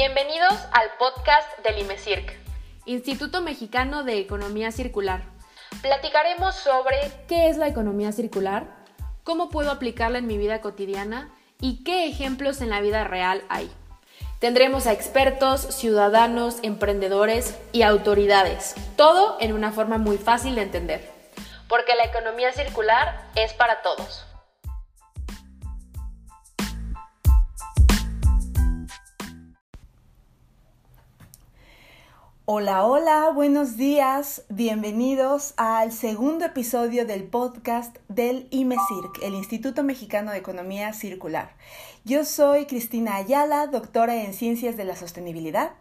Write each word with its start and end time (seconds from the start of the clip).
Bienvenidos 0.00 0.54
al 0.70 0.90
podcast 0.96 1.58
del 1.64 1.80
IMECIRC, 1.80 2.32
Instituto 2.84 3.42
Mexicano 3.42 4.04
de 4.04 4.20
Economía 4.20 4.70
Circular. 4.70 5.22
Platicaremos 5.82 6.54
sobre 6.54 6.96
qué 7.26 7.48
es 7.48 7.56
la 7.56 7.66
economía 7.66 8.12
circular, 8.12 8.68
cómo 9.24 9.48
puedo 9.50 9.72
aplicarla 9.72 10.18
en 10.18 10.28
mi 10.28 10.38
vida 10.38 10.60
cotidiana 10.60 11.34
y 11.60 11.82
qué 11.82 12.06
ejemplos 12.06 12.60
en 12.60 12.70
la 12.70 12.80
vida 12.80 13.02
real 13.02 13.42
hay. 13.48 13.72
Tendremos 14.38 14.86
a 14.86 14.92
expertos, 14.92 15.62
ciudadanos, 15.62 16.58
emprendedores 16.62 17.58
y 17.72 17.82
autoridades, 17.82 18.76
todo 18.96 19.36
en 19.40 19.52
una 19.52 19.72
forma 19.72 19.98
muy 19.98 20.16
fácil 20.16 20.54
de 20.54 20.62
entender. 20.62 21.10
Porque 21.68 21.96
la 21.96 22.04
economía 22.04 22.52
circular 22.52 23.24
es 23.34 23.52
para 23.52 23.82
todos. 23.82 24.27
Hola, 32.50 32.86
hola, 32.86 33.30
buenos 33.34 33.76
días, 33.76 34.42
bienvenidos 34.48 35.52
al 35.58 35.92
segundo 35.92 36.46
episodio 36.46 37.04
del 37.04 37.24
podcast 37.24 37.98
del 38.08 38.48
IMECIRC, 38.50 39.22
el 39.22 39.34
Instituto 39.34 39.82
Mexicano 39.82 40.30
de 40.30 40.38
Economía 40.38 40.94
Circular. 40.94 41.54
Yo 42.06 42.24
soy 42.24 42.64
Cristina 42.64 43.16
Ayala, 43.16 43.66
doctora 43.66 44.24
en 44.24 44.32
Ciencias 44.32 44.78
de 44.78 44.86
la 44.86 44.96
Sostenibilidad 44.96 45.72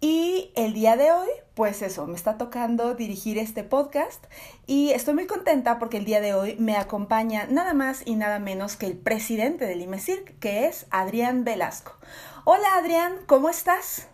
y 0.00 0.50
el 0.56 0.72
día 0.72 0.96
de 0.96 1.12
hoy, 1.12 1.28
pues 1.52 1.82
eso, 1.82 2.06
me 2.06 2.16
está 2.16 2.38
tocando 2.38 2.94
dirigir 2.94 3.36
este 3.36 3.62
podcast 3.62 4.24
y 4.66 4.92
estoy 4.92 5.12
muy 5.12 5.26
contenta 5.26 5.78
porque 5.78 5.98
el 5.98 6.06
día 6.06 6.22
de 6.22 6.32
hoy 6.32 6.56
me 6.58 6.78
acompaña 6.78 7.46
nada 7.50 7.74
más 7.74 8.00
y 8.06 8.14
nada 8.14 8.38
menos 8.38 8.76
que 8.76 8.86
el 8.86 8.96
presidente 8.96 9.66
del 9.66 9.82
IMECIRC, 9.82 10.38
que 10.38 10.68
es 10.68 10.86
Adrián 10.88 11.44
Velasco. 11.44 11.92
Hola 12.44 12.76
Adrián, 12.78 13.18
¿cómo 13.26 13.50
estás? 13.50 14.08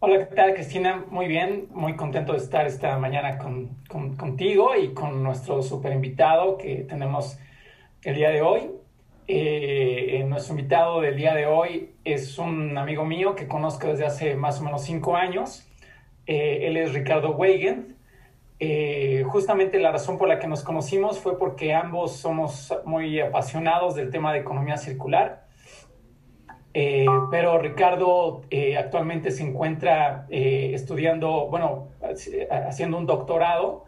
Hola, 0.00 0.28
¿qué 0.28 0.36
tal 0.36 0.54
Cristina? 0.54 1.04
Muy 1.10 1.26
bien, 1.26 1.66
muy 1.72 1.96
contento 1.96 2.30
de 2.30 2.38
estar 2.38 2.64
esta 2.68 2.96
mañana 2.98 3.36
con, 3.36 3.74
contigo 3.88 4.76
y 4.76 4.94
con 4.94 5.24
nuestro 5.24 5.60
super 5.60 5.92
invitado 5.92 6.56
que 6.56 6.84
tenemos 6.88 7.36
el 8.04 8.14
día 8.14 8.30
de 8.30 8.40
hoy. 8.40 8.70
Eh, 9.26 10.24
nuestro 10.28 10.52
invitado 10.54 11.00
del 11.00 11.16
día 11.16 11.34
de 11.34 11.46
hoy 11.46 11.96
es 12.04 12.38
un 12.38 12.78
amigo 12.78 13.04
mío 13.04 13.34
que 13.34 13.48
conozco 13.48 13.88
desde 13.88 14.06
hace 14.06 14.36
más 14.36 14.60
o 14.60 14.64
menos 14.64 14.84
cinco 14.84 15.16
años. 15.16 15.68
Eh, 16.26 16.68
él 16.68 16.76
es 16.76 16.92
Ricardo 16.92 17.32
Weigand. 17.32 17.96
Eh, 18.60 19.24
justamente 19.26 19.80
la 19.80 19.90
razón 19.90 20.16
por 20.16 20.28
la 20.28 20.38
que 20.38 20.46
nos 20.46 20.62
conocimos 20.62 21.18
fue 21.18 21.40
porque 21.40 21.74
ambos 21.74 22.12
somos 22.18 22.72
muy 22.84 23.18
apasionados 23.18 23.96
del 23.96 24.12
tema 24.12 24.32
de 24.32 24.38
economía 24.38 24.76
circular 24.76 25.47
eh, 26.80 27.06
pero 27.28 27.58
Ricardo 27.58 28.42
eh, 28.50 28.76
actualmente 28.76 29.32
se 29.32 29.42
encuentra 29.42 30.26
eh, 30.30 30.70
estudiando, 30.74 31.48
bueno, 31.50 31.88
haciendo 32.68 32.98
un 32.98 33.04
doctorado 33.04 33.84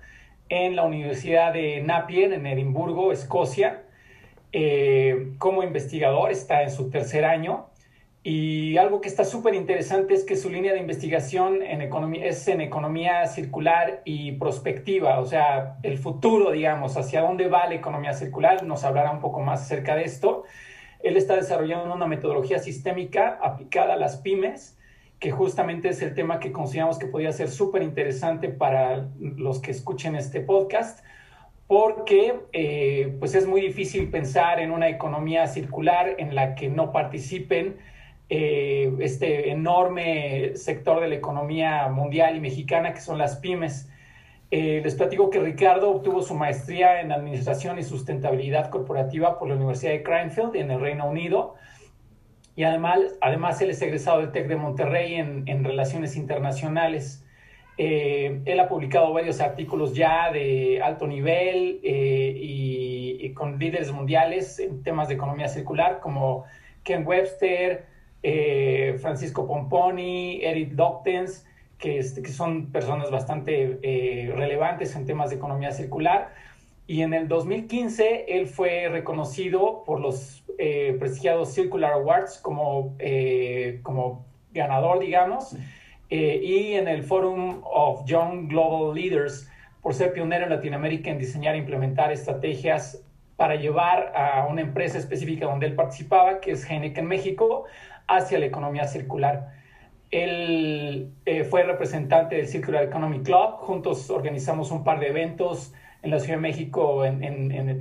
en 0.49 0.75
la 0.75 0.83
Universidad 0.83 1.53
de 1.53 1.83
Napier, 1.83 2.33
en 2.33 2.47
Edimburgo, 2.49 3.13
Escocia, 3.13 3.85
como 5.39 5.63
investigador, 5.63 6.33
está 6.33 6.65
en 6.65 6.73
su 6.73 6.91
tercer 6.91 7.25
año. 7.25 7.67
Y 8.25 8.77
algo 8.77 9.01
que 9.01 9.07
está 9.07 9.25
súper 9.25 9.55
interesante 9.55 10.13
es 10.15 10.25
que 10.25 10.35
su 10.35 10.51
línea 10.51 10.73
de 10.73 10.81
investigación 10.81 11.63
en 11.63 11.83
economía, 11.83 12.27
es 12.27 12.49
en 12.49 12.61
economía 12.61 13.25
circular 13.29 14.03
y 14.05 14.33
prospectiva, 14.33 15.21
o 15.21 15.27
sea, 15.27 15.77
el 15.85 15.97
futuro, 15.97 16.51
digamos, 16.51 16.97
hacia 16.97 17.21
dónde 17.21 17.47
va 17.47 17.69
la 17.69 17.77
economía 17.77 18.15
circular. 18.15 18.65
Nos 18.65 18.83
hablará 18.83 19.13
un 19.13 19.21
poco 19.21 19.39
más 19.41 19.63
acerca 19.63 19.95
de 19.95 20.03
esto. 20.03 20.43
Él 21.03 21.17
está 21.17 21.37
desarrollando 21.37 21.95
una 21.95 22.07
metodología 22.07 22.59
sistémica 22.59 23.39
aplicada 23.43 23.95
a 23.95 23.97
las 23.97 24.19
pymes, 24.19 24.79
que 25.19 25.31
justamente 25.31 25.91
es 25.91 26.03
el 26.03 26.15
tema 26.15 26.41
que 26.41 26.53
consideramos 26.53 26.99
que 26.99 27.07
podría 27.07 27.33
ser 27.33 27.51
súper 27.51 27.83
interesante 27.83 28.49
para 28.49 29.09
los 29.19 29.61
que 29.61 29.71
escuchen 29.71 30.17
este 30.17 30.41
podcast, 30.41 31.05
porque 31.67 32.41
eh, 32.53 33.15
pues 33.21 33.35
es 33.35 33.47
muy 33.47 33.61
difícil 33.61 34.11
pensar 34.11 34.61
en 34.61 34.73
una 34.73 34.89
economía 34.89 35.47
circular 35.47 36.17
en 36.19 36.35
la 36.35 36.55
que 36.55 36.69
no 36.69 36.91
participen 36.91 37.77
eh, 38.29 38.93
este 39.01 39.51
enorme 39.51 40.57
sector 40.57 41.01
de 41.01 41.09
la 41.09 41.15
economía 41.17 41.89
mundial 41.89 42.37
y 42.37 42.41
mexicana 42.41 42.95
que 42.95 43.01
son 43.01 43.19
las 43.19 43.37
pymes. 43.37 43.89
Eh, 44.53 44.81
les 44.83 44.97
platico 44.97 45.31
que 45.31 45.39
Ricardo 45.39 45.91
obtuvo 45.91 46.23
su 46.23 46.35
maestría 46.35 47.01
en 47.01 47.13
Administración 47.13 47.79
y 47.79 47.85
Sustentabilidad 47.85 48.69
Corporativa 48.69 49.39
por 49.39 49.49
la 49.49 49.55
Universidad 49.55 49.93
de 49.93 50.03
Cranfield 50.03 50.57
en 50.57 50.73
el 50.73 50.81
Reino 50.81 51.09
Unido. 51.09 51.55
Y 52.57 52.65
además, 52.65 52.99
además 53.21 53.61
él 53.63 53.71
es 53.71 53.81
egresado 53.81 54.19
del 54.19 54.33
TEC 54.33 54.49
de 54.49 54.57
Monterrey 54.57 55.15
en, 55.15 55.45
en 55.47 55.63
Relaciones 55.63 56.17
Internacionales. 56.17 57.25
Eh, 57.79 58.41
él 58.45 58.59
ha 58.59 58.69
publicado 58.69 59.13
varios 59.13 59.41
artículos 59.41 59.95
ya 59.95 60.33
de 60.33 60.83
alto 60.83 61.07
nivel 61.07 61.81
eh, 61.85 62.35
y, 62.37 63.19
y, 63.21 63.33
con 63.33 63.59
líderes 63.59 63.93
mundiales 63.93 64.59
en 64.59 64.83
temas 64.83 65.09
de 65.09 65.15
economía 65.15 65.49
circular 65.49 66.01
como 66.01 66.45
Ken 66.83 67.07
Webster, 67.07 67.87
Francisco 69.01 69.47
Pomponi, 69.47 70.45
Eric 70.45 70.73
Doctens 70.73 71.47
que, 71.81 71.99
este, 71.99 72.23
que 72.23 72.31
son 72.31 72.67
personas 72.71 73.11
bastante 73.11 73.79
eh, 73.83 74.33
relevantes 74.37 74.95
en 74.95 75.07
temas 75.07 75.31
de 75.31 75.37
economía 75.37 75.73
circular. 75.73 76.35
Y 76.87 77.03
en 77.03 77.15
el 77.15 77.29
2015 77.29 78.27
él 78.29 78.47
fue 78.47 78.89
reconocido 78.89 79.83
por 79.85 80.01
los 80.01 80.45
eh, 80.59 80.97
prestigiados 80.99 81.55
Circular 81.55 81.93
Awards 81.93 82.39
como, 82.39 82.97
eh, 82.99 83.81
como 83.83 84.27
ganador, 84.53 84.99
digamos, 84.99 85.57
y 86.13 86.73
en 86.73 86.89
el 86.89 87.05
Forum 87.05 87.61
of 87.63 88.05
Young 88.05 88.49
Global 88.49 88.97
Leaders 88.97 89.49
por 89.81 89.95
ser 89.95 90.13
pionero 90.13 90.43
en 90.43 90.51
Latinoamérica 90.51 91.09
en 91.09 91.19
diseñar 91.19 91.55
e 91.55 91.59
implementar 91.59 92.11
estrategias 92.11 93.01
para 93.37 93.55
llevar 93.55 94.13
a 94.17 94.47
una 94.49 94.61
empresa 94.61 94.99
específica 94.99 95.47
donde 95.47 95.67
él 95.67 95.75
participaba, 95.75 96.41
que 96.41 96.51
es 96.51 96.69
Heineken 96.69 97.07
México, 97.07 97.65
hacia 98.09 98.41
la 98.41 98.47
economía 98.47 98.89
circular. 98.89 99.60
Él 100.11 101.13
eh, 101.25 101.45
fue 101.45 101.63
representante 101.63 102.37
del 102.37 102.49
Circular 102.49 102.85
Economy 102.85 103.23
Club. 103.23 103.59
Juntos 103.59 104.11
organizamos 104.11 104.71
un 104.71 104.83
par 104.83 104.99
de 104.99 105.09
eventos 105.09 105.73
en 106.03 106.11
la 106.11 106.19
Ciudad 106.19 106.37
de 106.37 106.43
México 106.43 107.03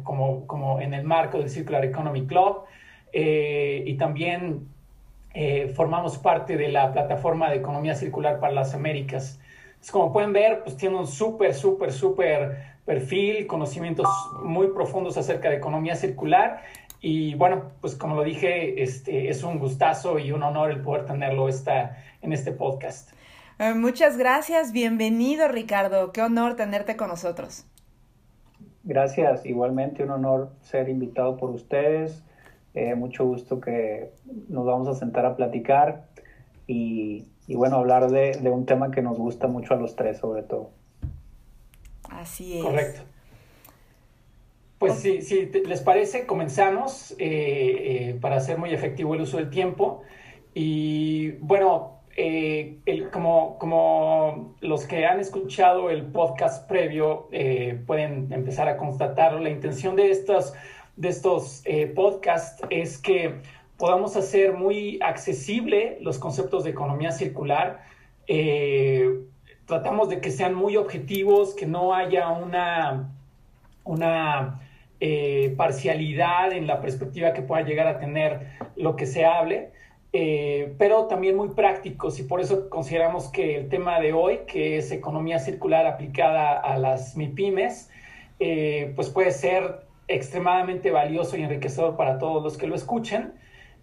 como, 0.03 0.79
en 0.79 0.93
el 0.93 1.03
marco 1.03 1.39
del 1.39 1.49
Circular 1.49 1.83
Economy 1.85 2.27
Club. 2.27 2.63
Eh, 3.13 3.83
y 3.87 3.95
también 3.95 4.67
eh, 5.33 5.71
formamos 5.75 6.19
parte 6.19 6.57
de 6.57 6.69
la 6.69 6.91
plataforma 6.91 7.49
de 7.49 7.57
economía 7.57 7.95
circular 7.95 8.39
para 8.39 8.53
las 8.53 8.75
Américas. 8.75 9.39
como 9.91 10.13
pueden 10.13 10.33
ver, 10.33 10.61
pues 10.63 10.77
tiene 10.77 10.97
un 10.97 11.07
súper, 11.07 11.55
súper, 11.55 11.91
súper 11.91 12.57
perfil, 12.85 13.47
conocimientos 13.47 14.07
muy 14.43 14.67
profundos 14.67 15.17
acerca 15.17 15.49
de 15.49 15.55
economía 15.57 15.95
circular 15.95 16.61
y 17.01 17.35
bueno, 17.35 17.71
pues 17.81 17.95
como 17.95 18.15
lo 18.15 18.23
dije, 18.23 18.81
este, 18.81 19.29
es 19.29 19.43
un 19.43 19.59
gustazo 19.59 20.19
y 20.19 20.31
un 20.31 20.43
honor 20.43 20.71
el 20.71 20.81
poder 20.81 21.05
tenerlo 21.05 21.47
esta, 21.47 21.97
en 22.21 22.33
este 22.33 22.51
podcast. 22.51 23.11
Eh, 23.57 23.73
muchas 23.73 24.17
gracias, 24.17 24.71
bienvenido 24.71 25.47
Ricardo, 25.47 26.11
qué 26.11 26.21
honor 26.21 26.55
tenerte 26.55 26.97
con 26.97 27.09
nosotros. 27.09 27.65
Gracias, 28.83 29.45
igualmente 29.45 30.03
un 30.03 30.11
honor 30.11 30.51
ser 30.61 30.89
invitado 30.89 31.37
por 31.37 31.51
ustedes, 31.51 32.23
eh, 32.73 32.95
mucho 32.95 33.25
gusto 33.25 33.59
que 33.59 34.11
nos 34.47 34.65
vamos 34.65 34.87
a 34.87 34.93
sentar 34.93 35.25
a 35.25 35.35
platicar 35.35 36.07
y, 36.67 37.27
y 37.47 37.55
bueno, 37.55 37.77
hablar 37.77 38.09
de, 38.09 38.31
de 38.31 38.49
un 38.49 38.65
tema 38.65 38.91
que 38.91 39.01
nos 39.01 39.17
gusta 39.17 39.47
mucho 39.47 39.73
a 39.73 39.77
los 39.77 39.95
tres 39.95 40.17
sobre 40.17 40.43
todo. 40.43 40.71
Así 42.09 42.57
es. 42.57 42.63
Correcto. 42.63 43.01
Pues 44.79 44.99
si, 44.99 45.21
si 45.21 45.47
les 45.47 45.81
parece, 45.81 46.25
comenzamos 46.25 47.11
eh, 47.11 47.17
eh, 47.19 48.17
para 48.21 48.37
hacer 48.37 48.57
muy 48.57 48.73
efectivo 48.73 49.13
el 49.13 49.21
uso 49.21 49.35
del 49.35 49.49
tiempo. 49.49 50.03
Y 50.53 51.31
bueno, 51.41 51.99
eh, 52.15 52.77
el, 52.85 53.09
como, 53.09 53.57
como 53.59 54.55
los 54.61 54.85
que 54.85 55.05
han 55.05 55.19
escuchado 55.19 55.89
el 55.89 56.05
podcast 56.05 56.65
previo 56.69 57.27
pueden 57.85 58.31
empezar 58.31 58.69
a 58.69 58.77
constatarlo, 58.77 59.39
la 59.41 59.49
intención 59.49 59.97
de 59.97 60.11
estos, 60.11 60.53
de 60.95 61.09
estos 61.09 61.61
podcasts 61.93 62.63
es 62.69 62.97
que 62.97 63.35
podamos 63.77 64.15
hacer 64.15 64.53
muy 64.53 64.97
accesible 65.01 65.97
los 65.99 66.19
conceptos 66.19 66.63
de 66.63 66.69
economía 66.69 67.11
circular. 67.11 67.83
tratamos 69.65 70.07
de 70.07 70.21
que 70.21 70.31
sean 70.31 70.53
muy 70.53 70.77
objetivos, 70.77 71.53
que 71.53 71.65
no 71.65 71.93
haya 71.93 72.29
una, 72.29 73.11
una 73.83 74.61
eh, 75.01 75.53
parcialidad 75.55 76.51
en 76.51 76.67
la 76.67 76.81
perspectiva 76.81 77.33
que 77.33 77.41
pueda 77.41 77.63
llegar 77.63 77.87
a 77.87 77.99
tener 77.99 78.47
lo 78.75 78.95
que 78.97 79.05
se 79.05 79.25
hable, 79.25 79.71
eh, 80.11 80.73
pero 80.77 81.05
también 81.05 81.37
muy 81.37 81.49
prácticos 81.49 82.19
y 82.19 82.23
por 82.23 82.41
eso 82.41 82.69
consideramos 82.69 83.29
que 83.29 83.55
el 83.55 83.69
tema 83.69 83.99
de 83.99 84.11
hoy, 84.11 84.39
que 84.47 84.77
es 84.77 84.91
economía 84.91 85.39
circular 85.39 85.85
aplicada 85.85 86.59
a 86.59 86.77
las 86.77 87.15
MIPIMES, 87.15 87.89
eh, 88.39 88.91
pues 88.95 89.09
puede 89.09 89.31
ser 89.31 89.85
extremadamente 90.07 90.91
valioso 90.91 91.37
y 91.37 91.43
enriquecedor 91.43 91.95
para 91.95 92.17
todos 92.17 92.43
los 92.43 92.57
que 92.57 92.67
lo 92.67 92.75
escuchen. 92.75 93.33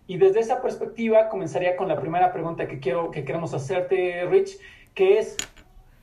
Y 0.09 0.19
desde 0.19 0.41
esa 0.41 0.61
perspectiva 0.61 1.29
comenzaría 1.29 1.77
con 1.77 1.89
la 1.89 2.01
primera 2.01 2.33
pregunta 2.33 2.67
que, 2.69 2.81
quiero, 2.81 3.11
que 3.11 3.25
queremos 3.25 3.55
hacerte, 3.55 4.25
Rich, 4.27 4.59
que 4.95 5.19
es, 5.19 5.37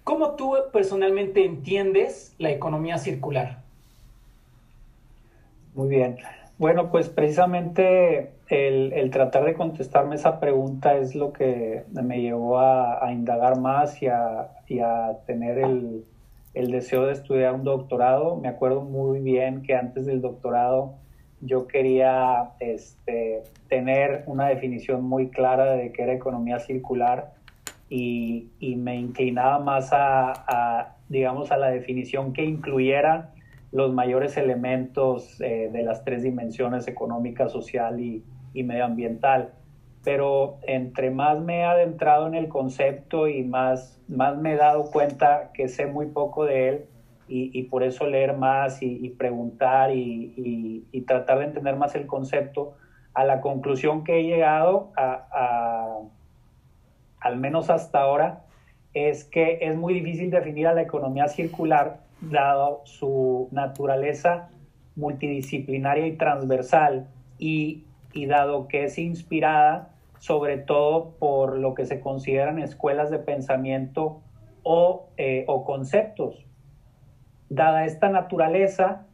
¿cómo 0.03 0.35
tú 0.35 0.55
personalmente 0.71 1.45
entiendes 1.45 2.33
la 2.37 2.49
economía 2.49 2.97
circular? 2.97 3.62
Muy 5.75 5.89
bien. 5.89 6.17
Bueno, 6.59 6.91
pues 6.91 7.09
precisamente 7.09 8.31
el, 8.47 9.09
tratar 9.11 9.43
de 9.43 9.55
contestarme 9.55 10.15
esa 10.15 10.39
pregunta 10.39 10.95
es 10.95 11.15
lo 11.15 11.33
que 11.33 11.83
me 11.91 12.21
llevó 12.21 12.59
a, 12.59 13.11
indagar 13.11 13.59
más 13.59 14.01
y 14.01 14.07
a, 14.07 15.17
tener 15.25 15.57
el, 15.57 16.05
deseo 16.53 17.05
de 17.07 17.13
estudiar 17.13 17.55
un 17.55 17.63
doctorado. 17.63 18.35
Me 18.37 18.47
acuerdo 18.47 18.81
muy 18.81 19.19
bien 19.19 19.63
que 19.63 19.75
antes 19.75 20.05
del 20.05 20.21
doctorado 20.21 20.93
yo 21.41 21.67
quería 21.67 22.51
este, 22.59 23.43
tener 23.67 24.23
una 24.27 24.47
definición 24.47 25.03
muy 25.03 25.29
clara 25.29 25.73
de 25.73 25.91
qué 25.91 26.03
era 26.03 26.13
economía 26.13 26.59
circular 26.59 27.33
y, 27.89 28.49
me 28.77 28.95
inclinaba 28.95 29.59
más 29.59 29.89
a, 29.91 30.95
digamos, 31.09 31.51
a 31.51 31.57
la 31.57 31.69
definición 31.69 32.31
que 32.33 32.43
incluyera 32.43 33.32
los 33.73 33.91
mayores 33.91 34.37
elementos 34.37 35.41
eh, 35.41 35.69
de 35.73 35.83
las 35.83 36.05
tres 36.05 36.21
dimensiones 36.21 36.87
económica, 36.87 37.49
social 37.49 37.99
y, 37.99 38.23
medioambiental. 38.53 39.51
Pero 40.03 40.59
entre 40.61 41.09
más 41.09 41.39
me 41.39 41.61
he 41.61 41.63
adentrado 41.63 42.27
en 42.27 42.35
el 42.35 42.49
concepto 42.49 43.27
y 43.27 43.43
más, 43.43 43.99
más 44.07 44.37
me 44.37 44.53
he 44.53 44.57
dado 44.57 44.91
cuenta 44.91 45.49
que 45.55 45.67
sé 45.67 45.87
muy 45.87 46.05
poco 46.05 46.45
de 46.45 46.69
él 46.69 46.85
y, 47.27 47.63
por 47.63 47.81
eso 47.81 48.05
leer 48.05 48.37
más 48.37 48.83
y, 48.83 49.09
preguntar 49.09 49.89
y, 49.91 51.03
tratar 51.07 51.39
de 51.39 51.45
entender 51.45 51.75
más 51.75 51.95
el 51.95 52.05
concepto, 52.05 52.75
a 53.15 53.23
la 53.23 53.41
conclusión 53.41 54.03
que 54.03 54.19
he 54.19 54.23
llegado, 54.23 54.91
a, 54.95 55.97
al 57.19 57.37
menos 57.37 57.71
hasta 57.71 58.01
ahora, 58.01 58.43
es 58.93 59.23
que 59.23 59.59
es 59.61 59.75
muy 59.75 59.95
difícil 59.95 60.29
definir 60.29 60.67
a 60.67 60.73
la 60.73 60.83
economía 60.83 61.27
circular 61.27 62.03
dado 62.29 62.81
su 62.85 63.49
naturaleza 63.51 64.49
multidisciplinaria 64.95 66.07
y 66.07 66.17
transversal 66.17 67.07
y, 67.37 67.85
dado 68.27 68.67
que 68.67 68.85
es 68.85 68.97
inspirada 68.97 69.89
sobre 70.19 70.57
todo 70.57 71.15
por 71.19 71.57
lo 71.57 71.73
que 71.73 71.85
se 71.85 71.99
consideran 71.99 72.59
escuelas 72.59 73.09
de 73.09 73.19
pensamiento 73.19 74.21
o, 74.61 75.09
eh, 75.17 75.45
conceptos. 75.65 76.45
Dada 77.49 77.85
esta 77.85 78.09
naturaleza, 78.09 79.05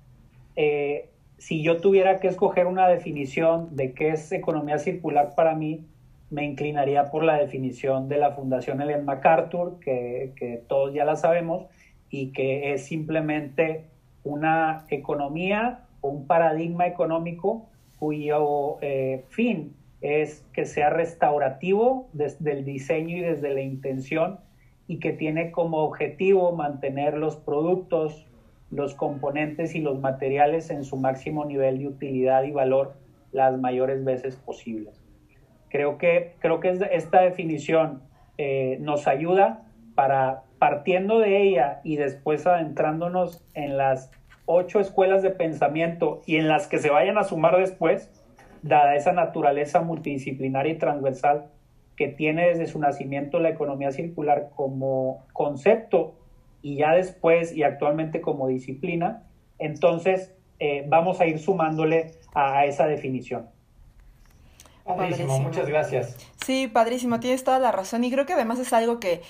eh, 0.56 1.10
si 1.38 1.64
yo 1.64 1.82
tuviera 1.82 2.20
que 2.20 2.28
escoger 2.28 2.68
una 2.68 2.88
definición 2.88 3.76
de 3.76 3.94
qué 3.94 4.10
es 4.10 4.32
economía 4.32 4.78
circular 4.78 5.34
para 5.36 5.56
mí, 5.56 5.88
me 6.30 6.46
inclinaría 6.46 7.10
por 7.10 7.24
la 7.24 7.38
definición 7.38 8.08
de 8.08 8.18
la 8.18 8.32
Fundación 8.32 8.82
Ellen 8.82 9.06
MacArthur, 9.06 9.80
que 9.80 10.64
todos 10.68 10.94
ya 10.94 11.06
la 11.06 11.16
sabemos, 11.16 11.66
y 12.10 12.32
que 12.32 12.74
es 12.74 12.86
simplemente 12.86 13.86
una 14.24 14.86
economía 14.90 15.86
un 16.02 16.28
paradigma 16.28 16.88
económico 16.88 17.68
cuyo 17.98 18.78
eh, 18.82 19.26
fin 19.30 19.74
es 20.02 20.46
que 20.54 20.66
sea 20.66 20.90
restaurativo 20.90 22.08
desde 22.14 22.54
el 22.54 22.64
diseño 22.64 23.18
y 23.18 23.22
desde 23.22 23.54
la 23.54 23.62
intención 23.62 24.40
y 24.88 25.00
que 25.00 25.12
tiene 25.12 25.52
como 25.52 25.80
objetivo 25.80 26.54
mantener 26.54 27.18
los 27.18 27.36
productos, 27.36 28.26
los 28.72 28.96
componentes 28.96 29.76
y 29.76 29.80
los 29.80 30.00
materiales 30.00 30.70
en 30.70 30.86
su 30.86 30.96
máximo 30.96 31.46
nivel 31.46 31.80
de 31.80 31.88
utilidad 31.88 32.44
y 32.44 32.52
valor 32.52 32.94
las 33.32 33.60
mayores 33.60 34.04
veces 34.04 34.38
posibles. 34.38 35.04
Creo 35.70 35.98
que, 35.98 36.34
creo 36.40 36.60
que 36.60 36.80
esta 36.92 37.22
definición 37.22 38.02
eh, 38.38 38.78
nos 38.80 39.06
ayuda 39.08 39.69
para 40.00 40.44
partiendo 40.60 41.20
de 41.20 41.44
ella 41.44 41.82
y 41.84 41.98
después 41.98 42.48
adentrándonos 42.48 43.44
en 43.54 43.76
las 43.76 44.12
ocho 44.46 44.80
escuelas 44.80 45.24
de 45.24 45.30
pensamiento 45.30 46.22
y 46.26 46.38
en 46.38 46.48
las 46.48 46.68
que 46.68 46.78
se 46.78 46.90
vayan 46.90 47.18
a 47.18 47.26
sumar 47.26 47.58
después, 47.58 48.10
dada 48.62 48.96
esa 48.96 49.12
naturaleza 49.12 49.82
multidisciplinaria 49.82 50.72
y 50.72 50.78
transversal 50.78 51.48
que 51.98 52.08
tiene 52.08 52.48
desde 52.48 52.68
su 52.68 52.80
nacimiento 52.80 53.42
la 53.42 53.50
economía 53.50 53.92
circular 53.92 54.52
como 54.56 55.26
concepto 55.34 56.16
y 56.62 56.78
ya 56.78 56.94
después 56.94 57.54
y 57.54 57.64
actualmente 57.64 58.22
como 58.22 58.48
disciplina, 58.48 59.24
entonces 59.58 60.34
eh, 60.60 60.86
vamos 60.88 61.20
a 61.20 61.26
ir 61.26 61.40
sumándole 61.40 62.12
a, 62.34 62.66
esa 62.66 62.88
definición. 62.88 63.50
Padrísimo, 64.86 65.40
muchas 65.40 65.68
gracias. 65.68 66.16
Sí, 66.50 66.68
padrísimo, 66.68 67.20
tienes 67.20 67.44
toda 67.44 67.60
la 67.60 67.74
razón 67.74 68.06
y 68.06 68.12
creo 68.12 68.26
que 68.26 68.34
además 68.34 68.60
es 68.60 68.72
algo 68.72 69.02
que 69.02 69.22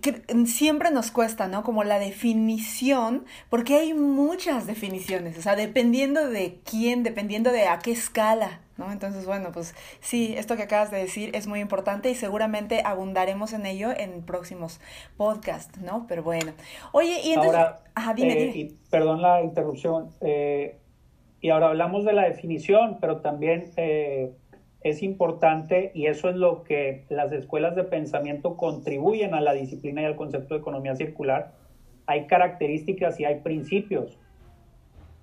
que 0.00 0.22
siempre 0.46 0.90
nos 0.90 1.10
cuesta, 1.10 1.48
¿no? 1.48 1.62
Como 1.62 1.84
la 1.84 1.98
definición, 1.98 3.24
porque 3.50 3.76
hay 3.76 3.94
muchas 3.94 4.66
definiciones, 4.66 5.38
o 5.38 5.42
sea, 5.42 5.56
dependiendo 5.56 6.28
de 6.28 6.58
quién, 6.64 7.02
dependiendo 7.02 7.52
de 7.52 7.66
a 7.68 7.78
qué 7.78 7.92
escala, 7.92 8.60
¿no? 8.76 8.90
Entonces, 8.92 9.26
bueno, 9.26 9.50
pues 9.52 9.74
sí, 10.00 10.34
esto 10.36 10.56
que 10.56 10.64
acabas 10.64 10.90
de 10.90 10.98
decir 10.98 11.30
es 11.34 11.46
muy 11.46 11.60
importante 11.60 12.10
y 12.10 12.14
seguramente 12.14 12.82
abundaremos 12.84 13.52
en 13.52 13.66
ello 13.66 13.90
en 13.96 14.22
próximos 14.22 14.80
podcasts, 15.16 15.80
¿no? 15.80 16.06
Pero 16.08 16.22
bueno. 16.22 16.52
Oye, 16.92 17.20
y 17.24 17.32
entonces... 17.32 17.54
Ahora, 17.54 17.80
Ajá, 17.94 18.14
dime, 18.14 18.32
eh, 18.32 18.52
Y 18.54 18.76
perdón 18.90 19.22
la 19.22 19.42
interrupción. 19.42 20.10
Eh, 20.20 20.78
y 21.40 21.50
ahora 21.50 21.68
hablamos 21.68 22.04
de 22.04 22.12
la 22.12 22.24
definición, 22.24 22.98
pero 23.00 23.20
también... 23.20 23.70
Eh, 23.76 24.32
es 24.84 25.02
importante 25.02 25.90
y 25.94 26.06
eso 26.06 26.28
es 26.28 26.36
lo 26.36 26.62
que 26.62 27.06
las 27.08 27.32
escuelas 27.32 27.74
de 27.74 27.84
pensamiento 27.84 28.58
contribuyen 28.58 29.34
a 29.34 29.40
la 29.40 29.54
disciplina 29.54 30.02
y 30.02 30.04
al 30.04 30.14
concepto 30.14 30.54
de 30.54 30.60
economía 30.60 30.94
circular. 30.94 31.54
Hay 32.06 32.26
características 32.26 33.18
y 33.18 33.24
hay 33.24 33.40
principios. 33.40 34.18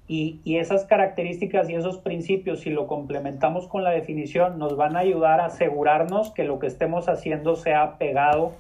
Y, 0.08 0.42
esas 0.58 0.86
características 0.86 1.70
y 1.70 1.76
esos 1.76 2.00
principios, 2.00 2.62
si 2.62 2.70
lo 2.72 2.86
complementamos 2.88 3.68
con 3.68 3.84
la 3.84 3.92
definición, 3.92 4.58
nos 4.58 4.76
van 4.76 4.98
a 4.98 5.00
ayudar 5.00 5.40
a 5.40 5.46
asegurarnos 5.46 6.32
que 6.32 6.44
lo 6.44 6.60
que 6.60 6.68
estemos 6.68 7.08
haciendo 7.08 7.56
sea 7.56 7.98
pegado 7.98 8.54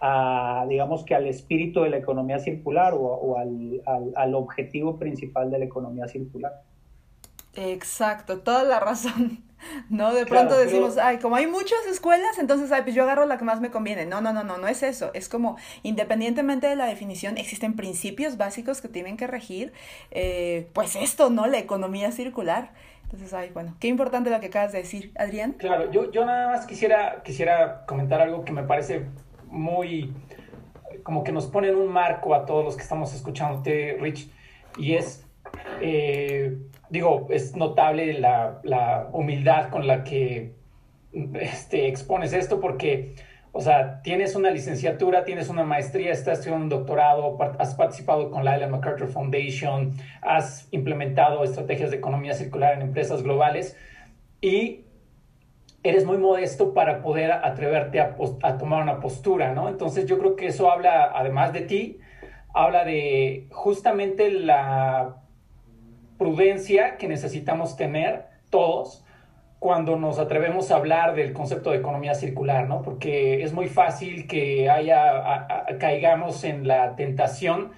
a, 0.00 0.66
digamos 0.68 1.04
que 1.04 1.14
al 1.14 1.26
espíritu 1.26 1.82
de 1.82 1.90
la 1.90 1.96
economía 1.98 2.38
circular 2.40 2.92
o, 2.94 3.38
al, 3.38 3.80
al 4.16 4.34
objetivo 4.34 4.98
principal 4.98 5.50
de 5.50 5.60
la 5.60 5.64
economía 5.64 6.08
circular. 6.08 6.64
Exacto, 7.54 8.40
toda 8.40 8.64
la 8.64 8.80
razón. 8.80 9.49
¿No? 9.88 10.14
De 10.14 10.26
pronto 10.26 10.56
decimos, 10.56 10.98
ay, 10.98 11.18
como 11.18 11.36
hay 11.36 11.46
muchas 11.46 11.86
escuelas, 11.90 12.38
entonces, 12.38 12.72
ay, 12.72 12.82
pues 12.82 12.94
yo 12.94 13.02
agarro 13.02 13.26
la 13.26 13.38
que 13.38 13.44
más 13.44 13.60
me 13.60 13.70
conviene. 13.70 14.06
No, 14.06 14.20
no, 14.20 14.32
no, 14.32 14.44
no, 14.44 14.58
no 14.58 14.68
es 14.68 14.82
eso. 14.82 15.10
Es 15.14 15.28
como, 15.28 15.56
independientemente 15.82 16.66
de 16.66 16.76
la 16.76 16.86
definición, 16.86 17.38
existen 17.38 17.76
principios 17.76 18.36
básicos 18.36 18.80
que 18.80 18.88
tienen 18.88 19.16
que 19.16 19.26
regir, 19.26 19.72
eh, 20.10 20.68
pues 20.72 20.96
esto, 20.96 21.30
¿no? 21.30 21.46
La 21.46 21.58
economía 21.58 22.12
circular. 22.12 22.72
Entonces, 23.04 23.34
ay, 23.34 23.50
bueno, 23.52 23.76
qué 23.80 23.88
importante 23.88 24.30
lo 24.30 24.38
que 24.40 24.46
acabas 24.46 24.72
de 24.72 24.78
decir, 24.78 25.12
Adrián. 25.18 25.52
Claro, 25.58 25.90
yo, 25.90 26.12
yo 26.12 26.24
nada 26.24 26.48
más 26.48 26.66
quisiera, 26.66 27.22
quisiera 27.24 27.84
comentar 27.86 28.20
algo 28.20 28.44
que 28.44 28.52
me 28.52 28.62
parece 28.62 29.06
muy, 29.46 30.12
como 31.02 31.24
que 31.24 31.32
nos 31.32 31.46
pone 31.46 31.68
en 31.68 31.76
un 31.76 31.92
marco 31.92 32.34
a 32.34 32.46
todos 32.46 32.64
los 32.64 32.76
que 32.76 32.82
estamos 32.82 33.12
escuchándote, 33.14 33.98
Rich, 34.00 34.30
y 34.78 34.94
es... 34.94 35.24
Eh, 35.80 36.56
digo, 36.90 37.28
es 37.30 37.56
notable 37.56 38.18
la, 38.18 39.08
humildad 39.12 39.70
con 39.70 39.86
la 39.86 40.04
que 40.04 40.52
este, 41.34 41.88
expones 41.88 42.32
esto 42.32 42.60
porque, 42.60 43.14
o 43.52 43.60
sea, 43.60 44.02
tienes 44.02 44.34
una 44.34 44.50
licenciatura, 44.50 45.24
tienes 45.24 45.48
una 45.48 45.64
maestría, 45.64 46.12
estás 46.12 46.38
estudiando 46.38 46.64
un 46.64 46.68
doctorado, 46.68 47.38
has 47.58 47.74
participado 47.74 48.30
con 48.30 48.44
la 48.44 48.56
Ellen 48.56 48.72
MacArthur 48.72 49.08
Foundation, 49.08 49.94
has 50.20 50.68
implementado 50.72 51.42
estrategias 51.44 51.90
de 51.90 51.96
economía 51.96 52.34
circular 52.34 52.74
en 52.74 52.82
empresas 52.82 53.22
globales 53.22 53.76
y 54.40 54.84
eres 55.82 56.04
muy 56.04 56.18
modesto 56.18 56.74
para 56.74 57.02
poder 57.02 57.32
atreverte 57.32 58.00
a, 58.00 58.16
a 58.42 58.58
tomar 58.58 58.82
una 58.82 59.00
postura, 59.00 59.54
¿no? 59.54 59.68
Entonces 59.68 60.06
yo 60.06 60.18
creo 60.18 60.36
que 60.36 60.48
eso 60.48 60.70
habla, 60.70 61.10
además 61.14 61.52
de 61.52 61.62
ti, 61.62 61.98
habla 62.52 62.84
de 62.84 63.46
justamente 63.50 64.30
la 64.30 65.19
prudencia 66.20 66.98
que 66.98 67.08
necesitamos 67.08 67.78
tener 67.78 68.26
todos 68.50 69.06
cuando 69.58 69.96
nos 69.96 70.18
atrevemos 70.18 70.70
a 70.70 70.76
hablar 70.76 71.14
del 71.14 71.32
concepto 71.32 71.70
de 71.70 71.78
economía 71.78 72.14
circular, 72.14 72.68
¿no? 72.68 72.82
Porque 72.82 73.42
es 73.42 73.54
muy 73.54 73.68
fácil 73.68 74.26
que 74.26 74.68
haya, 74.68 75.64
caigamos 75.78 76.44
en 76.44 76.68
la 76.68 76.94
tentación 76.94 77.70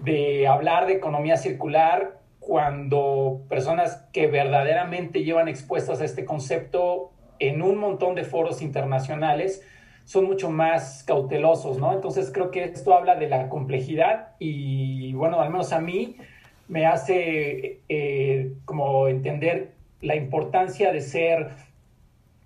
de 0.00 0.46
hablar 0.46 0.86
de 0.86 0.92
economía 0.92 1.36
circular 1.36 2.20
cuando 2.38 3.46
personas 3.48 4.08
que 4.12 4.28
verdaderamente 4.28 5.24
llevan 5.24 5.48
expuestas 5.48 6.00
a 6.00 6.04
este 6.04 6.24
concepto 6.24 7.10
en 7.40 7.62
un 7.62 7.78
montón 7.78 8.14
de 8.14 8.22
foros 8.22 8.62
internacionales 8.62 9.66
son 10.04 10.26
mucho 10.26 10.50
más 10.50 11.02
cautelosos, 11.02 11.78
¿no? 11.78 11.92
Entonces 11.92 12.30
creo 12.32 12.52
que 12.52 12.62
esto 12.62 12.94
habla 12.94 13.16
de 13.16 13.28
la 13.28 13.48
complejidad 13.48 14.36
y 14.38 15.14
bueno, 15.14 15.40
al 15.40 15.50
menos 15.50 15.72
a 15.72 15.80
mí 15.80 16.16
me 16.68 16.86
hace 16.86 17.80
eh, 17.88 18.52
como 18.64 19.08
entender 19.08 19.72
la 20.00 20.16
importancia 20.16 20.92
de 20.92 21.00
ser 21.00 21.50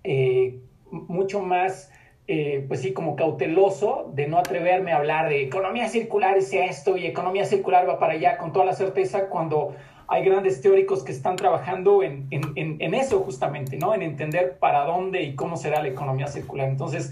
eh, 0.03 0.59
mucho 0.91 1.41
más, 1.41 1.91
eh, 2.27 2.63
pues 2.67 2.81
sí, 2.81 2.93
como 2.93 3.15
cauteloso 3.15 4.11
de 4.13 4.27
no 4.27 4.37
atreverme 4.37 4.91
a 4.91 4.97
hablar 4.97 5.29
de 5.29 5.43
economía 5.43 5.89
circular 5.89 6.37
es 6.37 6.53
esto 6.53 6.97
y 6.97 7.05
economía 7.05 7.45
circular 7.45 7.87
va 7.87 7.99
para 7.99 8.13
allá 8.13 8.37
con 8.37 8.53
toda 8.53 8.65
la 8.65 8.73
certeza 8.73 9.27
cuando 9.29 9.75
hay 10.07 10.23
grandes 10.23 10.61
teóricos 10.61 11.03
que 11.03 11.11
están 11.11 11.35
trabajando 11.35 12.01
en, 12.01 12.27
en, 12.31 12.93
eso 12.93 13.19
justamente, 13.19 13.75
¿no? 13.75 13.93
En 13.93 14.01
entender 14.01 14.57
para 14.57 14.85
dónde 14.85 15.23
y 15.23 15.35
cómo 15.35 15.57
será 15.57 15.81
la 15.81 15.89
economía 15.89 16.27
circular. 16.27 16.69
Entonces, 16.69 17.11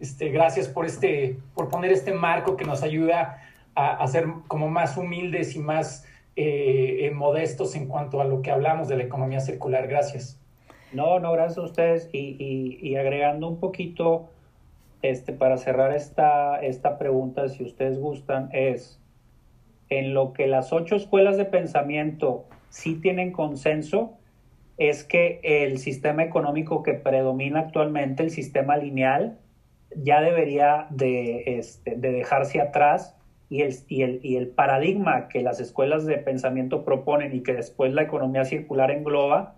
este, 0.00 0.28
gracias 0.28 0.68
por, 0.68 0.84
este, 0.84 1.38
por 1.54 1.70
poner 1.70 1.92
este 1.92 2.12
marco 2.12 2.58
que 2.58 2.66
nos 2.66 2.82
ayuda 2.82 3.42
a, 3.74 3.92
a 3.92 4.06
ser 4.06 4.26
como 4.48 4.68
más 4.68 4.98
humildes 4.98 5.56
y 5.56 5.60
más 5.60 6.06
eh, 6.36 7.10
modestos 7.14 7.74
en 7.76 7.88
cuanto 7.88 8.20
a 8.20 8.24
lo 8.24 8.42
que 8.42 8.50
hablamos 8.50 8.88
de 8.88 8.96
la 8.96 9.04
economía 9.04 9.40
circular. 9.40 9.88
Gracias. 9.88 10.38
No, 10.92 11.18
no, 11.18 11.32
gracias 11.32 11.58
a 11.58 11.62
ustedes. 11.62 12.10
Y, 12.12 12.94
agregando 12.96 13.48
un 13.48 13.58
poquito, 13.58 14.28
este, 15.02 15.32
para 15.32 15.56
cerrar 15.56 15.92
esta, 15.92 16.60
esta 16.60 16.98
pregunta, 16.98 17.48
si 17.48 17.64
ustedes 17.64 17.98
gustan, 17.98 18.50
es 18.52 19.00
en 19.88 20.14
lo 20.14 20.32
que 20.32 20.46
las 20.46 20.72
ocho 20.72 20.96
escuelas 20.96 21.36
de 21.36 21.44
pensamiento 21.44 22.44
sí 22.68 22.96
tienen 22.96 23.32
consenso, 23.32 24.18
es 24.78 25.04
que 25.04 25.40
el 25.42 25.78
sistema 25.78 26.22
económico 26.22 26.82
que 26.82 26.92
predomina 26.92 27.60
actualmente, 27.60 28.22
el 28.22 28.30
sistema 28.30 28.76
lineal, 28.76 29.38
ya 29.94 30.20
debería 30.20 30.86
de, 30.90 31.58
este, 31.58 31.94
de 31.96 32.12
dejarse 32.12 32.60
atrás 32.60 33.15
y 33.48 33.62
el, 33.62 33.74
y, 33.88 34.02
el, 34.02 34.20
y 34.22 34.36
el 34.36 34.48
paradigma 34.48 35.28
que 35.28 35.42
las 35.42 35.60
escuelas 35.60 36.04
de 36.06 36.18
pensamiento 36.18 36.84
proponen 36.84 37.34
y 37.34 37.42
que 37.42 37.54
después 37.54 37.92
la 37.92 38.02
economía 38.02 38.44
circular 38.44 38.90
engloba, 38.90 39.54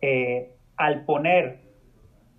eh, 0.00 0.54
al 0.76 1.04
poner 1.04 1.60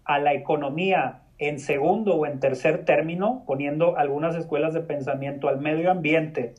a 0.05 0.19
la 0.19 0.33
economía 0.33 1.23
en 1.37 1.59
segundo 1.59 2.15
o 2.15 2.25
en 2.25 2.39
tercer 2.39 2.85
término, 2.85 3.43
poniendo 3.45 3.97
algunas 3.97 4.35
escuelas 4.35 4.73
de 4.73 4.81
pensamiento 4.81 5.49
al 5.49 5.59
medio 5.59 5.91
ambiente 5.91 6.55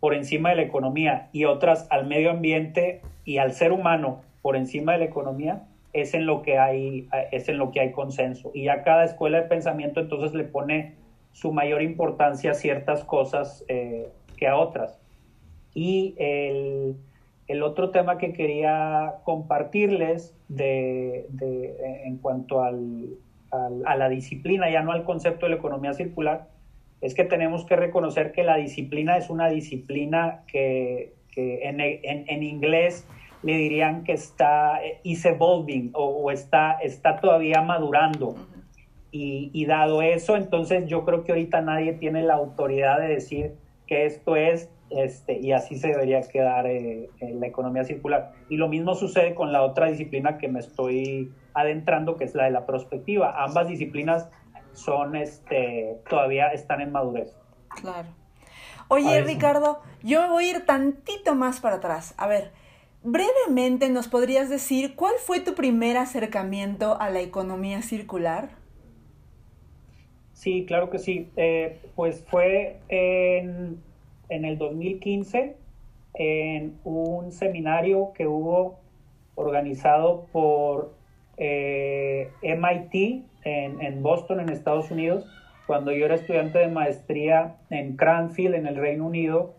por 0.00 0.14
encima 0.14 0.50
de 0.50 0.56
la 0.56 0.62
economía 0.62 1.28
y 1.32 1.44
otras 1.44 1.86
al 1.90 2.06
medio 2.06 2.30
ambiente 2.30 3.02
y 3.24 3.38
al 3.38 3.52
ser 3.52 3.72
humano 3.72 4.22
por 4.42 4.56
encima 4.56 4.92
de 4.92 4.98
la 4.98 5.04
economía, 5.06 5.66
es 5.94 6.12
en 6.12 6.26
lo 6.26 6.42
que 6.42 6.58
hay, 6.58 7.08
es 7.32 7.48
en 7.48 7.56
lo 7.56 7.70
que 7.70 7.80
hay 7.80 7.92
consenso. 7.92 8.50
Y 8.52 8.64
ya 8.64 8.82
cada 8.82 9.04
escuela 9.04 9.40
de 9.40 9.48
pensamiento 9.48 10.00
entonces 10.00 10.34
le 10.34 10.44
pone 10.44 10.96
su 11.34 11.52
mayor 11.52 11.82
importancia 11.82 12.52
a 12.52 12.54
ciertas 12.54 13.04
cosas 13.04 13.64
eh, 13.68 14.08
que 14.36 14.46
a 14.46 14.56
otras. 14.56 14.98
Y 15.74 16.14
el, 16.16 16.96
el, 17.48 17.62
otro 17.64 17.90
tema 17.90 18.18
que 18.18 18.32
quería 18.32 19.16
compartirles 19.24 20.32
de, 20.48 21.26
de, 21.30 22.04
en 22.04 22.18
cuanto 22.18 22.62
al, 22.62 23.08
a 23.50 23.96
la 23.96 24.08
disciplina, 24.08 24.70
ya 24.70 24.82
no 24.82 24.92
al 24.92 25.02
concepto 25.02 25.46
de 25.46 25.50
la 25.50 25.56
economía 25.56 25.92
circular, 25.92 26.48
es 27.00 27.14
que 27.14 27.24
tenemos 27.24 27.66
que 27.66 27.74
reconocer 27.74 28.30
que 28.30 28.44
la 28.44 28.56
disciplina 28.56 29.16
es 29.16 29.28
una 29.28 29.48
disciplina 29.48 30.42
que, 30.46 31.14
que 31.32 31.68
en, 31.68 31.80
en, 31.80 32.24
en, 32.28 32.42
inglés 32.44 33.06
le 33.42 33.56
dirían 33.56 34.04
que 34.04 34.12
está 34.12 34.80
is 35.02 35.24
evolving 35.24 35.90
o, 35.94 36.04
o 36.04 36.30
está, 36.30 36.78
está 36.80 37.16
todavía 37.20 37.60
madurando. 37.60 38.36
Y, 39.16 39.64
dado 39.66 40.02
eso, 40.02 40.34
entonces 40.34 40.88
yo 40.88 41.04
creo 41.04 41.22
que 41.22 41.30
ahorita 41.30 41.60
nadie 41.60 41.92
tiene 41.92 42.24
la 42.24 42.34
autoridad 42.34 42.98
de 42.98 43.06
decir 43.06 43.54
que 43.86 44.06
esto 44.06 44.34
es, 44.34 44.72
este, 44.90 45.38
y 45.38 45.52
así 45.52 45.76
se 45.76 45.86
debería 45.88 46.20
quedar 46.22 46.66
eh, 46.66 47.10
en 47.20 47.38
la 47.38 47.46
economía 47.46 47.84
circular. 47.84 48.32
Y 48.48 48.56
lo 48.56 48.68
mismo 48.68 48.96
sucede 48.96 49.36
con 49.36 49.52
la 49.52 49.62
otra 49.62 49.86
disciplina 49.86 50.36
que 50.36 50.48
me 50.48 50.58
estoy 50.58 51.32
adentrando, 51.54 52.16
que 52.16 52.24
es 52.24 52.34
la 52.34 52.46
de 52.46 52.50
la 52.50 52.66
prospectiva. 52.66 53.44
Ambas 53.44 53.68
disciplinas 53.68 54.28
son, 54.72 55.14
este, 55.14 55.96
todavía 56.10 56.48
están 56.48 56.80
en 56.80 56.90
madurez. 56.90 57.36
Claro. 57.68 58.08
Oye, 58.88 59.22
Ricardo, 59.22 59.80
yo 60.02 60.28
voy 60.28 60.46
a 60.46 60.56
ir 60.56 60.66
tantito 60.66 61.36
más 61.36 61.60
para 61.60 61.76
atrás. 61.76 62.14
A 62.18 62.26
ver, 62.26 62.50
brevemente 63.04 63.90
nos 63.90 64.08
podrías 64.08 64.50
decir 64.50 64.96
cuál 64.96 65.14
fue 65.24 65.38
tu 65.38 65.54
primer 65.54 65.98
acercamiento 65.98 67.00
a 67.00 67.10
la 67.10 67.20
economía 67.20 67.80
circular? 67.82 68.63
Sí, 70.44 70.66
claro 70.66 70.90
que 70.90 70.98
sí. 70.98 71.30
Eh, 71.38 71.78
pues 71.96 72.22
fue 72.28 72.76
en, 72.90 73.80
en, 74.28 74.44
el 74.44 74.58
2015 74.58 75.56
en 76.12 76.78
un 76.84 77.32
seminario 77.32 78.12
que 78.14 78.26
hubo 78.26 78.78
organizado 79.36 80.26
por 80.32 80.92
eh, 81.38 82.30
MIT 82.42 83.24
en, 83.44 83.80
en, 83.80 84.02
Boston, 84.02 84.40
en 84.40 84.50
Estados 84.50 84.90
Unidos, 84.90 85.24
cuando 85.66 85.92
yo 85.92 86.04
era 86.04 86.16
estudiante 86.16 86.58
de 86.58 86.68
maestría 86.68 87.56
en 87.70 87.96
Cranfield, 87.96 88.54
en 88.54 88.66
el 88.66 88.76
Reino 88.76 89.06
Unido, 89.06 89.54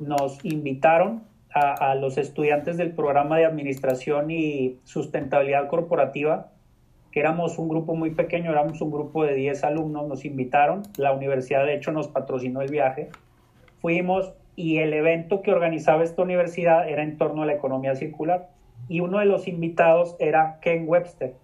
nos 0.00 0.44
invitaron 0.44 1.22
a, 1.54 1.92
a 1.92 1.94
los 1.94 2.18
estudiantes 2.18 2.76
del 2.78 2.96
programa 2.96 3.38
de 3.38 3.44
Administración 3.44 4.32
y 4.32 4.80
Sustentabilidad 4.82 5.68
Corporativa 5.68 6.50
que 7.12 7.20
éramos 7.20 7.58
un 7.58 7.68
grupo 7.68 7.94
muy 7.94 8.10
pequeño, 8.10 8.50
éramos 8.50 8.80
un 8.80 8.90
grupo 8.90 9.24
de 9.24 9.34
10 9.34 9.64
alumnos, 9.64 10.06
nos 10.06 10.24
invitaron, 10.24 10.82
la 10.96 11.12
universidad 11.12 11.64
de 11.64 11.74
hecho 11.74 11.92
nos 11.92 12.08
patrocinó 12.08 12.62
el 12.62 12.70
viaje, 12.70 13.08
fuimos 13.80 14.32
y 14.56 14.78
el 14.78 14.92
evento 14.92 15.42
que 15.42 15.52
organizaba 15.52 16.04
esta 16.04 16.22
universidad 16.22 16.88
era 16.88 17.02
en 17.02 17.16
torno 17.16 17.42
a 17.42 17.46
la 17.46 17.54
economía 17.54 17.94
circular 17.94 18.50
y 18.88 19.00
uno 19.00 19.18
de 19.18 19.26
los 19.26 19.48
invitados 19.48 20.16
era 20.18 20.58
Ken 20.60 20.84
Webster. 20.86 21.34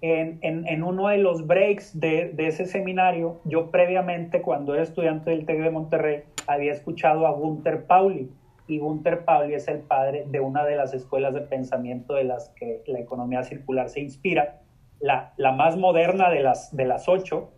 En, 0.00 0.40
en, 0.42 0.82
uno 0.82 1.08
de 1.08 1.18
los 1.18 1.46
breaks 1.46 2.00
de, 2.00 2.30
de, 2.30 2.48
ese 2.48 2.66
seminario, 2.66 3.40
yo 3.44 3.70
previamente, 3.70 4.42
cuando 4.42 4.74
era 4.74 4.82
estudiante 4.82 5.30
del 5.30 5.46
TEC 5.46 5.60
de 5.60 5.70
Monterrey, 5.70 6.22
había 6.48 6.72
escuchado 6.72 7.24
a 7.24 7.30
Gunther 7.30 7.86
Pauli, 7.86 8.28
y 8.72 8.78
Gunther 8.78 9.26
Pauli 9.26 9.54
es 9.54 9.68
el 9.68 9.80
padre 9.80 10.24
de 10.26 10.40
una 10.40 10.64
de 10.64 10.76
las 10.76 10.94
escuelas 10.94 11.34
de 11.34 11.42
pensamiento 11.42 12.14
de 12.14 12.24
las 12.24 12.48
que 12.50 12.82
la 12.86 13.00
economía 13.00 13.42
circular 13.42 13.90
se 13.90 14.00
inspira, 14.00 14.62
la, 14.98 15.34
la 15.36 15.52
más 15.52 15.76
moderna 15.76 16.30
de 16.30 16.40
las, 16.40 16.74
de 16.74 16.86
las 16.86 17.06
ocho, 17.06 17.50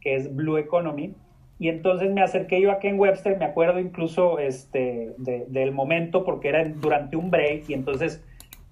que 0.00 0.14
es 0.14 0.34
Blue 0.34 0.58
Economy. 0.58 1.14
Y 1.58 1.68
entonces 1.68 2.12
me 2.12 2.22
acerqué 2.22 2.60
yo 2.60 2.70
a 2.70 2.78
Ken 2.78 2.98
Webster, 2.98 3.36
me 3.38 3.44
acuerdo 3.44 3.80
incluso 3.80 4.38
este, 4.38 5.14
del 5.18 5.72
momento 5.72 6.24
porque 6.24 6.48
era 6.48 6.64
durante 6.64 7.16
un 7.16 7.30
break 7.30 7.68
y 7.68 7.74
entonces 7.74 8.22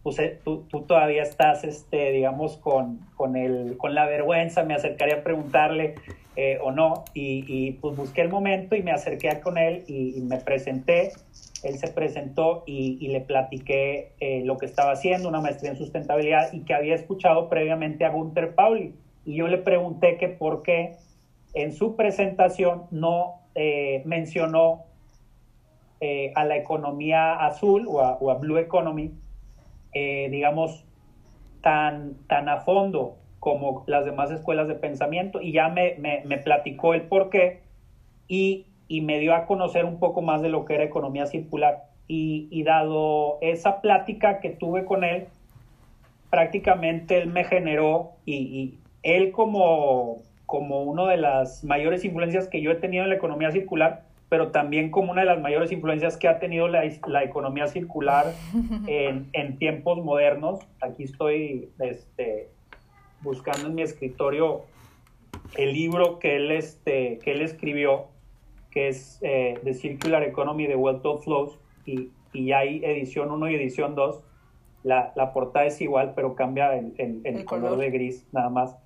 pues, 0.04 0.18
eh, 0.20 0.38
tú, 0.44 0.64
tú, 0.68 0.82
todavía 0.82 1.22
estás, 1.22 1.64
este, 1.64 2.12
digamos, 2.12 2.56
con, 2.56 3.00
con, 3.16 3.36
el, 3.36 3.76
con 3.76 3.94
la 3.94 4.06
vergüenza, 4.06 4.62
me 4.62 4.74
acercaría 4.74 5.16
a 5.16 5.22
preguntarle 5.22 5.96
eh, 6.36 6.58
o 6.62 6.70
no, 6.70 7.04
y, 7.12 7.44
y, 7.46 7.72
pues 7.72 7.96
busqué 7.96 8.22
el 8.22 8.28
momento 8.28 8.76
y 8.76 8.82
me 8.82 8.92
acerqué 8.92 9.40
con 9.40 9.58
él 9.58 9.84
y, 9.86 10.16
y 10.16 10.20
me 10.22 10.38
presenté 10.38 11.12
él 11.62 11.78
se 11.78 11.88
presentó 11.88 12.62
y, 12.66 13.08
le 13.08 13.20
platiqué 13.20 14.12
eh, 14.20 14.42
lo 14.44 14.56
que 14.56 14.66
estaba 14.66 14.92
haciendo, 14.92 15.28
una 15.28 15.40
maestría 15.40 15.70
en 15.70 15.76
sustentabilidad 15.76 16.52
y 16.52 16.64
que 16.64 16.74
había 16.74 16.94
escuchado 16.94 17.48
previamente 17.48 18.04
a 18.04 18.10
Gunther 18.10 18.54
Pauli. 18.54 18.94
Y 19.24 19.34
yo 19.36 19.48
le 19.48 19.58
pregunté 19.58 20.16
que 20.16 20.28
por 20.28 20.62
qué 20.62 20.96
en 21.52 21.72
su 21.72 21.96
presentación 21.96 22.84
no 22.90 23.40
eh, 23.54 24.02
mencionó 24.06 24.84
eh, 26.00 26.32
a 26.34 26.44
la 26.44 26.56
economía 26.56 27.34
azul 27.34 27.86
o 27.88 28.00
a, 28.00 28.34
Blue 28.34 28.56
Economy, 28.56 29.12
digamos, 29.92 30.84
tan, 31.62 32.14
tan 32.28 32.48
a 32.48 32.60
fondo 32.60 33.16
como 33.40 33.84
las 33.86 34.04
demás 34.04 34.30
escuelas 34.30 34.68
de 34.68 34.76
pensamiento. 34.76 35.42
Y 35.42 35.52
ya 35.52 35.68
me, 35.68 35.96
me, 35.98 36.22
me 36.24 36.38
platicó 36.38 36.94
el 36.94 37.02
por 37.02 37.28
qué. 37.28 37.60
Y 38.28 38.66
y 38.90 39.02
me 39.02 39.20
dio 39.20 39.36
a 39.36 39.46
conocer 39.46 39.84
un 39.84 40.00
poco 40.00 40.20
más 40.20 40.42
de 40.42 40.48
lo 40.48 40.64
que 40.64 40.74
era 40.74 40.82
economía 40.82 41.26
circular. 41.26 41.84
Y, 42.08 42.64
dado 42.64 43.38
esa 43.40 43.80
plática 43.80 44.40
que 44.40 44.50
tuve 44.50 44.84
con 44.84 45.04
él, 45.04 45.28
prácticamente 46.28 47.18
él 47.18 47.28
me 47.28 47.44
generó 47.44 48.14
y, 48.26 48.74
él 49.04 49.30
como, 49.30 50.16
como 50.44 50.82
una 50.82 51.06
de 51.06 51.18
las 51.18 51.62
mayores 51.62 52.04
influencias 52.04 52.48
que 52.48 52.60
yo 52.60 52.72
he 52.72 52.74
tenido 52.74 53.04
en 53.04 53.10
la 53.10 53.14
economía 53.14 53.52
circular, 53.52 54.02
pero 54.28 54.48
también 54.50 54.90
como 54.90 55.12
una 55.12 55.20
de 55.20 55.28
las 55.28 55.40
mayores 55.40 55.70
influencias 55.70 56.16
que 56.16 56.26
ha 56.26 56.40
tenido 56.40 56.66
la, 56.66 56.82
la 57.06 57.22
economía 57.22 57.68
circular 57.68 58.26
en, 58.88 59.28
en, 59.32 59.56
tiempos 59.58 60.02
modernos. 60.02 60.58
Aquí 60.80 61.04
estoy 61.04 61.68
este, 61.78 62.48
buscando 63.20 63.68
en 63.68 63.76
mi 63.76 63.82
escritorio 63.82 64.62
el 65.56 65.74
libro 65.74 66.18
que 66.18 66.34
él, 66.34 66.50
este, 66.50 67.20
que 67.22 67.30
él 67.30 67.42
escribió 67.42 68.08
que 68.70 68.88
es 68.88 69.18
eh, 69.22 69.58
The 69.64 69.74
Circular 69.74 70.22
Economy 70.22 70.66
de 70.66 70.76
Wealth 70.76 71.04
of 71.04 71.24
Flows, 71.24 71.58
y, 71.86 72.10
y 72.32 72.52
hay 72.52 72.84
edición 72.84 73.30
1 73.30 73.50
y 73.50 73.54
edición 73.56 73.94
2. 73.94 74.22
La, 74.82 75.12
la, 75.14 75.32
portada 75.32 75.66
es 75.66 75.80
igual, 75.80 76.12
pero 76.14 76.34
cambia 76.34 76.74
el, 76.74 76.94
el, 77.24 77.44
color. 77.44 77.76
de 77.76 77.90
gris 77.90 78.26
nada 78.32 78.48
más. 78.48 78.76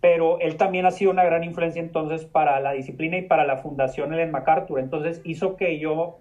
Pero 0.00 0.38
él 0.38 0.56
también 0.56 0.86
ha 0.86 0.90
sido 0.90 1.10
una 1.10 1.24
gran 1.24 1.42
influencia 1.42 1.80
entonces 1.80 2.26
para 2.26 2.60
la 2.60 2.72
disciplina 2.72 3.16
y 3.16 3.22
para 3.22 3.44
la 3.44 3.56
fundación 3.56 4.12
Ellen 4.12 4.30
MacArthur. 4.30 4.78
Entonces 4.78 5.20
hizo 5.24 5.56
que 5.56 5.78
yo 5.78 6.18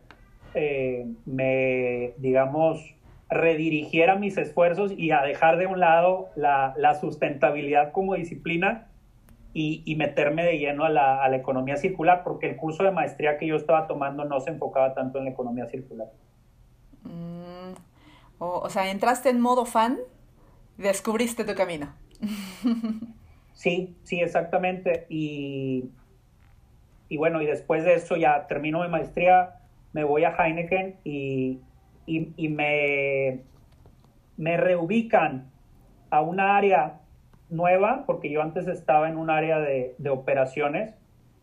eh, 0.55 1.05
me, 1.25 2.13
digamos, 2.17 2.95
redirigiera 3.29 4.15
mis 4.15 4.37
esfuerzos 4.37 4.93
y 4.97 5.11
a 5.11 5.21
dejar 5.21 5.57
de 5.57 5.67
un 5.67 5.79
lado 5.79 6.29
la, 6.35 6.73
la 6.77 6.95
sustentabilidad 6.95 7.91
como 7.91 8.15
disciplina 8.15 8.87
y, 9.53 9.83
y 9.85 9.95
meterme 9.95 10.43
de 10.43 10.57
lleno 10.57 10.83
a 10.83 10.89
la, 10.89 11.23
a 11.23 11.29
la, 11.29 11.37
economía 11.37 11.77
circular, 11.77 12.23
porque 12.23 12.49
el 12.49 12.57
curso 12.57 12.83
de 12.83 12.91
maestría 12.91 13.37
que 13.37 13.47
yo 13.47 13.55
estaba 13.55 13.87
tomando 13.87 14.25
no 14.25 14.39
se 14.39 14.49
enfocaba 14.49 14.93
tanto 14.93 15.19
en 15.19 15.25
la 15.25 15.31
economía 15.31 15.67
circular. 15.67 16.07
Mm, 17.03 17.73
o, 18.39 18.59
o 18.59 18.69
sea, 18.69 18.89
entraste 18.89 19.29
en 19.29 19.39
modo 19.39 19.65
fan, 19.65 19.99
descubriste 20.77 21.43
tu 21.45 21.53
camino. 21.53 21.93
sí, 23.53 23.95
sí, 24.03 24.19
exactamente. 24.19 25.05
Y, 25.09 25.91
y 27.09 27.17
bueno, 27.17 27.41
y 27.41 27.45
después 27.45 27.83
de 27.83 27.93
eso 27.93 28.15
ya 28.15 28.47
termino 28.47 28.81
mi 28.81 28.89
maestría, 28.89 29.59
me 29.93 30.03
voy 30.03 30.23
a 30.23 30.35
Heineken 30.35 30.95
y, 31.03 31.59
y, 32.07 32.49
me, 32.49 33.41
me 34.35 34.57
reubican 34.57 35.51
a 36.09 36.21
un 36.21 36.39
área 36.39 36.99
nueva, 37.53 38.03
porque 38.05 38.29
yo 38.29 38.41
antes 38.41 38.67
estaba 38.67 39.09
en 39.09 39.17
un 39.17 39.29
área 39.29 39.59
de, 39.59 39.95
de, 39.97 40.09
operaciones, 40.09 40.95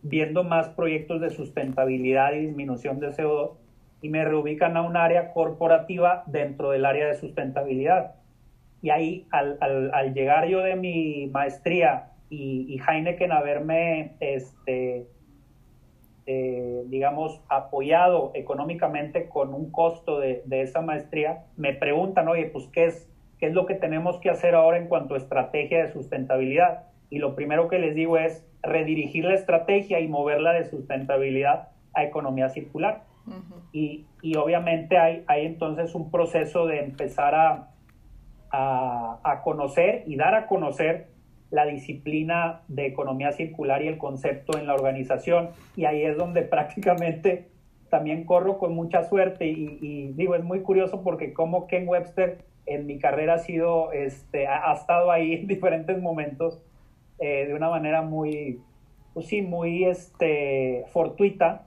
viendo 0.03 0.45
más 0.45 0.69
proyectos 0.69 1.21
de 1.21 1.31
sustentabilidad 1.31 2.33
y 2.33 2.47
disminución 2.47 3.01
de 3.01 3.09
CO2, 3.09 3.53
y 4.03 4.09
me 4.09 4.25
reubican 4.25 4.77
a 4.77 4.83
un 4.83 4.97
área 4.97 5.33
corporativa 5.33 6.25
dentro 6.27 6.71
del 6.71 6.85
área 6.85 7.07
de 7.07 7.15
sustentabilidad. 7.15 8.15
Y 8.83 8.91
ahí, 8.91 9.27
al, 9.31 9.59
al, 9.61 10.15
llegar 10.15 10.47
yo 10.49 10.61
de 10.61 10.75
mi 10.75 11.27
maestría 11.27 12.13
y, 12.31 12.67
y 12.69 12.81
Heineken 12.81 13.31
haberme, 13.31 14.13
este, 14.21 15.07
eh, 16.27 16.83
digamos, 16.87 17.43
apoyado 17.49 18.31
económicamente 18.35 19.29
con 19.29 19.53
un 19.53 19.71
costo 19.71 20.19
de, 20.19 20.43
de, 20.47 20.63
esa 20.63 20.81
maestría, 20.81 21.45
me 21.57 21.75
preguntan, 21.75 22.29
oye, 22.29 22.47
pues, 22.47 22.69
¿qué 22.69 22.87
es, 22.87 23.11
¿qué 23.41 23.47
es 23.47 23.55
lo 23.55 23.67
que 23.67 23.75
tenemos 23.75 24.19
que 24.21 24.31
hacer 24.31 24.55
ahora 24.55 24.77
en 24.77 24.87
cuanto 24.87 25.15
a 25.15 25.19
estrategia 25.19 25.83
de 25.85 25.93
sustentabilidad? 25.93 26.85
Y 27.09 27.19
lo 27.19 27.35
primero 27.35 27.69
que 27.69 27.79
les 27.79 27.95
digo 27.95 28.19
es 28.19 28.47
redirigir 28.63 29.25
la 29.25 29.35
estrategia 29.35 29.99
y 30.01 30.09
moverla 30.09 30.53
de 30.53 30.67
sustentabilidad 30.67 31.71
a 31.95 32.05
economía 32.05 32.51
circular. 32.51 33.05
Uh 33.27 33.33
-huh. 33.33 33.63
y, 33.73 34.07
y, 34.23 34.37
obviamente 34.37 34.97
hay, 34.97 35.25
hay 35.27 35.45
entonces 35.47 35.95
un 35.95 36.11
proceso 36.11 36.67
de 36.67 36.81
empezar 36.81 37.35
a, 37.35 37.71
a, 38.51 39.21
a 39.23 39.43
conocer 39.43 40.05
y 40.07 40.17
dar 40.17 40.35
a 40.35 40.47
conocer 40.47 41.09
la 41.51 41.67
disciplina 41.67 42.63
de 42.69 42.87
economía 42.87 43.33
circular 43.33 43.83
y 43.83 43.89
el 43.89 43.99
concepto 43.99 44.59
en 44.59 44.67
la 44.67 44.75
organización. 44.75 45.51
Y 45.77 45.85
ahí 45.85 46.03
es 46.03 46.17
donde 46.17 46.43
prácticamente 46.57 47.49
también 47.91 48.25
corro 48.25 48.59
con 48.59 48.75
mucha 48.75 49.05
suerte. 49.05 49.47
Y, 49.47 49.79
y 49.81 50.13
digo, 50.13 50.35
es 50.35 50.45
muy 50.45 50.61
curioso 50.63 51.03
porque 51.03 51.33
como 51.33 51.67
Ken 51.67 51.89
Webster 51.89 52.50
en 52.71 52.87
mi 52.87 52.99
carrera 52.99 53.35
ha 53.35 53.39
sido, 53.39 53.93
este, 53.93 54.47
ha, 54.47 54.73
estado 54.73 55.11
ahí 55.11 55.35
en 55.35 55.47
diferentes 55.49 56.01
momentos 56.01 56.63
eh, 57.19 57.47
de 57.47 57.55
una 57.55 57.69
manera 57.69 58.03
muy, 58.03 58.63
pues 59.13 59.27
sí, 59.27 59.43
muy 59.43 59.85
este, 59.85 60.85
fortuita. 60.93 61.67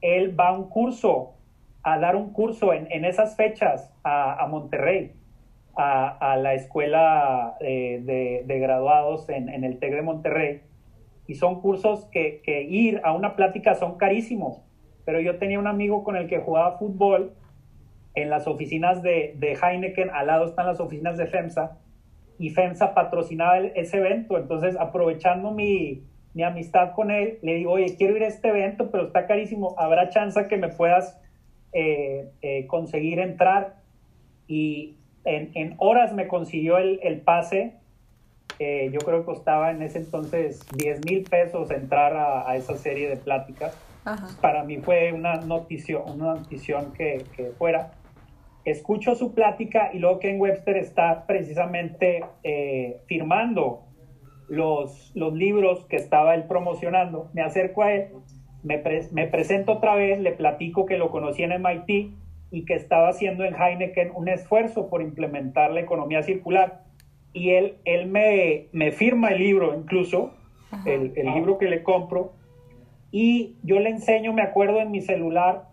Él 0.00 0.38
va 0.38 0.48
a 0.48 0.52
un 0.52 0.68
curso, 0.68 1.34
a 1.82 1.98
dar 1.98 2.16
un 2.16 2.32
curso 2.32 2.72
en, 2.72 2.86
en 2.90 3.04
esas 3.04 3.36
fechas 3.36 3.92
a, 4.04 4.46
Monterrey 4.48 5.12
a, 5.76 6.36
la 6.36 6.54
escuela 6.54 7.56
de, 7.60 8.44
de, 8.46 8.58
graduados 8.58 9.28
en, 9.28 9.48
el 9.48 9.78
TEC 9.78 9.94
de 9.94 10.02
Monterrey. 10.02 10.60
Y 11.26 11.34
son 11.34 11.60
cursos 11.60 12.04
que, 12.06 12.42
ir 12.68 13.00
a 13.02 13.12
una 13.12 13.34
plática 13.34 13.74
son 13.74 13.96
carísimos. 13.96 14.62
Pero 15.04 15.20
yo 15.20 15.38
tenía 15.38 15.58
un 15.58 15.66
amigo 15.66 16.04
con 16.04 16.16
el 16.16 16.28
que 16.28 16.38
jugaba 16.38 16.78
fútbol 16.78 17.34
en 18.14 18.30
las 18.30 18.46
oficinas 18.46 19.02
de, 19.02 19.34
de 19.36 19.58
Heineken, 19.60 20.10
al 20.10 20.28
lado 20.28 20.46
están 20.46 20.66
las 20.66 20.80
oficinas 20.80 21.16
de 21.16 21.26
FEMSA, 21.26 21.78
y 22.38 22.50
FEMSA 22.50 22.94
patrocinaba 22.94 23.58
el, 23.58 23.72
ese 23.74 23.98
evento. 23.98 24.36
Entonces, 24.36 24.76
aprovechando 24.78 25.50
mi, 25.50 26.02
mi 26.34 26.42
amistad 26.42 26.92
con 26.92 27.10
él, 27.10 27.38
le 27.42 27.54
digo, 27.54 27.72
oye, 27.72 27.96
quiero 27.96 28.16
ir 28.16 28.24
a 28.24 28.26
este 28.26 28.48
evento, 28.48 28.90
pero 28.90 29.06
está 29.06 29.26
carísimo. 29.26 29.74
¿Habrá 29.78 30.10
chance 30.10 30.46
que 30.48 30.56
me 30.56 30.68
puedas 30.68 31.18
eh, 31.72 32.30
eh, 32.42 32.66
conseguir 32.66 33.20
entrar? 33.20 33.76
Y 34.48 34.96
en, 35.24 35.52
en, 35.54 35.74
horas 35.78 36.12
me 36.12 36.26
consiguió 36.26 36.78
el, 36.78 36.98
el 37.02 37.20
pase. 37.20 37.74
Eh, 38.58 38.90
yo 38.92 39.00
creo 39.00 39.20
que 39.20 39.26
costaba 39.26 39.70
en 39.70 39.82
ese 39.82 39.98
entonces 39.98 40.60
10 40.76 41.04
mil 41.06 41.24
pesos 41.24 41.70
entrar 41.70 42.14
a, 42.16 42.48
a, 42.48 42.56
esa 42.56 42.76
serie 42.76 43.08
de 43.08 43.16
pláticas. 43.16 43.76
Ajá. 44.04 44.28
Para 44.40 44.64
mí 44.64 44.78
fue 44.78 45.12
una 45.12 45.36
notición, 45.36 46.02
una 46.06 46.34
notición 46.34 46.92
que, 46.92 47.24
que, 47.36 47.46
fuera. 47.58 47.92
Escucho 48.64 49.14
su 49.14 49.34
plática 49.34 49.90
y 49.92 49.98
luego 49.98 50.20
Ken 50.20 50.40
Webster 50.40 50.76
está 50.76 51.26
precisamente 51.26 52.24
eh, 52.42 52.98
firmando 53.06 53.84
los, 54.48 55.12
los 55.14 55.34
libros 55.34 55.84
que 55.86 55.96
estaba 55.96 56.34
él 56.34 56.44
promocionando. 56.44 57.30
Me 57.34 57.42
acerco 57.42 57.82
a 57.82 57.92
él, 57.92 58.08
me, 58.62 58.78
pre 58.78 59.02
me 59.12 59.26
presento 59.26 59.72
otra 59.72 59.94
vez, 59.94 60.18
le 60.18 60.32
platico 60.32 60.86
que 60.86 60.96
lo 60.96 61.10
conocí 61.10 61.42
en 61.42 61.60
MIT 61.62 62.14
y 62.50 62.64
que 62.64 62.74
estaba 62.74 63.08
haciendo 63.08 63.44
en 63.44 63.54
Heineken 63.54 64.12
un 64.14 64.28
esfuerzo 64.28 64.88
por 64.88 65.02
implementar 65.02 65.70
la 65.72 65.80
economía 65.80 66.22
circular. 66.22 66.84
Y 67.32 67.50
él, 67.50 67.76
él 67.84 68.06
me, 68.06 68.68
me 68.72 68.92
firma 68.92 69.30
el 69.30 69.40
libro, 69.40 69.74
incluso, 69.74 70.32
Ajá. 70.70 70.88
el, 70.90 71.12
el 71.16 71.34
libro 71.34 71.58
que 71.58 71.66
le 71.66 71.82
compro, 71.82 72.32
y 73.10 73.56
yo 73.62 73.78
le 73.78 73.90
enseño, 73.90 74.32
me 74.32 74.42
acuerdo 74.42 74.80
en 74.80 74.90
mi 74.90 75.00
celular, 75.00 75.68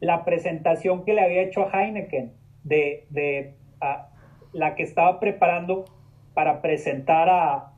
la 0.00 0.24
presentación 0.24 1.04
que 1.04 1.14
le 1.14 1.22
había 1.22 1.42
hecho 1.42 1.62
a 1.62 1.70
Heineken, 1.70 2.32
de, 2.64 3.06
de 3.10 3.54
la 4.52 4.74
que 4.74 4.82
estaba 4.82 5.20
preparando 5.20 5.84
para 6.34 6.62
presentar 6.62 7.28
a, 7.28 7.74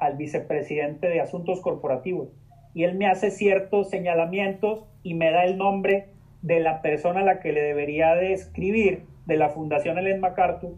al 0.00 0.16
vicepresidente 0.16 1.08
de 1.08 1.20
Asuntos 1.20 1.60
Corporativos. 1.60 2.28
Y 2.74 2.84
él 2.84 2.94
me 2.94 3.06
hace 3.06 3.30
ciertos 3.30 3.88
señalamientos 3.88 4.84
y 5.02 5.14
me 5.14 5.30
da 5.30 5.44
el 5.44 5.56
nombre 5.56 6.10
de 6.42 6.60
la 6.60 6.82
persona 6.82 7.20
a 7.20 7.24
la 7.24 7.40
que 7.40 7.52
le 7.52 7.62
debería 7.62 8.14
de 8.14 8.32
escribir 8.32 9.06
de 9.24 9.36
la 9.36 9.48
Fundación 9.48 9.98
Ellen 9.98 10.20
MacArthur 10.20 10.76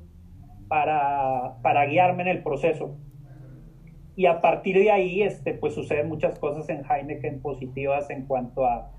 para, 0.69 1.57
para 1.63 1.87
guiarme 1.87 2.23
en 2.23 2.29
el 2.29 2.43
proceso. 2.43 2.97
Y 4.17 4.27
a 4.27 4.41
partir 4.41 4.77
de 4.77 4.91
ahí, 4.91 5.23
este, 5.23 5.55
pues 5.55 5.75
suceden 5.75 6.09
muchas 6.09 6.39
cosas 6.39 6.69
en 6.69 6.85
Heineken 6.85 7.41
positivas 7.41 8.11
en 8.11 8.27
cuanto 8.27 8.65
a 8.65 8.91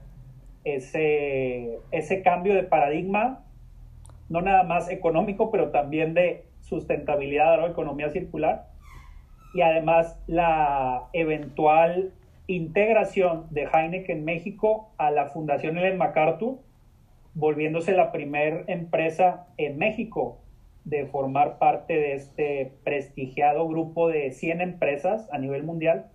ese, 0.63 1.79
ese 1.91 2.21
cambio 2.21 2.53
de 2.53 2.63
paradigma, 2.63 3.45
no 4.29 4.41
nada 4.41 4.63
más 4.63 4.89
económico, 4.89 5.51
pero 5.51 5.71
también 5.71 6.13
de 6.13 6.45
sustentabilidad 6.61 7.63
o 7.63 7.67
economía 7.67 8.09
circular. 8.09 8.67
Y 9.53 9.61
además 9.61 10.19
la 10.27 11.07
eventual 11.13 12.13
integración 12.47 13.45
de 13.51 13.67
Heineken 13.71 14.25
México 14.25 14.91
a 14.97 15.11
la 15.11 15.27
Fundación 15.27 15.77
Ellen 15.77 15.97
MacArthur, 15.97 16.59
volviéndose 17.33 17.93
la 17.93 18.11
primera 18.11 18.63
empresa 18.67 19.47
en 19.57 19.77
México 19.77 20.39
de 20.83 21.05
formar 21.05 21.59
parte 21.59 21.93
de 21.93 22.13
este 22.13 22.71
prestigiado 22.83 23.67
grupo 23.67 24.07
de 24.07 24.31
100 24.31 24.61
empresas 24.61 25.29
a 25.31 25.37
nivel 25.37 25.63
mundial. 25.63 26.07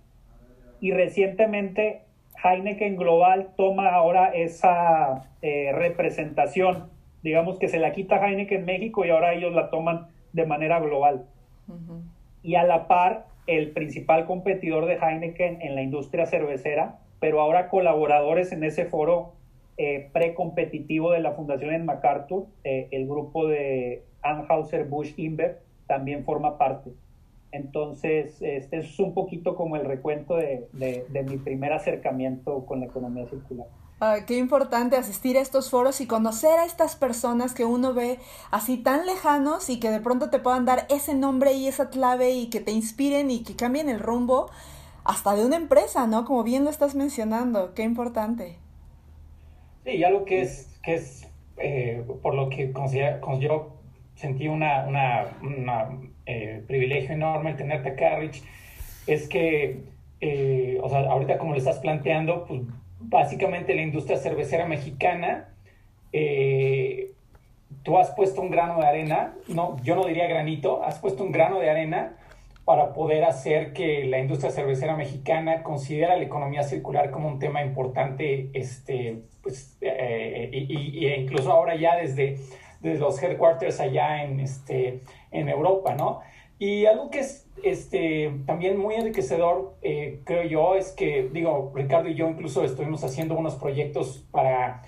Y 0.81 0.91
recientemente 0.91 2.03
Heineken 2.42 2.97
Global 2.97 3.49
toma 3.57 3.90
ahora 3.90 4.29
esa 4.29 5.29
eh, 5.42 5.73
representación, 5.73 6.90
digamos 7.23 7.59
que 7.59 7.68
se 7.68 7.79
la 7.79 7.92
quita 7.92 8.16
Heineken 8.16 8.64
México 8.64 9.05
y 9.05 9.11
ahora 9.11 9.35
ellos 9.35 9.55
la 9.55 9.70
toman 9.70 10.09
de 10.33 10.47
manera 10.47 10.81
global. 10.81 11.27
Uh 11.68 11.73
-huh. 11.73 12.03
Y 12.42 12.57
a 12.57 12.64
la 12.64 12.88
par, 12.88 13.27
el 13.47 13.70
principal 13.70 14.27
competidor 14.27 14.87
de 14.87 14.97
Heineken 14.97 15.62
en 15.62 15.75
la 15.75 15.83
industria 15.83 16.27
cervecera, 16.27 16.99
pero 17.20 17.40
ahora 17.40 17.68
colaboradores 17.68 18.53
en 18.53 18.64
ese 18.64 18.85
foro 18.85 19.33
eh, 19.77 20.11
precompetitivo 20.12 21.12
de 21.12 21.20
la 21.20 21.33
Fundación 21.33 21.73
en 21.73 21.85
MacArthur, 21.85 22.47
eh, 22.64 22.88
el 22.90 23.07
grupo 23.07 23.47
de 23.47 24.03
Anheuser-Busch 24.23 25.14
InBev 25.16 25.59
también 25.87 26.25
forma 26.25 26.59
parte. 26.59 26.90
Entonces, 27.55 28.43
este 28.43 28.79
es 28.79 28.99
un 28.99 29.14
poquito 29.14 29.55
como 29.55 29.77
el 29.77 29.85
recuento 29.85 30.35
de, 30.35 30.67
de, 30.73 31.07
de 31.09 31.23
mi 31.23 31.37
primer 31.37 31.73
acercamiento 31.73 32.67
con 32.67 32.81
la 32.81 32.87
economía 32.87 33.29
circular. 33.29 33.69
Ah, 34.01 34.17
qué 34.27 34.37
importante 34.38 34.97
asistir 34.97 35.38
a 35.38 35.40
estos 35.40 35.71
foros 35.71 36.01
y 36.01 36.09
conocer 36.09 36.59
a 36.59 36.64
estas 36.64 36.97
personas 36.97 37.55
que 37.55 37.64
uno 37.64 37.95
ve 37.95 38.19
así 38.51 38.77
tan 38.77 39.07
lejanos 39.07 39.71
y 39.71 39.79
que 39.79 39.90
de 39.90 40.01
pronto 40.01 40.31
te 40.31 40.40
puedan 40.40 40.64
dar 40.64 40.85
ese 40.90 41.14
nombre 41.14 41.53
y 41.53 41.69
esa 41.69 41.90
clave 41.90 42.33
y 42.33 42.51
que 42.51 42.59
te 42.59 42.73
inspiren 42.73 43.31
y 43.31 43.45
que 43.45 43.55
cambien 43.55 43.88
el 43.88 44.01
rumbo 44.01 44.51
hasta 45.05 45.37
de 45.37 45.47
una 45.47 45.55
empresa, 45.55 46.09
¿no? 46.09 46.25
Como 46.25 46.43
bien 46.43 46.64
lo 46.64 46.71
estás 46.71 46.97
mencionando, 46.97 47.73
qué 47.75 47.85
importante. 47.85 48.59
Sí, 49.85 49.99
ya 49.99 50.11
lo 50.11 50.25
que 50.25 50.43
es, 50.43 50.77
que 50.83 50.95
es 50.95 51.29
eh, 51.59 52.05
por 52.21 52.35
lo 52.35 52.49
que 52.49 52.73
considero, 52.73 53.38
yo 53.38 53.77
sentí 54.17 54.49
una, 54.49 54.87
una, 54.88 55.38
una 55.40 55.88
eh, 56.27 56.63
privilegio 56.67 57.15
enorme 57.15 57.51
el 57.51 57.57
tenerte 57.57 57.91
acá, 57.91 58.17
Rich, 58.17 58.43
es 59.07 59.29
que, 59.29 59.83
eh, 60.21 60.79
o 60.83 60.89
sea, 60.89 61.01
ahorita 61.01 61.39
como 61.39 61.53
lo 61.53 61.59
estás 61.59 61.79
planteando, 61.79 62.45
pues 62.47 62.63
básicamente 63.01 63.75
la 63.75 63.83
industria 63.83 64.17
cervecera 64.17 64.67
mexicana, 64.67 65.49
eh, 66.13 67.13
tú 67.83 67.99
has 67.99 68.11
puesto 68.13 68.41
un 68.41 68.51
grano 68.51 68.81
de 68.81 68.87
arena, 68.87 69.35
no, 69.49 69.77
yo 69.83 69.97
no 69.97 70.07
diría 70.07 70.27
granito, 70.27 70.83
has 70.83 70.99
puesto 70.99 71.23
un 71.23 71.33
grano 71.33 71.61
de 71.61 71.71
arena 71.71 72.17
para 72.65 72.95
poder 72.95 73.25
hacer 73.25 73.75
que 73.75 74.05
la 74.05 74.19
industria 74.19 74.51
cervecera 74.51 74.97
mexicana 74.97 75.63
considera 75.63 76.17
la 76.17 76.23
economía 76.23 76.63
circular 76.63 77.11
como 77.11 77.29
un 77.29 77.39
tema 77.39 77.63
importante, 77.63 78.49
este, 78.55 79.19
pues, 79.43 79.77
eh, 79.83 80.49
y, 80.51 81.07
e 81.07 81.21
incluso 81.21 81.53
ahora 81.53 81.77
ya 81.77 81.97
desde, 81.97 82.39
desde 82.81 83.01
los 83.01 83.23
headquarters 83.23 83.81
allá 83.81 84.25
en, 84.25 84.41
este, 84.41 85.01
en 85.35 85.49
Europa, 85.49 85.94
¿no? 85.94 86.20
Y 86.59 86.87
algo 86.87 87.11
que 87.11 87.20
es 87.20 87.47
este, 87.62 88.33
también 88.47 88.79
muy 88.79 88.94
enriquecedor, 88.94 89.75
eh, 89.83 90.20
creo 90.25 90.44
yo, 90.44 90.75
es 90.77 90.92
que, 90.92 91.29
digo, 91.33 91.73
Ricardo 91.75 92.09
y 92.09 92.14
yo 92.14 92.29
incluso 92.29 92.64
estuvimos 92.64 93.05
haciendo 93.05 93.37
unos 93.37 93.57
proyectos 93.57 94.25
para, 94.31 94.83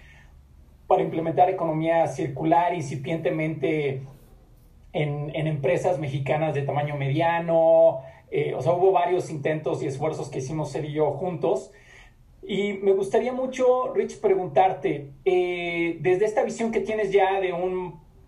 para 0.87 1.02
implementar 1.02 1.50
economía 1.50 2.06
circular 2.06 2.72
incipientemente 2.74 4.02
en, 4.92 5.35
en 5.35 5.46
empresas 5.46 5.98
mexicanas 5.98 6.54
de 6.54 6.62
tamaño 6.62 6.96
mediano. 6.96 8.00
Eh, 8.30 8.54
o 8.54 8.62
sea, 8.62 8.72
hubo 8.72 8.92
varios 8.92 9.30
intentos 9.30 9.82
y 9.82 9.87
esfuerzos 9.87 10.28
que 10.28 10.38
hicimos 10.38 10.74
él 10.74 10.87
y 10.87 10.92
yo 10.92 11.12
juntos. 11.12 11.72
Y 12.46 12.74
me 12.74 12.92
gustaría 12.92 13.32
mucho, 13.32 13.92
Rich, 13.92 14.20
preguntarte, 14.20 15.11
eh, 15.24 15.98
desde 16.00 16.26
esta 16.26 16.44
visión 16.44 16.70
que 16.70 16.80
tienes 16.80 17.11
ya 17.11 17.40
de 17.40 17.52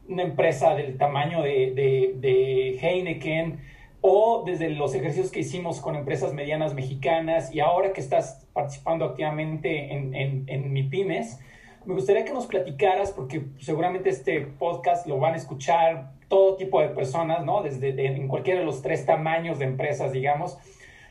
una 0.08 0.22
empresa 0.22 0.74
del 0.74 0.96
tamaño 0.96 1.42
de, 1.42 1.72
de, 1.74 2.14
de, 2.16 2.78
Heineken, 2.80 3.60
o 4.00 4.44
desde 4.46 4.70
los 4.70 4.94
ejercicios 4.94 5.30
que 5.30 5.40
hicimos 5.40 5.80
con 5.80 5.96
empresas 5.96 6.32
medianas 6.32 6.74
mexicanas, 6.74 7.54
y 7.54 7.60
ahora 7.60 7.92
que 7.92 8.00
estás 8.00 8.46
participando 8.52 9.04
activamente 9.04 9.92
en, 9.92 10.14
en, 10.14 10.44
en 10.48 10.72
MIPIMES, 10.72 11.40
me 11.84 11.94
gustaría 11.94 12.24
que 12.24 12.32
nos 12.32 12.46
platicaras, 12.46 13.12
porque 13.12 13.46
seguramente 13.58 14.10
este 14.10 14.40
podcast 14.42 15.06
lo 15.06 15.18
van 15.18 15.34
a 15.34 15.36
escuchar 15.36 16.12
todo 16.28 16.56
tipo 16.56 16.80
de 16.80 16.88
personas, 16.88 17.44
¿no? 17.44 17.62
Desde 17.62 18.06
en 18.06 18.28
cualquiera 18.28 18.60
de 18.60 18.66
los 18.66 18.82
tres 18.82 19.06
tamaños 19.06 19.58
de 19.58 19.64
empresas, 19.64 20.12
digamos. 20.12 20.58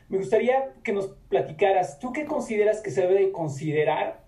Me 0.08 0.18
gustaría 0.18 0.72
que 0.84 0.92
nos 0.92 1.08
platicaras, 1.28 1.98
¿tú 1.98 2.12
qué 2.12 2.24
consideras 2.24 2.80
que 2.80 2.90
se 2.90 3.02
debe 3.02 3.20
de 3.20 3.32
considerar 3.32 4.24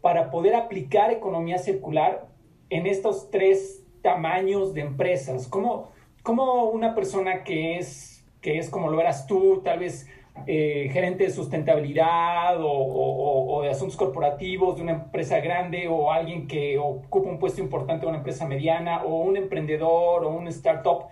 para 0.00 0.30
poder 0.30 0.54
aplicar 0.54 1.10
economía 1.10 1.58
circular 1.58 2.28
en 2.70 2.86
estos 2.86 3.30
tres 3.30 3.84
tamaños 4.02 4.74
de 4.74 4.82
empresas? 4.82 5.48
¿Cómo, 5.48 5.90
cómo 6.22 6.64
una 6.64 6.94
persona 6.94 7.44
que 7.44 7.78
es, 7.78 8.24
que 8.40 8.58
es 8.58 8.70
como 8.70 8.90
lo 8.90 9.00
eras 9.00 9.26
tú, 9.26 9.62
tal 9.64 9.80
vez 9.80 10.06
eh, 10.46 10.88
gerente 10.92 11.24
de 11.24 11.30
sustentabilidad 11.30 12.56
o, 12.60 13.60
de 13.62 13.70
asuntos 13.70 13.96
corporativos 13.96 14.76
de 14.76 14.82
una 14.82 14.92
empresa 14.92 15.40
grande 15.40 15.88
o 15.88 16.12
alguien 16.12 16.46
que 16.46 16.78
ocupa 16.78 17.28
un 17.28 17.38
puesto 17.38 17.60
importante 17.60 18.06
de 18.06 18.08
una 18.08 18.18
empresa 18.18 18.46
mediana 18.46 19.04
o 19.04 19.22
un 19.22 19.36
emprendedor 19.36 20.24
o 20.24 20.30
un 20.30 20.46
startup, 20.48 21.06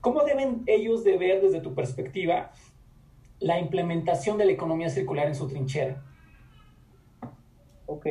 ¿cómo 0.00 0.24
deben 0.24 0.62
ellos 0.66 1.04
de 1.04 1.16
ver 1.16 1.40
desde 1.40 1.60
tu 1.60 1.74
perspectiva 1.74 2.50
la 3.38 3.58
implementación 3.58 4.36
de 4.36 4.46
la 4.46 4.52
economía 4.52 4.90
circular 4.90 5.26
en 5.26 5.34
su 5.34 5.48
trinchera? 5.48 6.02
Ok, 7.86 8.06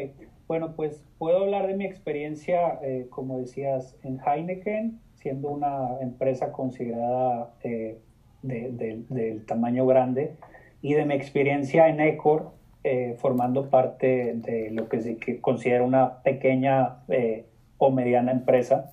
bueno, 0.48 0.74
pues 0.76 1.02
puedo 1.22 1.44
hablar 1.44 1.68
de 1.68 1.76
mi 1.76 1.86
experiencia, 1.86 2.80
eh, 2.82 3.06
como 3.12 3.38
decías, 3.38 3.96
en 4.02 4.18
Heineken, 4.26 5.00
siendo 5.14 5.50
una 5.50 6.00
empresa 6.02 6.52
considerada 6.52 7.54
eh, 7.62 8.00
del 8.42 9.46
tamaño 9.46 9.86
grande 9.86 10.34
y 10.82 10.96
de 10.96 11.06
mi 11.06 11.14
experiencia 11.14 11.90
en 11.90 12.00
Ecor, 12.00 12.54
eh, 12.84 13.14
formando 13.20 13.70
parte 13.70 14.34
de 14.34 14.72
lo 14.72 14.90
que 14.90 15.00
se 15.00 15.40
considera 15.42 15.84
una 15.84 16.24
pequeña 16.24 17.04
eh, 17.08 17.46
o 17.78 17.92
mediana 17.92 18.32
empresa. 18.32 18.92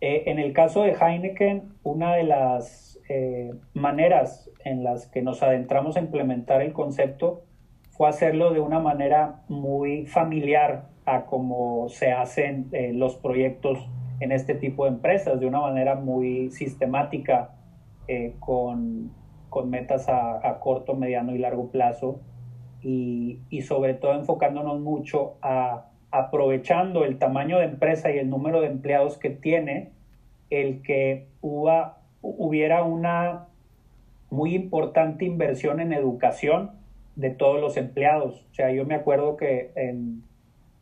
Eh, 0.00 0.24
en 0.26 0.40
el 0.40 0.52
caso 0.52 0.82
de 0.82 0.96
Heineken, 1.00 1.72
una 1.84 2.16
de 2.16 2.24
las 2.24 2.98
maneras 3.74 4.50
en 4.64 4.82
las 4.82 5.06
que 5.06 5.22
nos 5.22 5.42
adentramos 5.44 5.96
a 5.96 6.00
implementar 6.00 6.62
el 6.62 6.72
concepto 6.72 7.44
fue 7.90 8.08
hacerlo 8.08 8.52
de 8.52 8.58
una 8.60 8.80
manera 8.80 9.42
muy 9.46 10.06
familiar 10.06 10.93
a 11.06 11.26
cómo 11.26 11.88
se 11.88 12.12
hacen 12.12 12.68
los 12.94 13.16
proyectos 13.16 13.78
en 14.20 14.32
este 14.32 14.54
tipo 14.54 14.84
de 14.84 14.90
empresas, 14.90 15.40
de 15.40 15.46
una 15.46 15.60
manera 15.60 15.94
muy 15.94 16.50
sistemática, 16.50 17.50
con 18.40 19.10
con 19.54 19.70
metas 19.70 20.08
a, 20.08 20.58
corto, 20.58 20.96
mediano 20.96 21.32
y 21.32 21.38
largo 21.38 21.70
plazo 21.70 22.18
y, 22.82 23.38
sobre 23.62 23.94
todo 23.94 24.14
enfocándonos 24.14 24.80
mucho 24.80 25.36
a 25.42 25.90
aprovechando 26.10 27.04
el 27.04 27.18
tamaño 27.18 27.58
de 27.58 27.66
empresa 27.66 28.10
y 28.10 28.18
el 28.18 28.28
número 28.28 28.60
de 28.60 28.66
empleados 28.66 29.16
que 29.16 29.30
tiene, 29.30 29.92
el 30.50 30.82
que 30.82 31.28
hubiera 31.40 32.82
una 32.82 33.46
muy 34.28 34.56
importante 34.56 35.24
inversión 35.24 35.78
en 35.78 35.92
educación 35.92 36.72
de 37.14 37.30
todos 37.30 37.60
los 37.60 37.76
empleados. 37.76 38.44
O 38.50 38.54
sea, 38.54 38.72
yo 38.72 38.84
me 38.84 38.96
acuerdo 38.96 39.36
que 39.36 39.70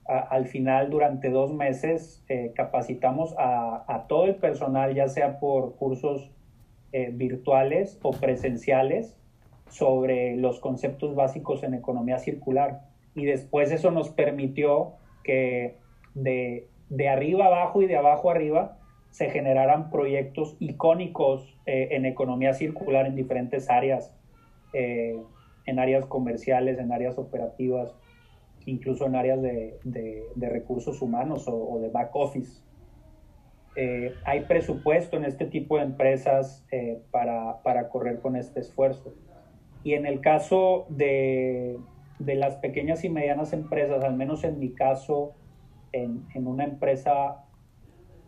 al 0.07 0.47
final, 0.47 0.91
durante 0.91 1.31
dos 1.31 1.53
meses, 1.53 2.25
eh, 2.29 2.53
capacitamos 2.55 3.35
a, 3.39 4.07
todo 4.09 4.25
el 4.25 4.35
personal, 4.35 4.95
ya 4.95 5.09
sea 5.09 5.39
por 5.39 5.77
cursos 5.77 6.31
eh, 6.93 7.11
virtuales 7.13 7.99
o 8.03 8.11
presenciales 8.11 9.17
sobre 9.69 10.37
los 10.37 10.59
conceptos 10.61 11.15
básicos 11.15 11.63
en 11.63 11.75
economía 11.75 12.19
circular. 12.19 12.83
Y 13.15 13.25
después 13.27 13.71
eso 13.71 13.91
nos 13.91 14.11
permitió 14.11 14.95
que 15.23 15.77
de, 16.15 16.67
de 16.89 17.09
arriba 17.09 17.47
abajo 17.47 17.81
y 17.81 17.87
de 17.87 17.97
abajo 17.97 18.31
arriba 18.31 18.79
se 19.11 19.31
generaran 19.31 19.91
proyectos 19.91 20.57
icónicos 20.59 21.57
eh, 21.65 21.89
en 21.93 22.07
economía 22.07 22.55
circular 22.55 23.07
en 23.07 23.15
diferentes 23.15 23.71
áreas, 23.71 24.13
en 24.75 25.79
áreas 25.79 26.07
comerciales, 26.07 26.79
en 26.79 26.93
áreas 26.93 27.19
operativas, 27.19 27.95
incluso 28.67 29.07
en 29.07 29.17
áreas 29.17 29.41
de, 29.43 29.79
de, 29.85 30.49
recursos 30.49 31.03
humanos 31.03 31.45
o, 31.47 31.79
de 31.81 31.89
back 31.89 32.15
office. 32.15 32.63
Eh, 33.75 34.15
hay 34.25 34.41
presupuesto 34.43 35.17
en 35.17 35.25
este 35.25 35.47
tipo 35.47 35.79
de 35.79 35.85
empresas 35.85 36.65
eh, 36.71 37.01
para, 37.11 37.63
para, 37.63 37.89
correr 37.89 38.21
con 38.21 38.37
este 38.37 38.61
esfuerzo. 38.61 39.15
Y 39.83 39.95
en 39.95 40.07
el 40.07 40.21
caso 40.21 40.87
de, 40.91 41.79
de, 42.19 42.35
las 42.35 42.57
pequeñas 42.57 43.05
y 43.05 43.09
medianas 43.09 43.53
empresas, 43.53 44.05
al 44.05 44.15
menos 44.15 44.45
en 44.45 44.59
mi 44.59 44.73
caso, 44.73 45.33
en, 45.93 46.27
en 46.35 46.47
una 46.47 46.65
empresa 46.65 47.45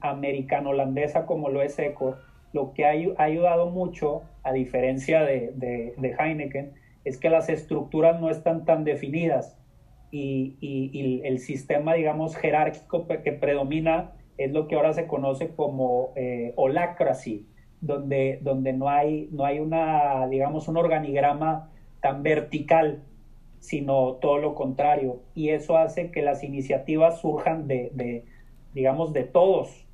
americano-holandesa 0.00 1.26
como 1.26 1.48
lo 1.48 1.62
es 1.62 1.78
Eco, 1.78 2.16
lo 2.54 2.72
que 2.72 2.86
ha, 2.86 3.22
ayudado 3.22 3.70
mucho, 3.70 4.22
a 4.44 4.52
diferencia 4.52 5.22
de, 5.22 5.52
de, 5.56 6.16
Heineken, 6.18 6.72
es 7.04 7.18
que 7.18 7.28
las 7.28 7.48
estructuras 7.48 8.20
no 8.20 8.30
están 8.30 8.64
tan 8.64 8.84
definidas 8.84 9.58
y, 10.16 11.20
el 11.24 11.38
sistema, 11.40 11.94
digamos, 11.94 12.36
jerárquico 12.36 13.06
que 13.06 13.32
predomina 13.32 14.12
es 14.38 14.52
lo 14.52 14.68
que 14.68 14.76
ahora 14.76 14.92
se 14.92 15.06
conoce 15.06 15.48
como 15.48 16.12
eh, 16.16 16.52
holacracy, 16.56 17.46
donde, 17.80 18.38
donde 18.42 18.72
no, 18.72 18.88
hay, 18.88 19.28
no 19.32 19.44
hay 19.44 19.58
una, 19.58 20.26
digamos, 20.28 20.68
un 20.68 20.76
organigrama 20.76 21.70
tan 22.00 22.22
vertical, 22.22 23.02
sino 23.58 24.14
todo 24.14 24.38
lo 24.38 24.54
contrario. 24.54 25.20
Y 25.34 25.50
eso 25.50 25.76
hace 25.76 26.10
que 26.10 26.22
las 26.22 26.44
iniciativas 26.44 27.20
surjan 27.20 27.66
de, 27.66 27.90
de 27.94 28.24
digamos, 28.72 29.12
de 29.12 29.24
todos 29.24 29.84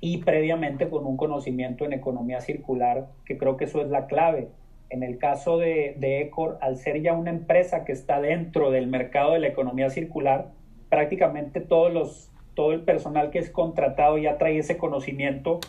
y 0.00 0.18
previamente 0.18 0.88
con 0.88 1.06
un 1.06 1.16
conocimiento 1.16 1.84
en 1.84 1.92
economía 1.92 2.40
circular, 2.40 3.08
que 3.24 3.36
creo 3.36 3.56
que 3.56 3.64
eso 3.64 3.82
es 3.82 3.90
la 3.90 4.06
clave. 4.06 4.48
En 4.90 5.02
el 5.02 5.18
caso 5.18 5.56
de, 5.56 5.94
de 5.98 6.20
Ecor, 6.22 6.58
al 6.60 6.76
ser 6.76 7.00
ya 7.00 7.14
una 7.14 7.30
empresa 7.30 7.84
que 7.84 7.92
está 7.92 8.20
dentro 8.20 8.70
del 8.70 8.88
mercado 8.88 9.32
de 9.32 9.38
la 9.38 9.48
economía 9.48 9.88
circular, 9.88 10.48
prácticamente 10.88 11.60
todos 11.60 11.92
los 11.92 12.30
todo 12.54 12.72
el 12.72 12.82
personal 12.82 13.30
que 13.30 13.38
es 13.38 13.48
contratado 13.50 14.18
ya 14.18 14.36
trae 14.36 14.58
ese 14.58 14.76
conocimiento, 14.76 15.60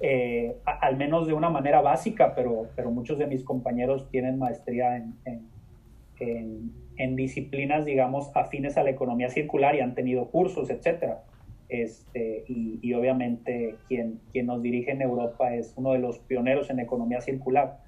eh, 0.00 0.56
al 0.66 0.96
menos 0.96 1.26
de 1.26 1.32
una 1.32 1.48
manera 1.48 1.80
básica, 1.80 2.34
pero, 2.34 2.66
pero 2.76 2.90
muchos 2.90 3.18
de 3.18 3.26
mis 3.26 3.44
compañeros 3.44 4.10
tienen 4.10 4.38
maestría 4.38 4.96
en, 4.96 5.14
en, 5.24 6.72
en, 6.98 7.16
disciplinas, 7.16 7.84
digamos, 7.84 8.30
afines 8.34 8.76
a 8.76 8.82
la 8.82 8.90
economía 8.90 9.30
circular 9.30 9.74
y 9.74 9.80
han 9.80 9.94
tenido 9.94 10.30
cursos, 10.30 10.68
etcétera. 10.70 11.22
Este, 11.70 12.44
y, 12.46 12.78
y, 12.82 12.92
obviamente 12.92 13.76
quien, 13.88 14.20
quien 14.30 14.46
nos 14.46 14.60
dirige 14.60 14.90
en 14.90 15.00
Europa 15.00 15.54
es 15.54 15.72
uno 15.76 15.92
de 15.92 15.98
los 15.98 16.18
pioneros 16.18 16.68
en 16.68 16.78
economía 16.78 17.22
circular. 17.22 17.78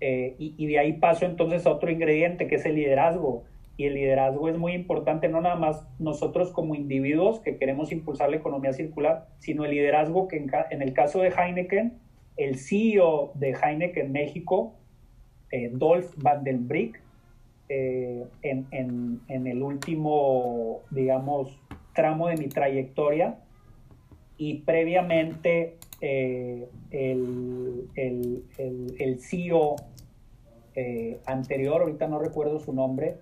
Eh, 0.00 0.34
y, 0.38 0.66
de 0.66 0.78
ahí 0.78 0.94
paso 0.94 1.24
entonces 1.24 1.66
a 1.66 1.72
otro 1.72 1.90
ingrediente 1.90 2.46
que 2.46 2.56
es 2.56 2.66
el 2.66 2.74
liderazgo. 2.74 3.44
Y 3.76 3.86
el 3.86 3.94
liderazgo 3.94 4.48
es 4.48 4.56
muy 4.56 4.72
importante, 4.72 5.28
no 5.28 5.40
nada 5.40 5.56
más 5.56 5.86
nosotros 5.98 6.52
como 6.52 6.74
individuos 6.74 7.40
que 7.40 7.56
queremos 7.56 7.90
impulsar 7.90 8.30
la 8.30 8.36
economía 8.36 8.72
circular, 8.72 9.28
sino 9.38 9.64
el 9.64 9.72
liderazgo 9.72 10.28
que 10.28 10.36
en, 10.36 10.82
el 10.82 10.92
caso 10.92 11.20
de 11.20 11.30
Heineken, 11.30 11.98
el 12.36 12.56
CEO 12.56 13.32
de 13.34 13.54
Heineken 13.54 14.12
México, 14.12 14.74
eh, 15.50 15.70
Dolph 15.72 16.12
Van 16.16 16.44
den 16.44 16.68
Brick, 16.68 17.00
eh, 17.68 18.24
en, 18.42 19.20
en, 19.28 19.46
el 19.46 19.62
último, 19.62 20.82
digamos, 20.90 21.58
tramo 21.94 22.28
de 22.28 22.36
mi 22.36 22.48
trayectoria, 22.48 23.38
y 24.36 24.58
previamente 24.60 25.76
eh, 26.06 26.68
el, 26.90 27.88
el, 27.94 28.44
el, 28.98 29.20
CEO 29.20 29.76
eh, 30.74 31.18
anterior, 31.24 31.80
ahorita 31.80 32.06
no 32.08 32.18
recuerdo 32.18 32.60
su 32.60 32.74
nombre, 32.74 33.16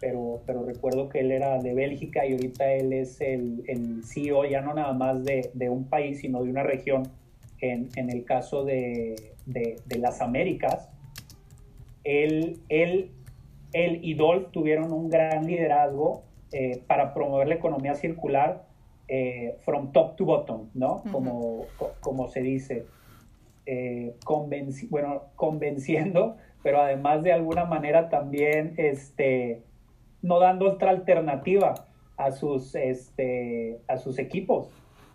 pero, 0.00 0.40
pero 0.46 0.64
recuerdo 0.64 1.10
que 1.10 1.20
él 1.20 1.32
era 1.32 1.58
de 1.58 1.74
Bélgica 1.74 2.24
y 2.24 2.32
ahorita 2.32 2.72
él 2.72 2.94
es 2.94 3.20
el, 3.20 3.62
el 3.68 4.04
CEO 4.04 4.46
ya 4.46 4.62
no 4.62 4.72
nada 4.72 4.94
más 4.94 5.22
de, 5.22 5.50
de, 5.52 5.68
un 5.68 5.84
país, 5.84 6.20
sino 6.20 6.42
de 6.42 6.48
una 6.48 6.62
región, 6.62 7.02
en, 7.60 7.90
en 7.94 8.08
el 8.08 8.24
caso 8.24 8.64
de, 8.64 9.16
de, 9.44 9.98
las 9.98 10.22
Américas. 10.22 10.88
Él, 12.04 12.58
él, 12.70 13.10
él 13.74 14.00
y 14.02 14.14
Dolph 14.14 14.50
tuvieron 14.50 14.94
un 14.94 15.10
gran 15.10 15.46
liderazgo 15.46 16.22
eh, 16.52 16.80
para 16.86 17.12
promover 17.12 17.48
la 17.48 17.56
economía 17.56 17.94
circular 17.94 18.64
eh, 19.08 19.58
from 19.64 19.92
top 19.92 20.16
to 20.16 20.24
bottom, 20.24 20.70
¿no? 20.74 21.02
como, 21.10 21.66
como 22.00 22.28
se 22.28 22.40
dice. 22.42 22.86
Eh, 23.66 24.14
bueno, 24.90 25.22
convenciendo, 25.36 26.36
pero 26.62 26.80
además 26.80 27.22
de 27.22 27.32
alguna 27.32 27.64
manera 27.64 28.08
también 28.08 28.74
este, 28.76 29.62
no 30.22 30.38
dando 30.38 30.72
otra 30.72 30.90
alternativa 30.90 31.74
a 32.16 32.30
sus, 32.30 32.74
este, 32.74 33.80
a 33.88 33.96
sus 33.96 34.18
equipos, 34.18 34.68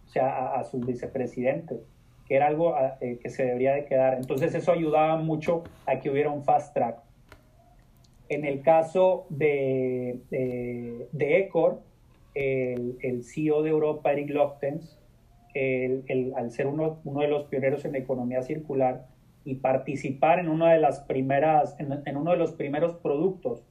o 0.06 0.10
sea, 0.10 0.54
a, 0.54 0.64
sus 0.64 0.86
vicepresidentes, 0.86 1.80
que 2.28 2.36
era 2.36 2.48
algo 2.48 2.76
eh, 3.02 3.20
que 3.22 3.30
se 3.30 3.44
debería 3.46 3.74
de 3.74 3.86
quedar. 3.86 4.16
Entonces 4.16 4.54
eso 4.56 4.72
ayudaba 4.72 5.18
mucho 5.18 5.64
a 5.86 6.00
que 6.00 6.10
hubiera 6.10 6.30
un 6.30 6.44
fast 6.44 6.74
track. 6.74 7.00
En 8.28 8.46
el 8.46 8.62
caso 8.62 9.26
de, 9.30 10.20
de, 10.30 11.40
Ecor, 11.40 11.82
el, 12.40 12.98
el, 13.02 13.24
CEO 13.24 13.64
de 13.64 13.70
Europa, 13.70 14.12
Eric 14.12 14.30
Lochtens, 14.30 14.98
el, 15.54 16.34
al 16.36 16.52
ser 16.52 16.68
uno, 16.68 17.02
uno 17.04 17.22
de 17.22 17.28
los 17.28 17.46
pioneros 17.46 17.84
en 17.84 17.96
economía 17.96 18.42
circular 18.44 19.08
y 19.44 19.56
participar 19.56 20.40
en 20.40 20.48
una 20.48 20.72
de 20.72 20.80
las 20.80 21.02
primeras, 21.02 21.76
en, 21.80 22.02
en 22.06 22.18
uno 22.18 22.32
de 22.32 22.38
los 22.38 22.54
primeros 22.54 22.96
productos 22.96 23.66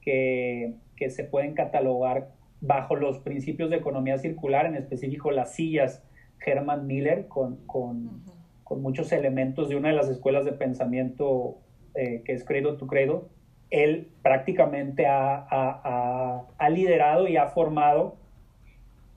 que, 0.00 0.74
se 1.10 1.24
pueden 1.24 1.54
catalogar 1.54 2.30
bajo 2.62 2.96
los 2.96 3.18
principios 3.18 3.68
de 3.68 3.76
economía 3.76 4.16
circular, 4.16 4.64
en 4.64 4.74
específico 4.74 5.30
las 5.30 5.54
sillas 5.54 6.02
Herman 6.44 6.86
Miller, 6.86 7.26
con, 7.28 7.58
muchos 8.70 9.12
elementos 9.12 9.68
de 9.68 9.76
una 9.76 9.90
de 9.90 9.94
las 9.94 10.08
escuelas 10.08 10.44
de 10.44 10.52
pensamiento 10.52 11.58
eh, 11.94 12.22
que 12.24 12.32
es 12.32 12.44
Credo 12.44 12.76
to 12.76 12.86
Credo. 12.86 13.28
Él 13.70 14.08
prácticamente 14.22 15.06
ha, 15.06 16.46
liderado 16.70 17.28
y 17.28 17.36
ha 17.36 17.48
formado 17.48 18.16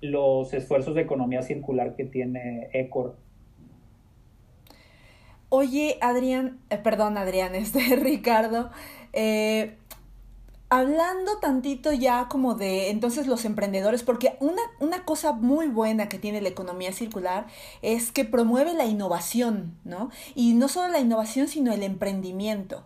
los 0.02 0.54
esfuerzos 0.54 0.96
de 0.96 1.02
economía 1.02 1.42
circular 1.42 1.96
que 1.96 2.06
tiene 2.06 2.70
ECOR. 2.74 3.16
Oye, 5.50 5.98
Adrián, 6.02 6.60
eh, 6.70 6.78
perdón, 6.78 7.18
Adrián, 7.18 7.56
este 7.56 7.96
Ricardo, 7.96 8.70
eh, 9.14 9.78
Hablando 10.70 11.38
tantito 11.40 11.94
ya 11.94 12.28
como 12.28 12.56
de 12.56 12.90
entonces 12.90 13.26
los 13.26 13.46
emprendedores, 13.46 14.04
porque 14.04 14.36
una, 14.42 14.62
una, 14.82 15.06
cosa 15.06 15.32
muy 15.32 15.68
buena 15.68 16.10
que 16.10 16.20
tiene 16.20 16.42
la 16.42 16.50
economía 16.50 16.92
circular 16.92 17.48
es 17.82 18.12
que 18.12 18.26
promueve 18.26 18.74
la 18.74 18.84
innovación, 18.84 19.78
¿no? 19.86 20.10
Y 20.36 20.56
no 20.56 20.68
solo 20.68 20.90
la 20.90 21.00
innovación, 21.00 21.48
sino 21.48 21.72
el 21.72 21.84
emprendimiento. 21.84 22.84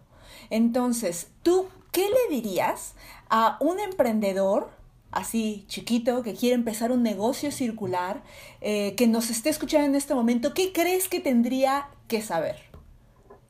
Entonces, 0.51 1.31
¿tú 1.43 1.69
qué 1.91 2.03
le 2.03 2.35
dirías 2.35 2.93
a 3.29 3.57
un 3.61 3.79
emprendedor 3.79 4.69
así 5.11 5.65
chiquito 5.67 6.23
que 6.23 6.33
quiere 6.33 6.55
empezar 6.55 6.91
un 6.91 7.03
negocio 7.03 7.51
circular, 7.51 8.21
eh, 8.59 8.93
que 8.95 9.07
nos 9.07 9.29
esté 9.29 9.49
escuchando 9.49 9.87
en 9.87 9.95
este 9.95 10.13
momento? 10.13 10.53
¿Qué 10.53 10.73
crees 10.73 11.07
que 11.07 11.21
tendría 11.21 11.87
que 12.07 12.21
saber? 12.21 12.57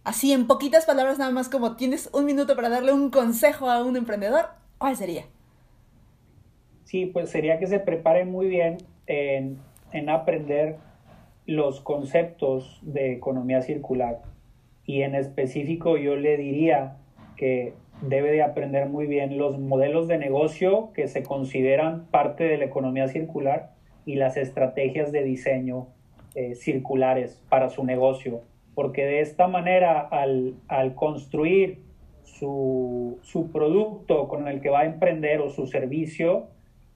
Así, 0.04 0.32
en 0.32 0.48
poquitas 0.48 0.86
palabras 0.86 1.18
nada 1.18 1.32
más 1.32 1.50
como 1.50 1.76
tienes 1.76 2.10
un 2.14 2.26
minuto 2.26 2.56
para 2.56 2.70
darle 2.70 2.94
un 2.94 3.10
consejo 3.10 3.70
a 3.70 3.84
un 3.84 3.98
emprendedor, 3.98 4.50
¿cuál 4.78 4.96
sería? 4.96 5.26
Sí, 6.86 7.08
pues 7.08 7.32
sería 7.32 7.60
que 7.60 7.68
se 7.68 7.80
prepare 7.80 8.26
muy 8.26 8.48
bien 8.48 8.78
en, 9.08 9.60
en 9.92 10.10
aprender 10.10 10.78
los 11.48 11.82
conceptos 11.82 12.80
de 12.84 13.14
economía 13.14 13.64
circular. 13.64 14.22
Y 14.92 15.04
en 15.04 15.16
específico 15.16 15.98
yo 15.98 16.16
le 16.16 16.38
diría 16.38 16.98
que 17.38 17.74
debe 18.02 18.32
de 18.32 18.44
aprender 18.44 18.90
muy 18.90 19.08
bien 19.08 19.38
los 19.38 19.60
modelos 19.60 20.08
de 20.08 20.18
negocio 20.18 20.92
que 20.94 21.08
se 21.08 21.24
consideran 21.24 22.08
parte 22.08 22.44
de 22.44 22.58
la 22.58 22.66
economía 22.66 23.08
circular 23.08 23.72
y 24.06 24.16
las 24.16 24.38
estrategias 24.38 25.12
de 25.12 25.24
diseño 25.24 25.88
eh, 26.36 26.56
circulares 26.56 27.42
para 27.50 27.70
su 27.70 27.84
negocio 27.84 28.42
porque 28.74 29.06
de 29.06 29.22
esta 29.22 29.48
manera 29.48 30.00
al, 30.00 30.56
construir 30.96 31.80
su, 32.24 33.20
producto 33.52 34.28
con 34.28 34.48
el 34.48 34.62
que 34.62 34.70
va 34.70 34.82
a 34.82 34.86
emprender 34.86 35.42
o 35.42 35.50
su 35.50 35.68
servicio, 35.68 36.48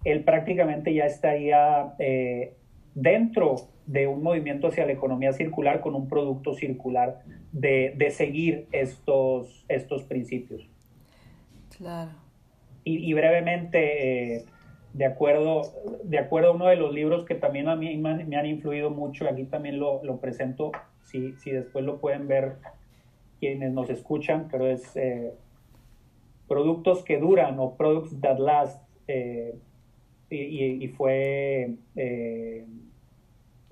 él 0.04 0.24
prácticamente 0.24 0.94
ya 0.94 1.06
estaría 1.06 1.94
eh, 2.00 2.54
dentro 2.94 3.56
de 3.86 4.08
un 4.08 4.24
movimiento 4.24 4.68
hacia 4.68 4.86
la 4.86 4.94
economía 4.94 5.34
circular 5.34 5.82
con 5.82 5.96
un 5.96 6.08
producto 6.08 6.54
circular 6.54 7.22
de, 7.52 8.12
seguir 8.12 8.68
estos, 8.72 9.66
estos 9.68 10.04
principios. 10.04 10.68
Claro. 11.78 12.12
Y, 12.84 13.14
brevemente, 13.14 14.36
eh, 14.36 14.46
de, 14.94 15.06
acuerdo, 15.06 15.64
de 16.04 16.20
acuerdo 16.20 16.50
a 16.50 16.52
uno 16.52 16.68
de 16.68 16.76
los 16.76 16.94
libros 16.94 17.26
que 17.26 17.34
también 17.34 17.68
a 17.68 17.76
mí 17.76 17.98
me 17.98 18.36
han 18.38 18.46
influido 18.46 18.92
mucho, 18.92 19.28
aquí 19.28 19.46
también 19.46 19.80
lo, 19.80 20.04
lo 20.04 20.18
presento, 20.20 20.72
si, 21.06 21.52
después 21.52 21.86
lo 21.86 22.00
pueden 22.00 22.28
ver 22.28 22.58
quienes 23.40 23.72
nos 23.72 23.90
escuchan, 23.90 24.48
pero 24.52 24.68
es 24.68 24.96
eh, 24.96 25.34
productos 26.48 27.04
que 27.04 27.18
duran 27.20 27.60
o 27.60 27.76
products 27.76 28.20
that 28.22 28.40
last. 28.40 28.82
Eh, 29.08 29.56
y, 30.30 30.88
fue 30.90 31.76
eh, 31.96 32.66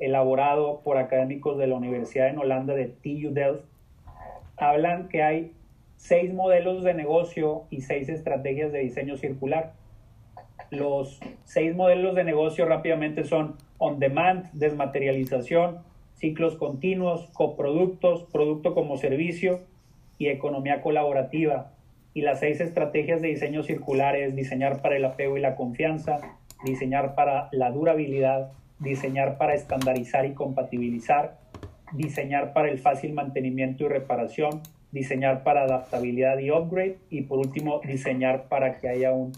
elaborado 0.05 0.81
por 0.83 0.97
académicos 0.97 1.57
de 1.57 1.67
la 1.67 1.75
Universidad 1.75 2.27
en 2.27 2.37
Holanda 2.37 2.73
de 2.73 2.87
TU 2.87 3.33
Delft. 3.33 3.63
Hablan 4.57 5.07
que 5.07 5.23
hay 5.23 5.53
seis 5.95 6.33
modelos 6.33 6.83
de 6.83 6.93
negocio 6.93 7.63
y 7.69 7.81
seis 7.81 8.09
estrategias 8.09 8.73
de 8.73 8.79
diseño 8.79 9.15
circular. 9.15 9.73
Los 10.69 11.21
seis 11.45 11.73
modelos 11.73 12.15
de 12.15 12.25
negocio 12.25 12.65
rápidamente 12.65 13.23
son 13.23 13.55
on 13.77 13.99
demand, 13.99 14.51
desmaterialización, 14.51 15.79
ciclos 16.15 16.57
continuos, 16.57 17.29
coproductos, 17.33 18.23
producto 18.23 18.73
como 18.73 18.97
servicio 18.97 19.61
y 20.17 20.27
economía 20.27 20.81
colaborativa. 20.81 21.71
Y 22.13 22.21
las 22.21 22.41
seis 22.41 22.59
estrategias 22.59 23.21
de 23.21 23.29
diseño 23.29 23.63
circular 23.63 24.17
es 24.17 24.35
diseñar 24.35 24.81
para 24.81 24.97
el 24.97 25.05
apego 25.05 25.37
y 25.37 25.41
la 25.41 25.55
confianza, 25.55 26.37
diseñar 26.65 27.15
para 27.15 27.47
la 27.53 27.71
durabilidad, 27.71 28.51
diseñar 28.83 29.37
para 29.37 29.53
estandarizar 29.55 30.25
y 30.25 30.33
compatibilizar, 30.33 31.39
diseñar 31.93 32.53
para 32.53 32.69
el 32.69 32.79
fácil 32.79 33.13
mantenimiento 33.13 33.85
y 33.85 33.87
reparación, 33.87 34.61
diseñar 34.91 35.43
para 35.43 35.63
adaptabilidad 35.63 36.37
y 36.37 36.51
upgrade 36.51 36.97
y 37.09 37.23
por 37.23 37.39
último 37.39 37.81
diseñar 37.83 38.47
para 38.47 38.77
que 38.77 38.89
haya 38.89 39.11
un 39.11 39.31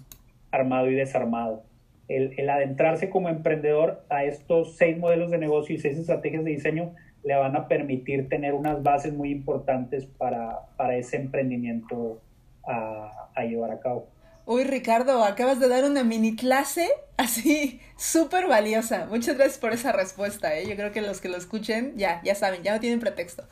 armado 0.52 0.90
y 0.90 0.96
desarmado 0.96 1.64
el, 2.08 2.50
adentrarse 2.50 3.10
como 3.10 3.30
emprendedor 3.30 4.04
a 4.10 4.24
estos 4.24 4.76
seis 4.78 4.98
modelos 4.98 5.32
de 5.32 5.38
negocio 5.38 5.76
y 5.76 5.80
seis 5.80 5.98
estrategias 5.98 6.44
de 6.44 6.52
diseño 6.52 6.94
le 7.24 7.36
van 7.36 7.56
a 7.56 7.68
permitir 7.68 8.30
tener 8.30 8.54
unas 8.54 8.84
bases 8.84 9.14
muy 9.14 9.32
importantes 9.32 10.06
para, 10.06 10.68
ese 10.96 11.18
emprendimiento 11.18 12.22
a, 12.68 13.44
llevar 13.44 13.72
a 13.72 13.80
cabo. 13.80 14.08
Uy, 14.48 14.64
Ricardo, 14.64 15.24
acabas 15.24 15.60
de 15.60 15.68
dar 15.68 15.86
una 15.86 16.04
mini 16.04 16.36
clase 16.36 16.88
así 17.18 17.82
súper 17.98 18.48
valiosa. 18.48 19.08
Muchas 19.10 19.38
gracias 19.38 19.58
por 19.58 19.74
esa 19.74 19.92
respuesta. 19.92 20.56
¿eh? 20.56 20.68
Yo 20.68 20.76
creo 20.76 20.92
que 20.92 21.02
los 21.02 21.20
que 21.20 21.30
lo 21.30 21.38
escuchen 21.38 21.94
ya, 21.98 22.22
ya 22.24 22.36
saben, 22.36 22.62
ya 22.62 22.74
no 22.74 22.80
tienen 22.80 23.00
pretexto. 23.00 23.44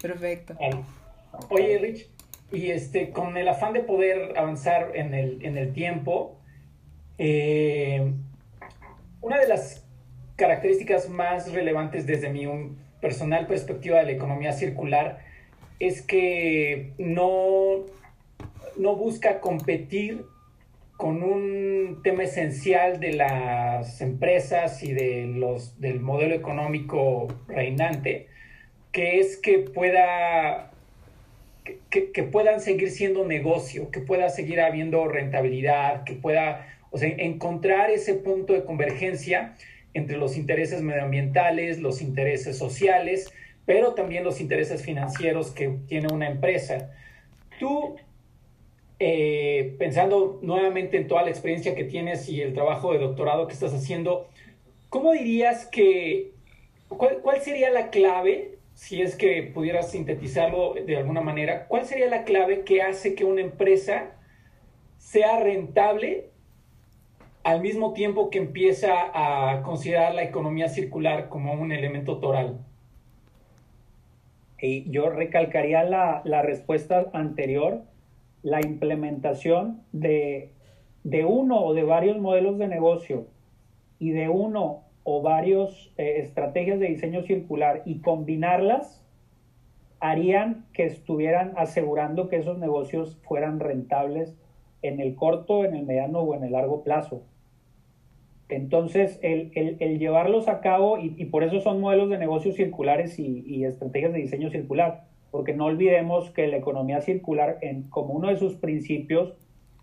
Perfecto. 0.00 0.56
Oye, 1.48 1.78
Rich, 1.78 2.08
y 2.52 2.70
este, 2.70 3.10
con 3.10 3.36
el 3.36 3.48
afán 3.48 3.72
de 3.72 3.80
poder 3.80 4.38
avanzar 4.38 4.92
en 4.94 5.14
el, 5.14 5.44
en 5.44 5.58
el 5.58 5.72
tiempo, 5.72 6.38
eh, 7.18 8.12
una 9.20 9.38
de 9.38 9.48
las 9.48 9.84
características 10.36 11.08
más 11.08 11.52
relevantes 11.52 12.06
desde 12.06 12.30
mi 12.30 12.46
personal 13.00 13.46
perspectiva 13.46 13.98
de 13.98 14.04
la 14.04 14.12
economía 14.12 14.52
circular 14.52 15.18
es 15.80 16.02
que 16.02 16.92
no, 16.98 17.84
no 18.76 18.96
busca 18.96 19.40
competir 19.40 20.24
con 20.96 21.22
un 21.22 22.00
tema 22.02 22.22
esencial 22.22 23.00
de 23.00 23.12
las 23.12 24.00
empresas 24.00 24.82
y 24.82 24.92
de 24.92 25.26
los, 25.26 25.80
del 25.80 26.00
modelo 26.00 26.34
económico 26.34 27.28
reinante, 27.48 28.28
que 28.92 29.20
es 29.20 29.36
que 29.36 29.58
pueda 29.58 30.72
que, 31.90 32.22
puedan 32.22 32.60
seguir 32.60 32.90
siendo 32.90 33.26
negocio, 33.26 33.90
que 33.90 34.00
pueda 34.00 34.28
seguir 34.28 34.60
habiendo 34.60 35.08
rentabilidad, 35.08 36.04
que 36.04 36.14
pueda 36.14 36.66
o 36.90 36.98
sea, 36.98 37.08
encontrar 37.08 37.90
ese 37.90 38.14
punto 38.14 38.52
de 38.52 38.64
convergencia 38.64 39.54
entre 39.94 40.16
los 40.16 40.36
intereses 40.36 40.82
medioambientales, 40.82 41.78
los 41.78 42.02
intereses 42.02 42.58
sociales, 42.58 43.32
pero 43.64 43.94
también 43.94 44.24
los 44.24 44.40
intereses 44.40 44.82
financieros 44.82 45.50
que 45.50 45.76
tiene 45.88 46.08
una 46.12 46.28
empresa. 46.28 46.92
Tú, 47.58 47.96
eh, 48.98 49.76
pensando 49.78 50.38
nuevamente 50.40 50.96
en 50.96 51.06
toda 51.06 51.22
la 51.22 51.28
experiencia 51.28 51.74
que 51.74 51.84
tienes 51.84 52.30
y 52.30 52.40
el 52.40 52.54
trabajo 52.54 52.92
de 52.92 52.98
doctorado 52.98 53.46
que 53.46 53.52
estás 53.52 53.74
haciendo, 53.74 54.28
¿cómo 54.88 55.12
dirías 55.12 55.66
que, 55.66 56.32
cuál, 56.88 57.40
sería 57.42 57.68
la 57.70 57.90
clave, 57.90 58.58
si 58.72 59.02
es 59.02 59.14
que 59.14 59.42
pudieras 59.42 59.90
sintetizarlo 59.90 60.74
de 60.74 60.96
alguna 60.96 61.20
manera, 61.20 61.66
cuál 61.66 61.84
sería 61.84 62.08
la 62.08 62.24
clave 62.24 62.62
que 62.62 62.80
hace 62.80 63.14
que 63.14 63.24
una 63.24 63.42
empresa 63.42 64.12
sea 64.96 65.40
rentable 65.40 66.30
al 67.44 67.60
mismo 67.60 67.92
tiempo 67.92 68.30
que 68.30 68.38
empieza 68.38 68.94
a 69.12 69.62
considerar 69.62 70.14
la 70.14 70.22
economía 70.22 70.70
circular 70.70 71.28
como 71.28 71.52
un 71.52 71.70
elemento 71.70 72.18
toral? 72.18 72.64
Y 74.58 74.90
yo 74.90 75.10
recalcaría 75.10 75.84
la 75.84 76.42
respuesta 76.42 77.10
anterior, 77.12 77.82
la 78.46 78.60
implementación 78.60 79.82
de, 79.90 80.52
de, 81.02 81.24
uno 81.24 81.64
o 81.64 81.74
de 81.74 81.82
varios 81.82 82.16
modelos 82.18 82.58
de 82.58 82.68
negocio 82.68 83.26
y 83.98 84.10
de 84.10 84.28
uno 84.28 84.84
o 85.02 85.20
varios 85.20 85.92
eh, 85.98 86.20
estrategias 86.20 86.78
de 86.78 86.86
diseño 86.86 87.22
circular 87.22 87.82
y 87.84 87.98
combinarlas 87.98 89.04
harían 89.98 90.64
que 90.72 90.84
estuvieran 90.84 91.54
asegurando 91.56 92.28
que 92.28 92.36
esos 92.36 92.56
negocios 92.56 93.18
fueran 93.24 93.58
rentables 93.58 94.36
en 94.82 95.00
el 95.00 95.16
corto, 95.16 95.64
en 95.64 95.74
el 95.74 95.84
mediano 95.84 96.20
o 96.20 96.36
en 96.36 96.44
el 96.44 96.52
largo 96.52 96.84
plazo. 96.84 97.22
Entonces, 98.48 99.18
el, 99.22 99.50
el, 99.54 99.98
llevarlos 99.98 100.46
a 100.46 100.60
cabo, 100.60 100.98
y, 100.98 101.24
por 101.24 101.42
eso 101.42 101.58
son 101.58 101.80
modelos 101.80 102.10
de 102.10 102.18
negocios 102.18 102.54
circulares 102.54 103.18
y, 103.18 103.64
estrategias 103.64 104.12
de 104.12 104.20
diseño 104.20 104.50
circular, 104.50 105.02
porque 105.36 105.52
no 105.52 105.66
olvidemos 105.66 106.30
que 106.30 106.46
la 106.46 106.56
economía 106.56 107.02
circular, 107.02 107.58
en, 107.60 107.82
como 107.90 108.14
uno 108.14 108.28
de 108.28 108.38
sus 108.38 108.54
principios, 108.54 109.34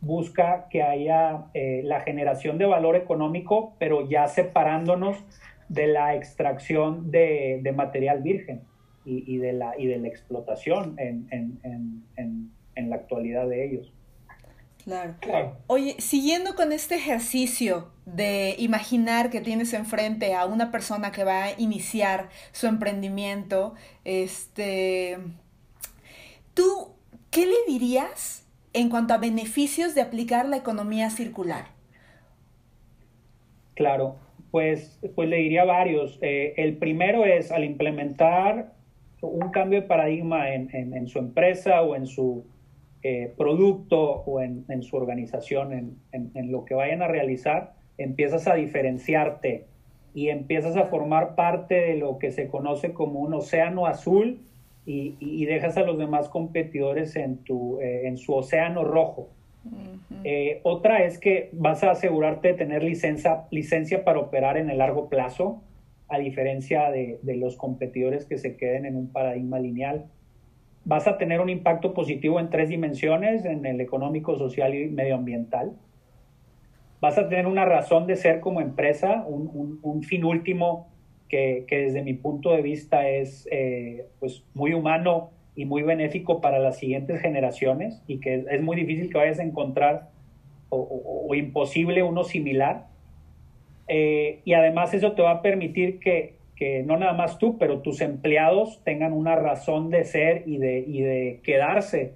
busca 0.01 0.67
que 0.71 0.81
haya 0.81 1.45
eh, 1.53 1.81
la 1.83 2.01
generación 2.01 2.57
de 2.57 2.65
valor 2.65 2.95
económico, 2.95 3.75
pero 3.77 4.09
ya 4.09 4.27
separándonos 4.27 5.23
de 5.69 5.85
la 5.85 6.15
extracción 6.15 7.11
de, 7.11 7.59
de 7.61 7.71
material 7.71 8.23
virgen 8.23 8.63
y, 9.05 9.31
y, 9.31 9.37
de 9.37 9.53
la, 9.53 9.77
y 9.77 9.85
de 9.85 9.99
la 9.99 10.07
explotación 10.07 10.95
en, 10.97 11.27
en, 11.29 12.51
en 12.73 12.89
la 12.89 12.95
actualidad 12.95 13.47
de 13.47 13.65
ellos. 13.67 13.93
Claro. 14.83 15.13
claro. 15.19 15.57
Oye, 15.67 15.95
siguiendo 15.99 16.55
con 16.55 16.71
este 16.71 16.95
ejercicio 16.95 17.91
de 18.05 18.55
imaginar 18.57 19.29
que 19.29 19.39
tienes 19.39 19.73
enfrente 19.73 20.33
a 20.33 20.45
una 20.45 20.71
persona 20.71 21.11
que 21.11 21.23
va 21.23 21.43
a 21.43 21.51
iniciar 21.59 22.29
su 22.51 22.67
emprendimiento, 22.67 23.75
este, 24.03 25.17
¿tú 26.53 26.93
qué 27.31 27.45
le 27.45 27.55
dirías 27.67 28.47
en 28.73 28.89
cuanto 28.89 29.13
a 29.13 29.17
beneficios 29.17 29.95
de 29.95 30.01
aplicar 30.01 30.47
la 30.47 30.57
economía 30.57 31.09
circular? 31.09 31.65
Claro, 33.75 34.15
pues, 34.51 34.99
pues 35.15 35.29
le 35.29 35.37
diría 35.37 35.65
varios. 35.65 36.19
Eh, 36.21 36.53
el 36.57 36.77
primero 36.77 37.25
es 37.25 37.51
al 37.51 37.63
implementar 37.63 38.73
un 39.21 39.49
cambio 39.51 39.81
de 39.81 39.87
paradigma 39.87 40.53
en, 40.53 41.07
su 41.07 41.17
empresa 41.19 41.81
o 41.81 41.95
en 41.95 42.05
su 42.07 42.43
eh, 43.03 43.33
producto 43.37 44.01
o 44.01 44.41
en, 44.41 44.83
su 44.83 44.97
organización, 44.97 45.97
en, 46.11 46.51
lo 46.51 46.65
que 46.65 46.75
vayan 46.75 47.01
a 47.01 47.07
realizar, 47.07 47.73
empiezas 47.97 48.47
a 48.47 48.55
diferenciarte 48.55 49.65
y 50.13 50.29
empiezas 50.29 50.75
a 50.75 50.85
formar 50.85 51.35
parte 51.35 51.75
de 51.75 51.95
lo 51.95 52.19
que 52.19 52.31
se 52.31 52.47
conoce 52.47 52.93
como 52.93 53.21
un 53.21 53.33
océano 53.33 53.87
azul 53.87 54.39
y, 54.85 55.45
dejas 55.45 55.77
a 55.77 55.83
los 55.83 55.97
demás 55.97 56.29
competidores 56.29 57.15
en, 57.15 57.37
tu, 57.37 57.79
eh, 57.79 58.07
en 58.07 58.17
su 58.17 58.33
océano 58.33 58.83
rojo. 58.83 59.29
Eh, 60.25 60.59
otra 60.63 61.03
es 61.05 61.19
que 61.19 61.49
vas 61.53 61.83
a 61.83 61.91
asegurarte 61.91 62.49
de 62.49 62.53
tener 62.55 62.83
licencia, 62.83 63.45
licencia 63.49 64.03
para 64.03 64.19
operar 64.19 64.57
en 64.57 64.69
el 64.69 64.77
largo 64.77 65.07
plazo, 65.07 65.61
a 66.09 66.19
diferencia 66.19 66.91
de, 66.91 67.19
de 67.21 67.37
los 67.37 67.55
competidores 67.55 68.25
que 68.25 68.37
se 68.37 68.57
queden 68.57 68.85
en 68.85 68.97
un 68.97 69.07
paradigma 69.11 69.59
lineal 69.59 70.05
vas 70.85 71.07
a 71.07 71.17
tener 71.17 71.39
un 71.39 71.49
impacto 71.49 71.93
positivo 71.93 72.39
en 72.39 72.49
tres 72.49 72.69
dimensiones, 72.69 73.45
en 73.45 73.65
el 73.65 73.81
económico, 73.81 74.37
social 74.37 74.75
y 74.75 74.89
medioambiental. 74.89 75.73
Vas 76.99 77.17
a 77.17 77.27
tener 77.27 77.47
una 77.47 77.65
razón 77.65 78.07
de 78.07 78.15
ser 78.15 78.39
como 78.39 78.61
empresa, 78.61 79.25
un, 79.27 80.03
fin 80.03 80.23
último 80.23 80.87
que, 81.33 81.65
desde 81.67 82.03
mi 82.03 82.13
punto 82.13 82.51
de 82.51 82.61
vista 82.61 83.09
es 83.09 83.47
eh, 83.51 84.05
pues 84.19 84.43
muy 84.53 84.73
humano 84.73 85.31
y 85.55 85.65
muy 85.65 85.81
benéfico 85.81 86.41
para 86.41 86.59
las 86.59 86.77
siguientes 86.77 87.21
generaciones 87.21 88.03
y 88.07 88.19
que 88.19 88.45
es, 88.47 88.61
muy 88.61 88.75
difícil 88.75 89.09
que 89.09 89.17
vayas 89.17 89.39
a 89.39 89.43
encontrar 89.43 90.09
o, 90.69 91.33
imposible 91.33 92.03
uno 92.03 92.23
similar. 92.23 92.85
Eh, 93.87 94.41
y 94.45 94.53
además 94.53 94.93
eso 94.93 95.13
te 95.13 95.23
va 95.23 95.31
a 95.31 95.41
permitir 95.41 95.99
que, 95.99 96.35
que 96.55 96.83
no 96.83 96.97
nada 96.97 97.13
más 97.13 97.39
tú, 97.39 97.57
pero 97.57 97.79
tus 97.79 98.01
empleados 98.01 98.81
tengan 98.83 99.13
una 99.13 99.35
razón 99.35 99.89
de 99.89 100.03
ser 100.03 100.43
y 100.45 100.57
de, 100.57 100.79
y 100.79 101.01
de 101.01 101.39
quedarse, 101.43 102.13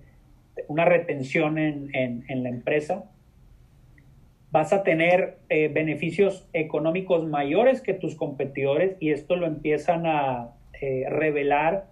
una 0.67 0.86
retención 0.86 1.58
en, 1.58 1.89
en, 1.93 2.43
la 2.43 2.49
empresa. 2.49 3.06
Vas 4.50 4.74
a 4.74 4.84
tener 4.84 5.40
eh, 5.50 5.68
beneficios 5.68 6.48
económicos 6.54 7.26
mayores 7.26 7.82
que 7.82 7.94
tus 7.94 8.16
competidores 8.16 8.96
y 9.00 9.12
esto 9.12 9.36
lo 9.36 9.46
empiezan 9.46 10.06
a 10.06 10.54
eh, 10.82 11.06
revelar 11.10 11.88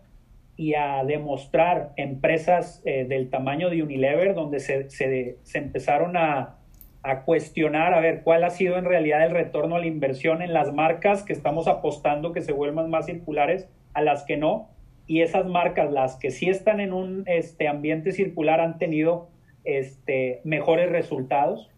y 0.58 0.76
a 0.76 1.04
demostrar 1.04 1.92
empresas 1.98 2.82
eh, 2.86 3.06
del 3.06 3.30
tamaño 3.30 3.70
de 3.70 3.84
Unilever, 3.84 4.34
donde 4.34 4.60
se, 4.60 4.90
se, 4.90 5.38
se 5.44 5.58
empezaron 5.58 6.16
a, 6.16 6.60
a 7.06 7.22
cuestionar 7.22 7.94
a 7.94 8.00
ver 8.00 8.24
cuál 8.24 8.44
ha 8.44 8.50
sido 8.50 8.78
en 8.78 8.86
realidad 8.86 9.24
el 9.24 9.32
retorno 9.32 9.76
a 9.76 9.80
la 9.80 9.86
inversión 9.86 10.42
en 10.42 10.54
las 10.54 10.74
marcas 10.74 11.24
que 11.24 11.34
estamos 11.34 11.68
apostando 11.68 12.32
que 12.32 12.42
se 12.42 12.52
vuelvan 12.52 12.90
más 12.90 13.06
circulares 13.06 13.70
a 13.94 14.02
las 14.02 14.24
que 14.24 14.38
no. 14.38 14.70
Y 15.06 15.22
esas 15.22 15.46
marcas, 15.46 15.92
las 15.92 16.16
que 16.16 16.32
sí 16.32 16.50
están 16.50 16.80
en 16.80 16.94
un 16.94 17.24
este, 17.28 17.68
ambiente 17.68 18.12
circular, 18.12 18.60
han 18.60 18.80
tenido 18.80 19.30
este, 19.64 20.42
mejores 20.44 20.90
resultados. 20.90 21.70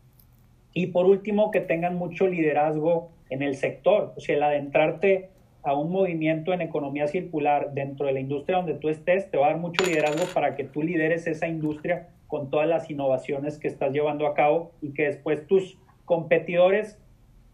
Y 0.78 0.86
por 0.86 1.08
último, 1.08 1.50
que 1.50 1.60
tengan 1.60 1.96
mucho 1.96 2.28
liderazgo 2.28 3.10
en 3.32 3.42
el 3.42 3.56
sector. 3.56 4.14
O 4.16 4.20
sea, 4.20 4.36
el 4.36 4.44
adentrarte 4.44 5.32
a 5.64 5.74
un 5.74 5.92
movimiento 5.92 6.54
en 6.54 6.62
economía 6.62 7.08
circular 7.08 7.74
dentro 7.74 8.06
de 8.06 8.14
la 8.14 8.20
industria 8.20 8.58
donde 8.58 8.76
tú 8.76 8.88
estés, 8.88 9.32
te 9.32 9.38
va 9.38 9.48
a 9.48 9.50
dar 9.54 9.60
mucho 9.60 9.84
liderazgo 9.84 10.26
para 10.36 10.56
que 10.56 10.66
tú 10.66 10.84
lideres 10.84 11.26
esa 11.26 11.48
industria 11.48 12.10
con 12.28 12.52
todas 12.52 12.68
las 12.68 12.92
innovaciones 12.92 13.58
que 13.58 13.68
estás 13.68 13.92
llevando 13.92 14.28
a 14.28 14.36
cabo 14.36 14.72
y 14.80 14.94
que 14.94 15.06
después 15.06 15.48
tus 15.48 15.80
competidores 16.06 17.00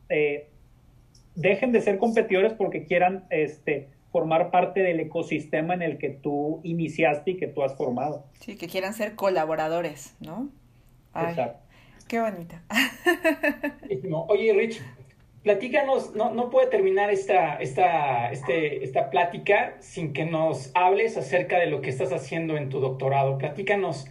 eh, 0.09 0.49
dejen 1.33 1.71
de 1.71 1.79
ser 1.79 1.99
competidores 1.99 2.51
porque 2.51 2.83
quieran 2.83 3.23
este, 3.29 3.87
formar 4.11 4.51
parte 4.51 4.81
del 4.81 4.99
ecosistema 4.99 5.73
en 5.75 5.81
el 5.81 5.97
que 5.97 6.09
tú 6.09 6.59
iniciaste 6.63 7.31
y 7.31 7.37
que 7.37 7.47
tú 7.47 7.63
has 7.63 7.73
formado. 7.77 8.25
Sí, 8.41 8.57
que 8.57 8.67
quieran 8.67 8.93
ser 8.93 9.15
colaboradores, 9.15 10.13
¿no? 10.19 10.49
Exacto. 11.15 11.62
Qué 12.07 12.19
bonita. 12.19 12.63
Oye, 14.27 14.53
Rich, 14.53 14.81
platícanos, 15.43 16.15
no, 16.15 16.33
no 16.33 16.49
puede 16.49 16.67
terminar 16.67 17.09
esta, 17.09 17.55
esta, 17.55 18.31
este, 18.31 18.83
esta 18.83 19.09
plática 19.09 19.77
sin 19.79 20.13
que 20.13 20.25
nos 20.25 20.71
hables 20.75 21.17
acerca 21.17 21.57
de 21.59 21.67
lo 21.67 21.81
que 21.81 21.89
estás 21.89 22.11
haciendo 22.13 22.57
en 22.57 22.69
tu 22.69 22.79
doctorado. 22.79 23.37
Platícanos 23.37 24.07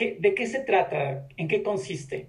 ¿De 0.00 0.34
qué 0.34 0.46
se 0.46 0.60
trata? 0.60 1.28
¿En 1.36 1.46
qué 1.46 1.62
consiste? 1.62 2.28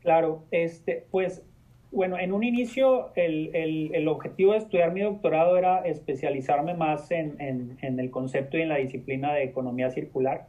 Claro, 0.00 0.44
este, 0.50 1.06
pues 1.10 1.42
bueno, 1.90 2.18
en 2.18 2.32
un 2.32 2.44
inicio 2.44 3.12
el, 3.14 4.06
objetivo 4.08 4.52
de 4.52 4.58
estudiar 4.58 4.92
mi 4.92 5.00
doctorado 5.00 5.56
era 5.56 5.78
especializarme 5.86 6.74
más 6.74 7.10
en, 7.10 7.78
el 7.80 8.10
concepto 8.10 8.58
y 8.58 8.62
en 8.62 8.68
la 8.68 8.76
disciplina 8.76 9.32
de 9.32 9.44
economía 9.44 9.90
circular, 9.90 10.48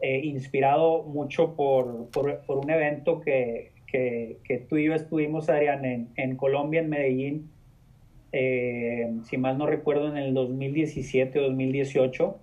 eh, 0.00 0.20
inspirado 0.24 1.02
mucho 1.02 1.54
por, 1.54 2.08
un 2.48 2.70
evento 2.70 3.20
que, 3.20 3.72
tú 4.68 4.76
y 4.76 4.84
yo 4.84 4.94
estuvimos, 4.94 5.48
Adrián, 5.50 6.08
en, 6.16 6.36
Colombia, 6.36 6.80
en 6.80 6.88
Medellín, 6.88 7.50
eh, 8.32 9.10
si 9.24 9.36
mal 9.36 9.58
no 9.58 9.66
recuerdo, 9.66 10.08
en 10.08 10.16
el 10.16 10.32
2017 10.32 11.38
o 11.38 11.42
2018 11.42 12.38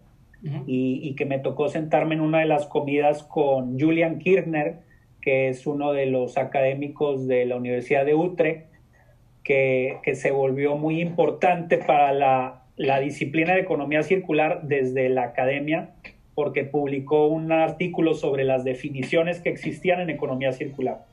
y, 0.67 1.15
que 1.15 1.25
me 1.25 1.39
tocó 1.39 1.67
sentarme 1.67 2.15
en 2.15 2.21
una 2.21 2.39
de 2.39 2.45
las 2.45 2.67
comidas 2.67 3.23
con 3.23 3.79
Julian 3.79 4.19
Kirchner, 4.19 4.79
que 5.21 5.49
es 5.49 5.65
uno 5.65 5.93
de 5.93 6.05
los 6.05 6.37
académicos 6.37 7.27
de 7.27 7.45
la 7.45 7.55
Universidad 7.55 8.05
de 8.05 8.13
Utrecht, 8.13 8.67
que, 9.43 9.97
que 10.03 10.15
se 10.15 10.31
volvió 10.31 10.77
muy 10.77 11.01
importante 11.01 11.77
para 11.77 12.11
la, 12.11 12.67
la 12.77 12.99
disciplina 12.99 13.55
de 13.55 13.61
economía 13.61 14.03
circular 14.03 14.61
desde 14.63 15.09
la 15.09 15.23
academia, 15.23 15.95
porque 16.37 16.65
publicó 16.65 17.25
un 17.25 17.51
artículo 17.51 18.13
sobre 18.13 18.43
las 18.43 18.63
definiciones 18.63 19.41
que 19.41 19.49
existían 19.49 20.01
en 20.01 20.11
economía 20.11 20.51
circular. 20.51 21.03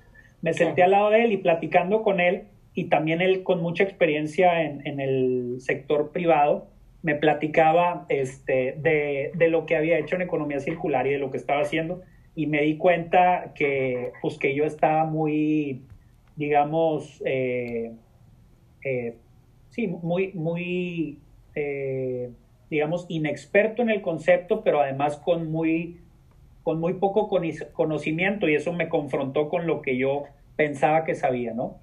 Me 0.42 0.52
senté 0.52 0.82
al 0.82 0.90
lado 0.90 1.08
de 1.08 1.24
él 1.24 1.32
y 1.32 1.38
platicando 1.38 2.02
con 2.02 2.20
él, 2.20 2.42
y 2.74 2.90
también 2.90 3.22
él 3.22 3.42
con 3.42 3.62
mucha 3.62 3.84
experiencia 3.84 4.64
en, 4.64 4.86
en 4.86 5.00
el 5.00 5.56
sector 5.60 6.12
privado, 6.12 6.66
me 7.00 7.14
platicaba 7.14 8.04
este, 8.10 8.76
de, 8.82 9.30
de, 9.34 9.48
lo 9.48 9.64
que 9.64 9.76
había 9.76 9.98
hecho 9.98 10.14
en 10.14 10.20
economía 10.20 10.60
circular 10.60 11.06
y 11.06 11.12
de 11.12 11.18
lo 11.18 11.30
que 11.30 11.38
estaba 11.38 11.62
haciendo 11.62 12.02
y 12.34 12.46
me 12.46 12.60
di 12.60 12.76
cuenta 12.76 13.54
que, 13.54 14.12
pues, 14.20 14.36
que 14.36 14.54
yo 14.54 14.66
estaba 14.66 15.06
muy, 15.06 15.84
digamos, 16.36 17.22
eh, 17.24 17.92
eh, 18.84 19.16
sí, 19.70 19.86
muy, 19.86 20.32
muy, 20.34 21.18
eh, 21.54 22.28
digamos, 22.70 23.06
inexperto 23.08 23.82
en 23.82 23.90
el 23.90 24.02
concepto, 24.02 24.62
pero 24.62 24.80
además 24.80 25.16
con 25.18 25.50
muy, 25.50 26.00
con 26.62 26.80
muy 26.80 26.94
poco 26.94 27.28
conocimiento 27.72 28.48
y 28.48 28.54
eso 28.54 28.72
me 28.72 28.88
confrontó 28.88 29.48
con 29.48 29.66
lo 29.66 29.82
que 29.82 29.96
yo 29.96 30.24
pensaba 30.56 31.04
que 31.04 31.14
sabía, 31.14 31.52
¿no? 31.52 31.78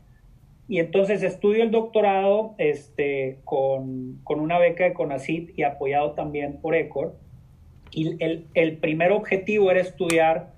Y 0.67 0.79
entonces 0.79 1.21
estudio 1.23 1.63
el 1.63 1.71
doctorado 1.71 2.55
este, 2.57 3.39
con, 3.43 4.21
con 4.23 4.39
una 4.39 4.57
beca 4.57 4.85
de 4.85 4.93
CONACYT 4.93 5.57
y 5.57 5.63
apoyado 5.63 6.11
también 6.11 6.61
por 6.61 6.75
ECOR. 6.75 7.13
Y 7.91 8.23
el, 8.23 8.47
el 8.53 8.77
primer 8.77 9.11
objetivo 9.11 9.69
era 9.69 9.81
estudiar 9.81 10.53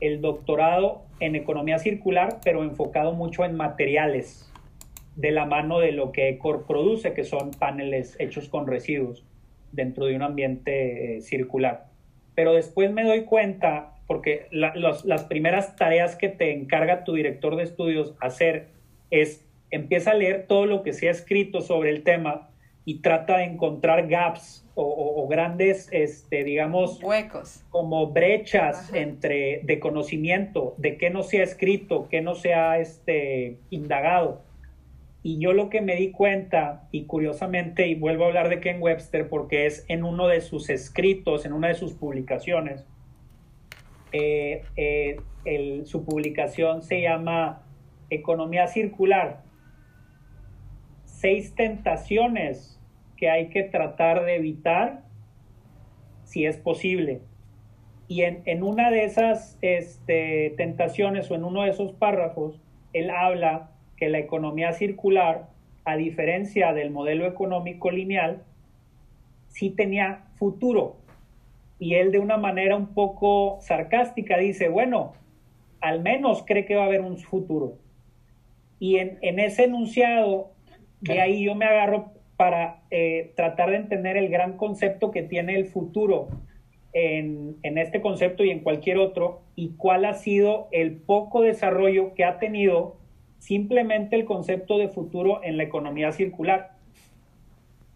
el 0.00 0.20
doctorado 0.20 1.02
en 1.18 1.34
economía 1.34 1.80
circular, 1.80 2.38
pero 2.44 2.62
enfocado 2.62 3.14
mucho 3.14 3.44
en 3.44 3.56
materiales, 3.56 4.48
de 5.16 5.32
la 5.32 5.44
mano 5.44 5.80
de 5.80 5.90
lo 5.90 6.12
que 6.12 6.28
ECOR 6.28 6.64
produce, 6.64 7.12
que 7.12 7.24
son 7.24 7.50
paneles 7.50 8.14
hechos 8.20 8.48
con 8.48 8.68
residuos 8.68 9.27
dentro 9.72 10.06
de 10.06 10.16
un 10.16 10.22
ambiente 10.22 11.16
eh, 11.16 11.20
circular. 11.20 11.86
Pero 12.34 12.54
después 12.54 12.92
me 12.92 13.04
doy 13.04 13.24
cuenta, 13.24 13.94
porque 14.06 14.46
los, 14.50 15.04
las 15.04 15.24
primeras 15.24 15.76
tareas 15.76 16.16
que 16.16 16.28
te 16.28 16.52
encarga 16.52 17.04
tu 17.04 17.14
director 17.14 17.56
de 17.56 17.64
estudios 17.64 18.14
hacer 18.20 18.68
es 19.10 19.44
empieza 19.70 20.12
a 20.12 20.14
leer 20.14 20.46
todo 20.46 20.66
lo 20.66 20.82
que 20.82 20.92
se 20.92 21.08
ha 21.08 21.10
escrito 21.10 21.60
sobre 21.60 21.90
el 21.90 22.02
tema 22.02 22.48
y 22.84 23.00
trata 23.00 23.38
de 23.38 23.44
encontrar 23.44 24.08
gaps 24.08 24.64
o, 24.80 25.26
grandes, 25.28 25.88
este, 25.90 26.44
digamos, 26.44 27.02
huecos, 27.02 27.64
como 27.70 28.06
brechas 28.12 28.94
entre 28.94 29.60
de 29.64 29.80
conocimiento, 29.80 30.74
de 30.78 30.96
qué 30.96 31.10
no 31.10 31.24
se 31.24 31.40
ha 31.40 31.42
escrito, 31.42 32.06
qué 32.08 32.20
no 32.20 32.36
se 32.36 32.54
ha 32.54 32.78
este, 32.78 33.58
indagado. 33.70 34.40
Y 35.28 35.38
yo 35.38 35.52
lo 35.52 35.68
que 35.68 35.82
me 35.82 35.94
di 35.94 36.10
cuenta, 36.10 36.88
y 36.90 37.04
curiosamente, 37.04 37.86
y 37.86 37.94
vuelvo 37.94 38.24
a 38.24 38.28
hablar 38.28 38.48
de 38.48 38.60
Ken 38.60 38.80
Webster 38.80 39.28
porque 39.28 39.66
es 39.66 39.84
en 39.88 40.02
uno 40.02 40.26
de 40.26 40.40
sus 40.40 40.70
escritos, 40.70 41.44
en 41.44 41.52
una 41.52 41.68
de 41.68 41.74
sus 41.74 41.92
publicaciones, 41.92 42.86
eh, 44.12 44.62
eh, 44.76 45.82
su 45.84 46.06
publicación 46.06 46.80
se 46.80 47.02
llama 47.02 47.60
Economía 48.08 48.68
Circular, 48.68 49.42
seis 51.04 51.54
tentaciones 51.54 52.80
que 53.18 53.28
hay 53.28 53.50
que 53.50 53.64
tratar 53.64 54.24
de 54.24 54.36
evitar 54.36 55.04
si 56.24 56.46
es 56.46 56.56
posible. 56.56 57.20
Y 58.06 58.22
en, 58.22 58.62
una 58.62 58.90
de 58.90 59.04
esas 59.04 59.58
este, 59.60 60.54
tentaciones 60.56 61.30
o 61.30 61.34
en 61.34 61.44
uno 61.44 61.64
de 61.64 61.68
esos 61.68 61.92
párrafos, 61.92 62.62
él 62.94 63.10
habla 63.10 63.72
que 63.98 64.08
la 64.08 64.18
economía 64.18 64.72
circular, 64.72 65.48
a 65.84 65.96
diferencia 65.96 66.72
del 66.72 66.90
modelo 66.90 67.26
económico 67.26 67.90
lineal, 67.90 68.42
sí 69.48 69.70
tenía 69.70 70.24
futuro. 70.36 70.96
Y 71.78 71.94
él 71.94 72.12
de 72.12 72.18
una 72.18 72.36
manera 72.36 72.76
un 72.76 72.94
poco 72.94 73.58
sarcástica 73.60 74.38
dice, 74.38 74.68
bueno, 74.68 75.14
al 75.80 76.00
menos 76.00 76.44
cree 76.46 76.64
que 76.64 76.76
va 76.76 76.82
a 76.82 76.86
haber 76.86 77.00
un 77.00 77.18
futuro. 77.18 77.78
Y 78.78 78.96
en, 78.96 79.18
en 79.22 79.38
ese 79.38 79.64
enunciado, 79.64 80.52
de 81.00 81.20
ahí 81.20 81.44
yo 81.44 81.54
me 81.54 81.64
agarro 81.64 82.12
para 82.36 82.82
eh, 82.90 83.32
tratar 83.34 83.70
de 83.70 83.76
entender 83.76 84.16
el 84.16 84.28
gran 84.28 84.56
concepto 84.56 85.10
que 85.10 85.22
tiene 85.22 85.56
el 85.56 85.66
futuro 85.66 86.28
en, 86.92 87.56
en, 87.64 87.78
este 87.78 88.00
concepto 88.00 88.44
y 88.44 88.50
en 88.50 88.60
cualquier 88.60 88.98
otro 88.98 89.42
y 89.56 89.70
cuál 89.70 90.04
ha 90.04 90.14
sido 90.14 90.68
el 90.70 90.96
poco 90.96 91.42
desarrollo 91.42 92.14
que 92.14 92.24
ha 92.24 92.38
tenido 92.38 92.97
simplemente 93.38 94.16
el 94.16 94.24
concepto 94.24 94.78
de 94.78 94.88
futuro 94.88 95.42
en 95.42 95.56
la 95.56 95.64
economía 95.64 96.12
circular. 96.12 96.72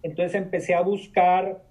Entonces 0.02 0.34
empecé 0.34 0.74
a 0.74 0.80
buscar 0.82 1.62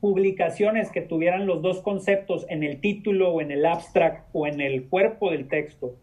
publicaciones 0.00 0.90
que 0.90 1.00
tuvieran 1.00 1.46
los 1.46 1.62
dos 1.62 1.80
conceptos 1.80 2.46
en 2.48 2.62
el 2.62 2.80
título 2.80 3.32
o 3.32 3.40
en 3.40 3.50
el 3.50 3.64
abstract 3.64 4.28
o 4.32 4.46
en 4.46 4.60
el 4.60 4.88
cuerpo 4.88 5.30
del 5.30 5.48
texto 5.48 5.94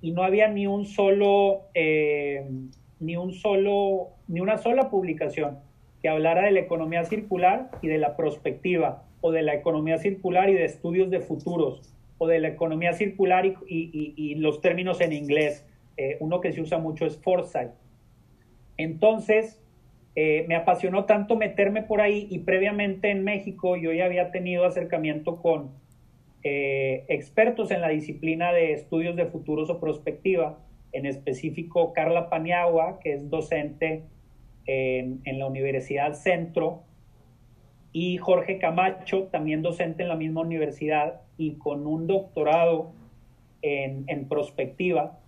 y 0.00 0.12
no 0.12 0.22
había 0.22 0.48
ni 0.48 0.66
un 0.66 0.86
solo 0.86 1.62
eh, 1.74 2.44
ni 3.00 3.16
un 3.16 3.32
solo, 3.32 4.10
ni 4.28 4.40
una 4.40 4.58
sola 4.58 4.90
publicación 4.90 5.58
que 6.02 6.08
hablara 6.08 6.46
de 6.46 6.52
la 6.52 6.60
economía 6.60 7.04
circular 7.04 7.70
y 7.82 7.88
de 7.88 7.98
la 7.98 8.16
prospectiva, 8.16 9.04
o 9.20 9.32
de 9.32 9.42
la 9.42 9.54
economía 9.54 9.98
circular 9.98 10.50
y 10.50 10.54
de 10.54 10.64
estudios 10.64 11.10
de 11.10 11.20
futuros, 11.20 11.94
o 12.18 12.26
de 12.26 12.40
la 12.40 12.48
economía 12.48 12.92
circular 12.92 13.46
y, 13.66 14.34
los 14.36 14.60
términos 14.60 15.00
en 15.00 15.12
inglés. 15.12 15.66
Eh, 15.96 16.16
uno 16.20 16.40
que 16.40 16.52
se 16.52 16.60
usa 16.60 16.78
mucho 16.78 17.06
es 17.06 17.18
foresight. 17.18 17.70
Entonces, 18.76 19.62
eh, 20.16 20.44
me 20.48 20.54
apasionó 20.54 21.04
tanto 21.06 21.36
meterme 21.36 21.82
por 21.82 22.00
ahí 22.00 22.28
y 22.30 22.40
previamente 22.40 23.10
en 23.10 23.24
México 23.24 23.76
yo 23.76 23.92
ya 23.92 24.04
había 24.04 24.30
tenido 24.30 24.64
acercamiento 24.64 25.42
con 25.42 25.72
eh, 26.44 27.04
expertos 27.08 27.70
en 27.72 27.80
la 27.80 27.88
disciplina 27.88 28.52
de 28.52 28.74
estudios 28.74 29.16
de 29.16 29.26
futuros 29.26 29.70
o 29.70 29.80
prospectiva 29.80 30.58
en 30.92 31.06
específico 31.06 31.92
Carla 31.92 32.30
Paniagua, 32.30 33.00
que 33.00 33.14
es 33.14 33.28
docente 33.28 34.04
en, 34.66 35.20
la 35.38 35.46
Universidad 35.46 36.14
Centro, 36.14 36.84
y 37.92 38.16
Jorge 38.18 38.58
Camacho, 38.58 39.24
también 39.24 39.62
docente 39.62 40.04
en 40.04 40.08
la 40.08 40.16
misma 40.16 40.42
universidad 40.42 41.22
y 41.36 41.54
con 41.54 41.86
un 41.86 42.06
doctorado 42.06 42.92
en, 43.62 44.04
en 44.06 44.28
prospectiva. 44.28 45.18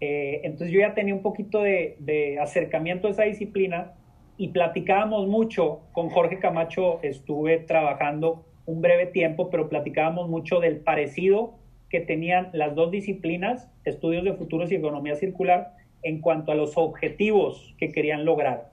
Eh, 0.00 0.40
entonces 0.44 0.72
yo 0.72 0.80
ya 0.80 0.94
tenía 0.94 1.14
un 1.14 1.22
poquito 1.22 1.62
de, 1.62 2.38
acercamiento 2.40 3.08
a 3.08 3.10
esa 3.10 3.24
disciplina 3.24 3.92
y 4.36 4.48
platicábamos 4.48 5.26
mucho. 5.28 5.80
Con 5.92 6.08
Jorge 6.08 6.38
Camacho 6.38 7.00
estuve 7.02 7.58
trabajando 7.58 8.44
un 8.66 8.80
breve 8.80 9.06
tiempo, 9.06 9.50
pero 9.50 9.68
platicábamos 9.68 10.28
mucho 10.28 10.60
del 10.60 10.78
parecido 10.78 11.54
que 11.88 12.00
tenían 12.00 12.50
las 12.52 12.74
dos 12.74 12.90
disciplinas, 12.90 13.68
estudios 13.84 14.24
de 14.24 14.32
futuros 14.34 14.70
y 14.70 14.76
economía 14.76 15.16
circular, 15.16 15.74
en 16.02 16.20
cuanto 16.20 16.52
a 16.52 16.54
los 16.54 16.76
objetivos 16.76 17.74
que 17.78 17.90
querían 17.90 18.24
lograr. 18.24 18.70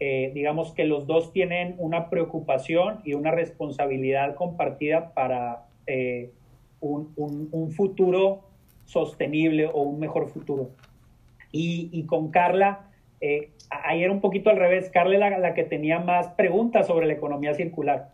Eh, 0.00 0.32
digamos 0.34 0.72
que 0.72 0.84
los 0.84 1.06
dos 1.06 1.32
tienen 1.32 1.76
una 1.78 2.10
preocupación 2.10 3.00
y 3.04 3.14
una 3.14 3.30
responsabilidad 3.30 4.34
compartida 4.34 5.14
para 5.14 5.66
eh, 5.86 6.32
un, 6.80 7.70
futuro 7.70 8.40
sostenible 8.92 9.66
o 9.66 9.82
un 9.82 9.98
mejor 9.98 10.28
futuro. 10.28 10.70
Y, 11.50 11.88
y 11.92 12.04
con 12.04 12.30
Carla, 12.30 12.90
eh, 13.20 13.50
ahí 13.70 14.02
era 14.02 14.12
un 14.12 14.20
poquito 14.20 14.50
al 14.50 14.56
revés, 14.56 14.90
Carla 14.90 15.18
la, 15.18 15.38
la 15.38 15.54
que 15.54 15.64
tenía 15.64 15.98
más 15.98 16.28
preguntas 16.28 16.86
sobre 16.86 17.06
la 17.06 17.14
economía 17.14 17.54
circular. 17.54 18.10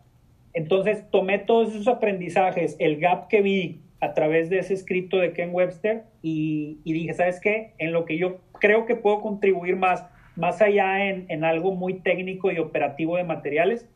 Entonces 0.55 1.05
tomé 1.11 1.39
todos 1.39 1.75
esos 1.75 1.89
aprendizajes, 1.89 2.77
el 2.79 2.99
gap 2.99 3.29
que 3.29 3.43
vi 3.43 3.81
a 4.01 4.15
través 4.15 4.49
de 4.49 4.61
ese 4.61 4.75
escrito 4.75 5.19
de 5.19 5.33
Ken 5.33 5.51
Webster 5.53 6.05
y, 6.23 6.79
dije, 6.85 7.13
¿sabes 7.15 7.41
qué? 7.41 7.75
En 7.79 7.93
lo 7.93 8.05
que 8.05 8.17
yo 8.17 8.39
creo 8.61 8.87
que 8.87 8.95
puedo 8.95 9.21
contribuir 9.21 9.77
más, 9.77 10.07
más 10.37 10.63
allá 10.63 11.09
en, 11.09 11.27
en, 11.29 11.45
algo 11.45 11.73
muy 11.73 11.95
técnico 11.95 12.53
y 12.53 12.59
operativo 12.59 13.17
de 13.17 13.25
materiales, 13.25 13.89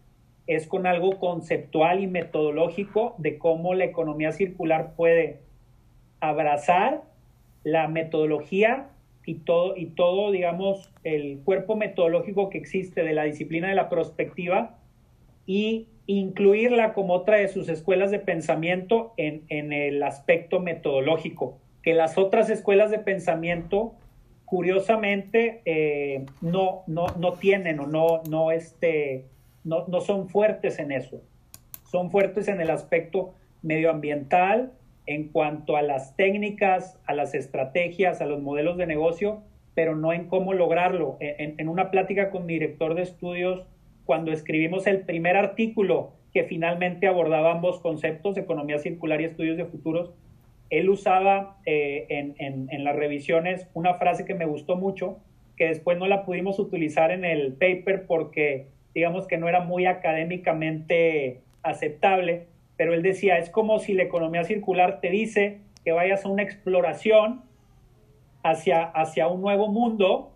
es 0.48 0.66
con 0.66 0.86
algo 0.86 1.18
conceptual 1.20 2.02
y 2.02 2.08
metodológico 2.08 3.14
de 3.18 3.38
cómo 3.38 3.74
la 3.74 3.84
economía 3.84 4.32
circular 4.32 4.94
puede 4.96 5.40
abrazar 6.22 7.02
la 7.64 7.88
metodología 7.88 8.86
y 9.26 9.34
todo, 9.34 9.76
y 9.76 9.86
todo, 9.86 10.30
digamos, 10.30 10.90
el 11.02 11.40
cuerpo 11.44 11.76
metodológico 11.76 12.48
que 12.48 12.58
existe 12.58 13.02
de 13.02 13.12
la 13.12 13.24
disciplina 13.24 13.68
de 13.68 13.74
la 13.74 13.88
prospectiva 13.88 14.78
y 15.46 15.88
incluirla 16.06 16.94
como 16.94 17.14
otra 17.14 17.38
de 17.38 17.48
sus 17.48 17.68
escuelas 17.68 18.12
de 18.12 18.20
pensamiento 18.20 19.12
en, 19.16 19.42
en, 19.48 19.72
el 19.72 20.02
aspecto 20.02 20.60
metodológico, 20.60 21.58
que 21.82 21.92
las 21.92 22.16
otras 22.18 22.50
escuelas 22.50 22.92
de 22.92 23.00
pensamiento, 23.00 23.94
curiosamente, 24.44 25.60
eh, 25.64 26.24
no, 26.40 26.82
no, 26.86 27.06
no, 27.18 27.32
tienen 27.32 27.80
o 27.80 27.86
no, 27.88 28.22
no, 28.28 28.52
este, 28.52 29.24
no, 29.64 29.86
no 29.88 30.00
son 30.00 30.28
fuertes 30.28 30.78
en 30.78 30.92
eso. 30.92 31.20
Son 31.84 32.10
fuertes 32.10 32.46
en 32.46 32.60
el 32.60 32.70
aspecto 32.70 33.34
medioambiental, 33.62 34.72
en 35.06 35.28
cuanto 35.28 35.76
a 35.76 35.82
las 35.82 36.16
técnicas, 36.16 36.98
a 37.06 37.14
las 37.14 37.34
estrategias, 37.34 38.20
a 38.20 38.26
los 38.26 38.40
modelos 38.40 38.76
de 38.76 38.86
negocio, 38.86 39.42
pero 39.74 39.96
no 39.96 40.12
en 40.12 40.26
cómo 40.26 40.52
lograrlo. 40.52 41.16
En, 41.20 41.68
una 41.68 41.90
plática 41.90 42.30
con 42.30 42.46
mi 42.46 42.54
director 42.54 42.94
de 42.94 43.02
estudios 43.02 43.64
cuando 44.04 44.32
escribimos 44.32 44.86
el 44.86 45.00
primer 45.00 45.36
artículo 45.36 46.12
que 46.32 46.44
finalmente 46.44 47.06
abordaba 47.06 47.52
ambos 47.52 47.80
conceptos, 47.80 48.36
economía 48.36 48.78
circular 48.78 49.20
y 49.20 49.24
estudios 49.24 49.56
de 49.56 49.64
futuros, 49.64 50.12
él 50.70 50.88
usaba 50.88 51.58
eh, 51.66 52.06
en, 52.08 52.34
en, 52.70 52.84
las 52.84 52.96
revisiones 52.96 53.68
una 53.74 53.94
frase 53.94 54.24
que 54.24 54.34
me 54.34 54.46
gustó 54.46 54.76
mucho, 54.76 55.18
que 55.56 55.66
después 55.66 55.98
no 55.98 56.06
la 56.06 56.24
pudimos 56.24 56.58
utilizar 56.58 57.10
en 57.10 57.26
el 57.26 57.52
paper 57.52 58.06
porque 58.06 58.68
digamos 58.94 59.26
que 59.26 59.36
no 59.36 59.48
era 59.48 59.60
muy 59.60 59.84
académicamente 59.84 61.42
aceptable, 61.62 62.46
pero 62.76 62.94
él 62.94 63.02
decía, 63.02 63.38
es 63.38 63.50
como 63.50 63.78
si 63.78 63.94
la 63.94 64.02
economía 64.02 64.44
circular 64.44 65.00
te 65.00 65.10
dice 65.10 65.60
que 65.84 65.92
vayas 65.92 66.24
a 66.24 66.28
una 66.28 66.42
exploración 66.42 67.42
hacia, 68.42 68.84
hacia 68.84 69.28
un 69.28 69.40
nuevo 69.40 69.68
mundo, 69.68 70.32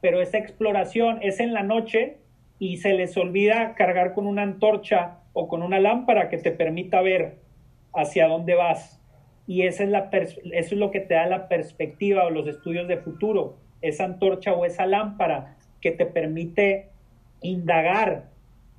pero 0.00 0.20
esa 0.20 0.38
exploración 0.38 1.18
es 1.22 1.40
en 1.40 1.52
la 1.52 1.62
noche 1.62 2.18
y 2.58 2.76
se 2.76 2.92
les 2.92 3.16
olvida 3.16 3.74
cargar 3.74 4.14
con 4.14 4.26
una 4.26 4.42
antorcha 4.42 5.18
o 5.32 5.48
con 5.48 5.62
una 5.62 5.80
lámpara 5.80 6.28
que 6.28 6.38
te 6.38 6.50
permita 6.50 7.00
ver 7.00 7.38
hacia 7.94 8.28
dónde 8.28 8.54
vas. 8.54 9.00
Y 9.46 9.62
esa 9.62 9.84
es 9.84 9.90
la 9.90 10.10
eso 10.12 10.44
es 10.52 10.72
lo 10.72 10.90
que 10.90 11.00
te 11.00 11.14
da 11.14 11.26
la 11.26 11.48
perspectiva 11.48 12.24
o 12.24 12.30
los 12.30 12.46
estudios 12.46 12.86
de 12.86 12.98
futuro, 12.98 13.56
esa 13.80 14.04
antorcha 14.04 14.52
o 14.52 14.64
esa 14.64 14.86
lámpara 14.86 15.56
que 15.80 15.90
te 15.90 16.06
permite 16.06 16.90
indagar 17.40 18.29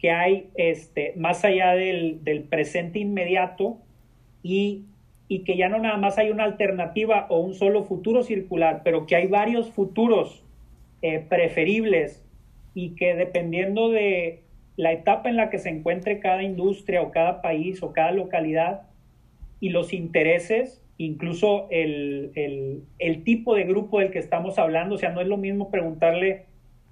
que 0.01 0.09
hay 0.09 0.49
este, 0.55 1.13
más 1.15 1.45
allá 1.45 1.73
del, 1.73 2.23
del 2.23 2.41
presente 2.43 2.97
inmediato 2.97 3.77
y, 4.41 4.85
y, 5.27 5.43
que 5.43 5.55
ya 5.55 5.69
no 5.69 5.77
nada 5.77 5.97
más 5.97 6.17
hay 6.17 6.31
una 6.31 6.43
alternativa 6.43 7.27
o 7.29 7.39
un 7.39 7.53
solo 7.53 7.83
futuro 7.83 8.23
circular, 8.23 8.81
pero 8.83 9.05
que 9.05 9.15
hay 9.15 9.27
varios 9.27 9.69
futuros 9.69 10.43
eh, 11.03 11.19
preferibles 11.19 12.25
y 12.73 12.95
que 12.95 13.13
dependiendo 13.13 13.91
de 13.91 14.41
la 14.75 14.91
etapa 14.91 15.29
en 15.29 15.35
la 15.35 15.51
que 15.51 15.59
se 15.59 15.69
encuentre 15.69 16.19
cada 16.19 16.41
industria 16.41 17.03
o 17.03 17.11
cada 17.11 17.43
país 17.43 17.83
o 17.83 17.93
cada 17.93 18.11
localidad 18.11 18.87
y 19.59 19.69
los 19.69 19.93
intereses, 19.93 20.83
incluso 20.97 21.67
el, 21.69 22.31
el, 22.97 23.23
tipo 23.23 23.53
de 23.53 23.65
grupo 23.65 23.99
del 23.99 24.09
que 24.09 24.17
estamos 24.17 24.57
hablando, 24.57 24.95
o 24.95 24.97
sea, 24.97 25.11
no 25.11 25.21
es 25.21 25.27
lo 25.27 25.37
mismo 25.37 25.69
preguntarle 25.69 26.45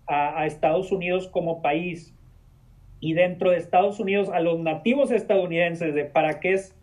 a 0.05 0.45
Estados 0.45 0.91
Unidos 0.91 1.27
como 1.27 1.61
país 1.61 2.15
y 2.99 3.13
dentro 3.13 3.51
de 3.51 3.57
Estados 3.57 3.99
Unidos 3.99 4.29
a 4.29 4.39
los 4.39 4.59
nativos 4.59 5.11
estadounidenses 5.11 5.93
de 5.93 6.05
para 6.05 6.39
qué 6.39 6.53
es, 6.53 6.75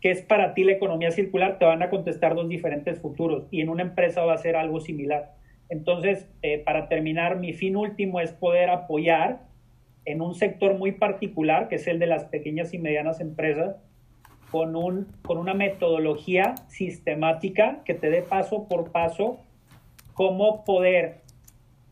qué 0.00 0.10
es 0.10 0.22
para 0.22 0.54
ti 0.54 0.64
la 0.64 0.72
economía 0.72 1.10
circular, 1.10 1.58
te 1.58 1.64
van 1.64 1.82
a 1.82 1.90
contestar 1.90 2.34
dos 2.34 2.48
diferentes 2.48 3.00
futuros 3.00 3.46
y 3.50 3.60
en 3.60 3.68
una 3.68 3.82
empresa 3.82 4.24
va 4.24 4.34
a 4.34 4.38
ser 4.38 4.56
algo 4.56 4.80
similar. 4.80 5.34
Entonces, 5.68 6.28
eh, 6.42 6.58
para 6.58 6.88
terminar, 6.88 7.38
mi 7.38 7.52
fin 7.52 7.76
último 7.76 8.20
es 8.20 8.32
poder 8.32 8.70
apoyar 8.70 9.40
en 10.04 10.20
un 10.20 10.34
sector 10.34 10.78
muy 10.78 10.92
particular, 10.92 11.68
que 11.68 11.76
es 11.76 11.86
el 11.88 11.98
de 11.98 12.06
las 12.06 12.26
pequeñas 12.26 12.72
y 12.72 12.78
medianas 12.78 13.20
empresas, 13.20 13.76
con, 14.50 14.76
un, 14.76 15.08
con 15.22 15.38
una 15.38 15.54
metodología 15.54 16.54
sistemática 16.68 17.82
que 17.84 17.94
te 17.94 18.10
dé 18.10 18.22
paso 18.22 18.68
por 18.68 18.92
paso 18.92 19.38
cómo 20.14 20.64
poder 20.64 21.25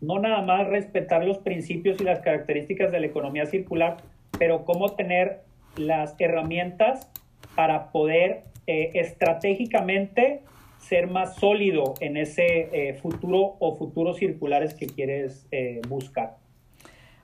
no 0.01 0.19
nada 0.19 0.43
más 0.43 0.67
respetar 0.69 1.25
los 1.25 1.39
principios 1.39 2.01
y 2.01 2.05
las 2.05 2.21
características 2.21 2.93
de 2.93 3.01
la 3.01 3.07
economía 3.07 3.47
circular, 3.47 3.99
pero 4.39 4.65
cómo 4.65 4.91
tener 4.91 5.41
las 5.77 6.15
herramientas 6.19 7.11
para 7.55 7.91
poder 7.93 8.43
eh, 8.67 8.91
estratégicamente 8.95 10.41
ser 10.79 11.07
más 11.07 11.37
sólido 11.37 11.95
en 12.01 12.17
ese 12.17 12.69
eh, 12.73 12.95
futuro 12.95 13.57
o 13.59 13.75
futuros 13.77 14.19
circulares 14.19 14.75
que 14.75 14.87
quieres 14.87 15.47
eh, 15.51 15.81
buscar. 15.89 16.37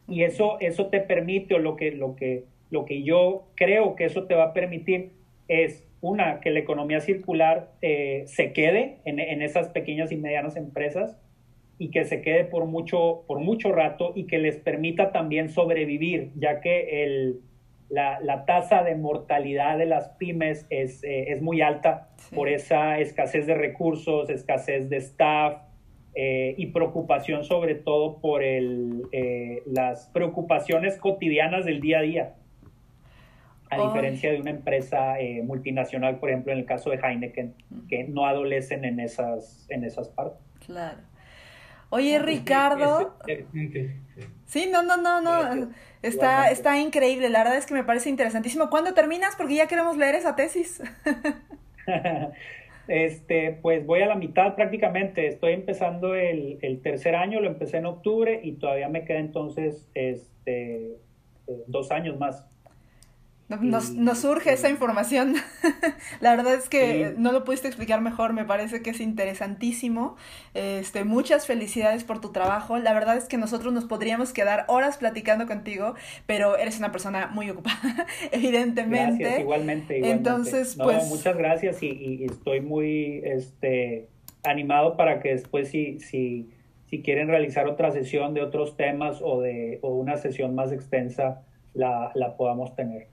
Y 0.08 0.22
eso, 0.22 0.58
eso 0.60 0.86
te 0.86 1.00
permite, 1.00 1.54
o 1.54 1.58
lo 1.58 1.76
que, 1.76 1.92
lo, 1.92 2.16
que, 2.16 2.44
lo 2.70 2.84
que 2.84 3.02
yo 3.02 3.44
creo 3.54 3.94
que 3.96 4.06
eso 4.06 4.24
te 4.24 4.34
va 4.34 4.44
a 4.44 4.52
permitir 4.52 5.12
es, 5.48 5.84
una, 6.00 6.40
que 6.40 6.50
la 6.50 6.60
economía 6.60 7.00
circular 7.00 7.72
se 7.82 8.52
quede 8.54 8.96
en, 9.04 9.20
en 9.20 9.42
esas 9.42 9.68
pequeñas 9.68 10.10
y 10.12 10.16
medianas 10.16 10.56
empresas, 10.56 11.18
y 11.80 11.90
que 11.90 12.04
se 12.04 12.20
quede 12.20 12.44
por 12.44 12.66
mucho, 12.66 13.24
por 13.26 13.40
mucho 13.40 13.72
rato 13.72 14.12
y 14.14 14.26
que 14.26 14.38
les 14.38 14.58
permita 14.58 15.12
también 15.12 15.48
sobrevivir, 15.48 16.30
ya 16.36 16.60
que 16.60 17.04
el, 17.04 17.40
la, 17.88 18.20
la 18.20 18.44
tasa 18.44 18.84
de 18.84 18.96
mortalidad 18.96 19.78
de 19.78 19.86
las 19.86 20.10
pymes 20.10 20.66
es, 20.68 21.02
eh, 21.04 21.32
es 21.32 21.40
muy 21.40 21.62
alta 21.62 22.10
sí. 22.16 22.36
por 22.36 22.50
esa 22.50 22.98
escasez 22.98 23.46
de 23.46 23.54
recursos, 23.54 24.28
escasez 24.28 24.90
de 24.90 24.98
staff 24.98 25.62
eh, 26.14 26.54
y 26.58 26.66
preocupación 26.66 27.44
sobre 27.44 27.76
todo 27.76 28.18
por 28.18 28.42
el, 28.42 29.04
eh, 29.12 29.62
las 29.64 30.06
preocupaciones 30.08 30.98
cotidianas 30.98 31.64
del 31.64 31.80
día 31.80 32.00
a 32.00 32.02
día. 32.02 32.34
A 33.70 33.80
diferencia 33.80 34.32
de 34.32 34.40
una 34.40 34.50
empresa 34.50 35.18
eh, 35.18 35.42
multinacional, 35.44 36.18
por 36.18 36.28
ejemplo, 36.28 36.52
en 36.52 36.58
el 36.58 36.66
caso 36.66 36.90
de 36.90 36.96
Heineken, 36.96 37.54
que 37.88 38.04
no 38.04 38.26
adolecen 38.26 38.84
en 38.84 39.00
esas, 39.00 39.64
en 39.70 39.84
esas 39.84 40.08
partes. 40.08 40.44
Claro. 40.66 40.98
Oye, 41.90 42.18
Ricardo. 42.18 43.16
Sí, 44.46 44.68
no, 44.70 44.82
no, 44.82 44.96
no, 44.96 45.20
no. 45.20 45.70
Está, 46.02 46.50
está 46.50 46.78
increíble. 46.80 47.28
La 47.28 47.40
verdad 47.40 47.58
es 47.58 47.66
que 47.66 47.74
me 47.74 47.84
parece 47.84 48.08
interesantísimo. 48.08 48.70
¿Cuándo 48.70 48.94
terminas? 48.94 49.36
Porque 49.36 49.56
ya 49.56 49.66
queremos 49.66 49.96
leer 49.96 50.14
esa 50.14 50.34
tesis. 50.34 50.82
este, 52.88 53.58
pues 53.62 53.86
voy 53.86 54.02
a 54.02 54.06
la 54.06 54.14
mitad 54.14 54.54
prácticamente. 54.54 55.26
Estoy 55.26 55.52
empezando 55.52 56.14
el, 56.14 56.58
el 56.62 56.80
tercer 56.80 57.14
año, 57.14 57.40
lo 57.40 57.48
empecé 57.48 57.78
en 57.78 57.86
octubre 57.86 58.40
y 58.42 58.52
todavía 58.52 58.88
me 58.88 59.04
queda 59.04 59.18
entonces 59.18 59.88
este, 59.94 60.96
eh, 61.46 61.64
dos 61.66 61.90
años 61.90 62.18
más. 62.18 62.46
Nos, 63.58 63.94
nos, 63.96 64.18
surge 64.18 64.52
esa 64.52 64.70
información. 64.70 65.34
la 66.20 66.36
verdad 66.36 66.54
es 66.54 66.68
que 66.68 67.08
sí. 67.08 67.14
no 67.18 67.32
lo 67.32 67.42
pudiste 67.42 67.66
explicar 67.66 68.00
mejor, 68.00 68.32
me 68.32 68.44
parece 68.44 68.80
que 68.80 68.90
es 68.90 69.00
interesantísimo. 69.00 70.16
Este, 70.54 71.02
muchas 71.02 71.48
felicidades 71.48 72.04
por 72.04 72.20
tu 72.20 72.30
trabajo. 72.30 72.78
La 72.78 72.94
verdad 72.94 73.16
es 73.16 73.24
que 73.24 73.38
nosotros 73.38 73.72
nos 73.72 73.86
podríamos 73.86 74.32
quedar 74.32 74.66
horas 74.68 74.98
platicando 74.98 75.48
contigo, 75.48 75.96
pero 76.26 76.56
eres 76.58 76.78
una 76.78 76.92
persona 76.92 77.26
muy 77.26 77.50
ocupada, 77.50 78.06
evidentemente. 78.30 79.24
Gracias, 79.24 79.40
igualmente, 79.40 79.98
igualmente. 79.98 80.10
Entonces, 80.10 80.76
no, 80.76 80.84
pues. 80.84 81.08
Muchas 81.08 81.36
gracias 81.36 81.82
y, 81.82 81.88
y, 81.88 82.24
estoy 82.26 82.60
muy 82.60 83.20
este, 83.24 84.08
animado 84.44 84.96
para 84.96 85.18
que 85.18 85.30
después, 85.30 85.68
si, 85.68 85.98
si, 85.98 86.50
si 86.86 87.02
quieren 87.02 87.26
realizar 87.26 87.66
otra 87.66 87.90
sesión 87.90 88.32
de 88.32 88.42
otros 88.42 88.76
temas 88.76 89.20
o, 89.22 89.40
de, 89.40 89.80
o 89.82 89.94
una 89.94 90.18
sesión 90.18 90.54
más 90.54 90.70
extensa, 90.70 91.42
la, 91.74 92.12
la 92.14 92.36
podamos 92.36 92.76
tener. 92.76 93.08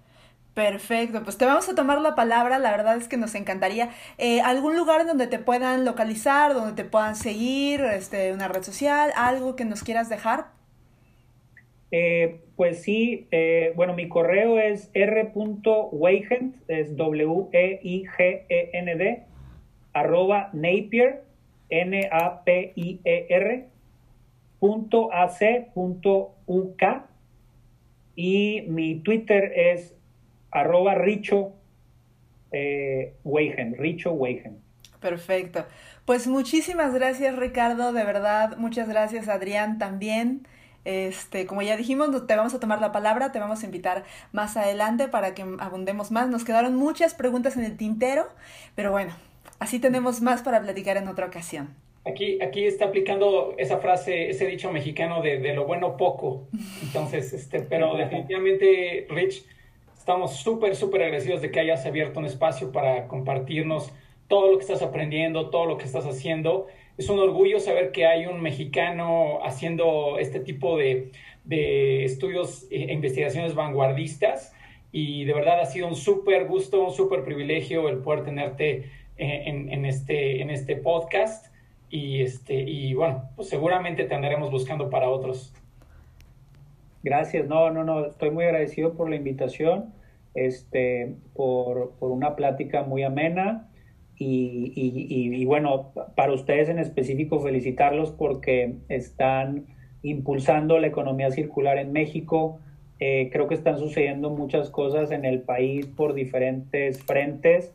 Perfecto, 0.57 1.21
pues 1.23 1.37
te 1.37 1.45
vamos 1.45 1.69
a 1.69 1.75
tomar 1.75 2.01
la 2.01 2.15
palabra, 2.15 2.57
la 2.57 2.71
verdad 2.71 2.97
es 2.97 3.07
que 3.07 3.15
nos 3.15 3.35
encantaría. 3.35 3.91
Eh, 4.17 4.41
¿Algún 4.41 4.75
lugar 4.75 5.05
donde 5.05 5.27
te 5.27 5.37
puedan 5.37 5.85
localizar, 5.85 6.55
donde 6.55 6.73
te 6.73 6.83
puedan 6.83 7.15
seguir, 7.15 7.81
este, 7.81 8.33
una 8.33 8.47
red 8.47 8.63
social, 8.63 9.11
algo 9.15 9.55
que 9.55 9.65
nos 9.65 9.83
quieras 9.83 10.09
dejar? 10.09 10.47
Eh, 11.91 12.41
pues 12.55 12.81
sí, 12.81 13.27
eh, 13.29 13.71
bueno, 13.75 13.93
mi 13.93 14.09
correo 14.09 14.57
es 14.57 14.89
r.weigend, 14.95 16.55
es 16.67 16.97
W-E-I-G-E-N-D, 16.97 17.63
arroba 19.93 20.49
napier, 20.53 21.23
N-A-P-I-E-R, 21.69 23.67
punto 24.59 25.13
A-C, 25.13 25.67
punto 25.75 26.33
U-K, 26.47 27.05
y 28.15 28.63
mi 28.69 28.95
Twitter 29.01 29.51
es 29.55 29.96
arroba 30.51 30.95
Richo 30.95 31.53
eh, 32.51 33.15
Weigen, 33.23 33.75
Richo 33.77 34.11
Weigen. 34.11 34.59
Perfecto. 34.99 35.65
Pues 36.05 36.27
muchísimas 36.27 36.93
gracias 36.93 37.35
Ricardo, 37.35 37.93
de 37.93 38.03
verdad, 38.03 38.57
muchas 38.57 38.87
gracias 38.87 39.27
Adrián 39.27 39.77
también. 39.77 40.47
Este, 40.85 41.45
como 41.45 41.61
ya 41.61 41.75
dijimos, 41.75 42.27
te 42.27 42.35
vamos 42.37 42.53
a 42.53 42.61
tomar 42.61 42.79
la 42.79 42.93
palabra, 42.93 43.33
te 43.33 43.39
vamos 43.39 43.61
a 43.61 43.65
invitar 43.65 44.05
más 44.31 44.55
adelante 44.55 45.09
para 45.09 45.35
que 45.35 45.43
abundemos 45.59 46.11
más. 46.11 46.29
Nos 46.29 46.45
quedaron 46.45 46.75
muchas 46.77 47.13
preguntas 47.13 47.57
en 47.57 47.65
el 47.65 47.75
tintero, 47.75 48.29
pero 48.73 48.91
bueno, 48.91 49.13
así 49.59 49.79
tenemos 49.79 50.21
más 50.21 50.43
para 50.43 50.61
platicar 50.61 50.95
en 50.95 51.09
otra 51.09 51.25
ocasión. 51.25 51.75
Aquí, 52.05 52.41
aquí 52.41 52.63
está 52.63 52.85
aplicando 52.85 53.53
esa 53.57 53.79
frase, 53.79 54.29
ese 54.29 54.45
dicho 54.45 54.71
mexicano 54.71 55.21
de, 55.21 55.39
de 55.39 55.53
lo 55.53 55.65
bueno 55.65 55.97
poco. 55.97 56.47
Entonces, 56.81 57.33
este, 57.33 57.59
pero 57.59 57.97
definitivamente, 57.97 59.07
Rich, 59.09 59.45
Estamos 60.07 60.37
súper, 60.37 60.73
súper 60.77 61.01
agradecidos 61.01 61.41
de 61.41 61.51
que 61.51 61.59
hayas 61.59 61.85
abierto 61.85 62.21
un 62.21 62.25
espacio 62.25 62.71
para 62.71 63.09
compartirnos 63.09 63.91
todo 64.29 64.49
lo 64.49 64.57
que 64.57 64.61
estás 64.61 64.81
aprendiendo, 64.81 65.49
todo 65.49 65.65
lo 65.65 65.77
que 65.77 65.83
estás 65.83 66.05
haciendo. 66.05 66.67
Es 66.97 67.09
un 67.09 67.19
orgullo 67.19 67.59
saber 67.59 67.91
que 67.91 68.05
hay 68.05 68.25
un 68.25 68.39
mexicano 68.39 69.39
haciendo 69.43 70.17
este 70.17 70.39
tipo 70.39 70.77
de, 70.77 71.11
de 71.43 72.05
estudios 72.05 72.67
e 72.71 72.93
investigaciones 72.93 73.53
vanguardistas. 73.53 74.53
Y 74.93 75.25
de 75.25 75.33
verdad 75.33 75.59
ha 75.59 75.65
sido 75.65 75.89
un 75.89 75.97
súper 75.97 76.47
gusto, 76.47 76.85
un 76.85 76.93
súper 76.93 77.25
privilegio 77.25 77.89
el 77.89 77.97
poder 77.97 78.23
tenerte 78.23 78.89
en, 79.17 79.69
en, 79.73 79.83
este, 79.83 80.41
en 80.41 80.49
este 80.51 80.77
podcast. 80.77 81.53
Y, 81.89 82.21
este, 82.21 82.53
y 82.53 82.93
bueno, 82.93 83.29
pues 83.35 83.49
seguramente 83.49 84.05
te 84.05 84.15
andaremos 84.15 84.51
buscando 84.51 84.89
para 84.89 85.09
otros. 85.09 85.53
Gracias, 87.03 87.45
no, 87.47 87.71
no, 87.71 87.83
no, 87.83 88.05
estoy 88.05 88.31
muy 88.31 88.45
agradecido 88.45 88.93
por 88.93 89.09
la 89.09 89.15
invitación, 89.15 89.93
este, 90.33 91.15
por, 91.33 91.91
por 91.99 92.11
una 92.11 92.35
plática 92.35 92.83
muy 92.83 93.03
amena 93.03 93.67
Y, 94.19 94.73
y, 94.75 95.45
bueno, 95.45 95.91
para 96.15 96.33
ustedes 96.33 96.69
en 96.69 96.79
específico 96.79 97.39
felicitarlos 97.39 98.11
porque 98.11 98.77
están 98.89 99.65
impulsando 100.01 100.79
la 100.79 100.87
economía 100.87 101.29
circular 101.29 101.77
en 101.77 101.91
México. 101.91 102.59
Eh, 102.99 103.29
creo 103.31 103.47
que 103.47 103.53
están 103.53 103.77
sucediendo 103.77 104.31
muchas 104.31 104.71
cosas 104.71 105.11
en 105.11 105.23
el 105.23 105.41
país 105.41 105.85
por 105.85 106.15
diferentes 106.15 107.03
frentes 107.03 107.71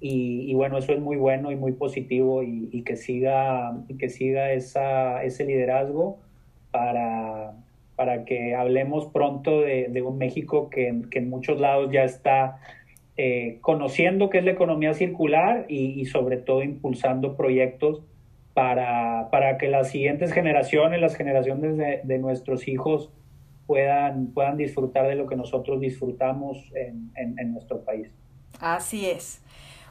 y, 0.00 0.52
bueno, 0.54 0.78
eso 0.78 0.92
es 0.92 1.00
muy 1.00 1.16
bueno 1.16 1.52
y 1.52 1.56
muy 1.56 1.72
positivo 1.72 2.42
y, 2.42 2.82
que 2.82 2.96
siga, 2.96 3.78
que 3.98 4.08
siga 4.08 4.52
ese 4.52 5.44
liderazgo 5.46 6.18
para, 6.72 7.54
para 7.96 8.24
que 8.24 8.54
hablemos 8.54 9.06
pronto 9.06 9.60
de, 9.60 10.02
un 10.02 10.18
México 10.18 10.68
que, 10.70 11.02
que, 11.10 11.18
en 11.18 11.30
muchos 11.30 11.60
lados 11.60 11.90
ya 11.92 12.04
está 12.04 12.58
eh, 13.16 13.58
conociendo 13.60 14.30
qué 14.30 14.38
es 14.38 14.44
la 14.44 14.50
economía 14.50 14.94
circular 14.94 15.66
y, 15.68 16.04
sobre 16.06 16.36
todo 16.36 16.62
impulsando 16.62 17.36
proyectos 17.36 18.02
para, 18.54 19.28
para, 19.30 19.58
que 19.58 19.68
las 19.68 19.90
siguientes 19.90 20.32
generaciones, 20.32 21.00
las 21.00 21.14
generaciones 21.14 21.76
de, 21.76 22.18
nuestros 22.18 22.66
hijos 22.66 23.10
puedan, 23.66 24.32
puedan 24.32 24.56
disfrutar 24.56 25.06
de 25.06 25.14
lo 25.14 25.26
que 25.26 25.36
nosotros 25.36 25.80
disfrutamos 25.80 26.58
en, 26.74 27.12
en 27.14 27.52
nuestro 27.52 27.84
país. 27.84 28.08
Así 28.60 29.06
es. 29.06 29.43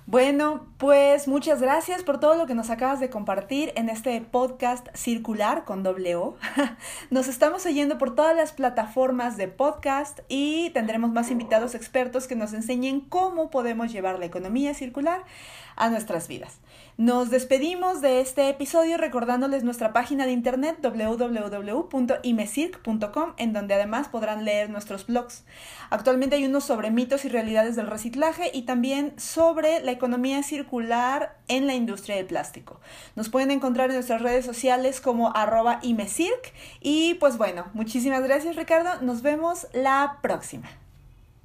Bueno, 0.06 0.68
pues 0.80 1.30
muchas 1.30 1.62
gracias 1.62 2.04
por 2.04 2.20
todo 2.20 2.36
lo 2.36 2.46
que 2.46 2.56
nos 2.56 2.70
acabas 2.70 3.00
de 3.00 3.10
compartir 3.10 3.72
en 3.78 3.88
este 3.88 4.20
podcast 4.20 4.90
circular 4.94 5.64
con 5.64 5.82
doble 5.82 6.18
O. 6.18 6.36
Nos 7.10 7.30
estamos 7.30 7.66
oyendo 7.66 7.98
por 7.98 8.14
todas 8.14 8.36
las 8.36 8.52
plataformas 8.52 9.38
de 9.38 9.48
podcast 9.48 10.20
y 10.28 10.72
tendremos 10.72 11.12
más 11.12 11.32
invitados 11.32 11.74
expertos 11.74 12.28
que 12.28 12.36
nos 12.36 12.52
enseñen 12.52 13.00
cómo 13.00 13.50
podemos 13.50 13.94
llevar 13.94 14.20
la 14.20 14.26
economía 14.26 14.74
circular 14.74 15.24
a 15.78 15.90
nuestras 15.90 16.28
vidas. 16.28 16.60
Nos 16.98 17.30
despedimos 17.32 18.02
de 18.02 18.20
este 18.20 18.50
episodio 18.50 18.98
recordándoles 18.98 19.64
nuestra 19.64 19.94
página 19.94 20.28
de 20.28 20.32
internet 20.32 20.78
www.imecirc.com 20.80 23.34
en 23.38 23.52
donde 23.52 23.74
además 23.74 24.10
podrán 24.10 24.46
leer 24.46 24.70
nuestros 24.70 25.08
blogs. 25.08 25.44
Actualmente 25.90 26.36
hay 26.36 26.46
unos 26.46 26.66
sobre 26.66 26.92
mitos 26.92 27.26
y 27.26 27.30
realidades 27.30 27.76
del 27.76 27.88
reciclaje 27.88 28.52
y 28.54 28.62
también 28.64 29.20
sobre 29.20 29.80
la 29.80 29.92
economía 29.92 30.44
circular 30.44 31.36
en 31.48 31.66
la 31.66 31.74
industria 31.74 32.18
del 32.18 32.28
plástico. 32.28 32.80
Nos 33.16 33.30
pueden 33.30 33.50
encontrar 33.50 33.90
en 33.90 33.96
nuestras 33.96 34.22
redes 34.22 34.46
sociales 34.46 35.02
como 35.02 35.36
arroba 35.36 35.80
imecirc 35.82 36.54
y 36.80 37.16
pues 37.16 37.40
bueno, 37.40 37.66
muchísimas 37.74 38.22
gracias 38.22 38.56
Ricardo, 38.56 39.02
nos 39.02 39.24
vemos 39.24 39.66
la 39.74 40.20
próxima. 40.22 40.70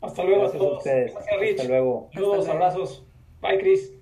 Hasta 0.03 0.25
luego 0.25 0.45
a 0.45 0.53
todos. 0.53 0.85
Gracias, 0.85 1.17
Hasta 1.17 1.65
luego. 1.65 2.11
Saludos, 2.13 2.47
abrazos. 2.49 3.03
Bye, 3.41 3.59
Chris. 3.59 3.98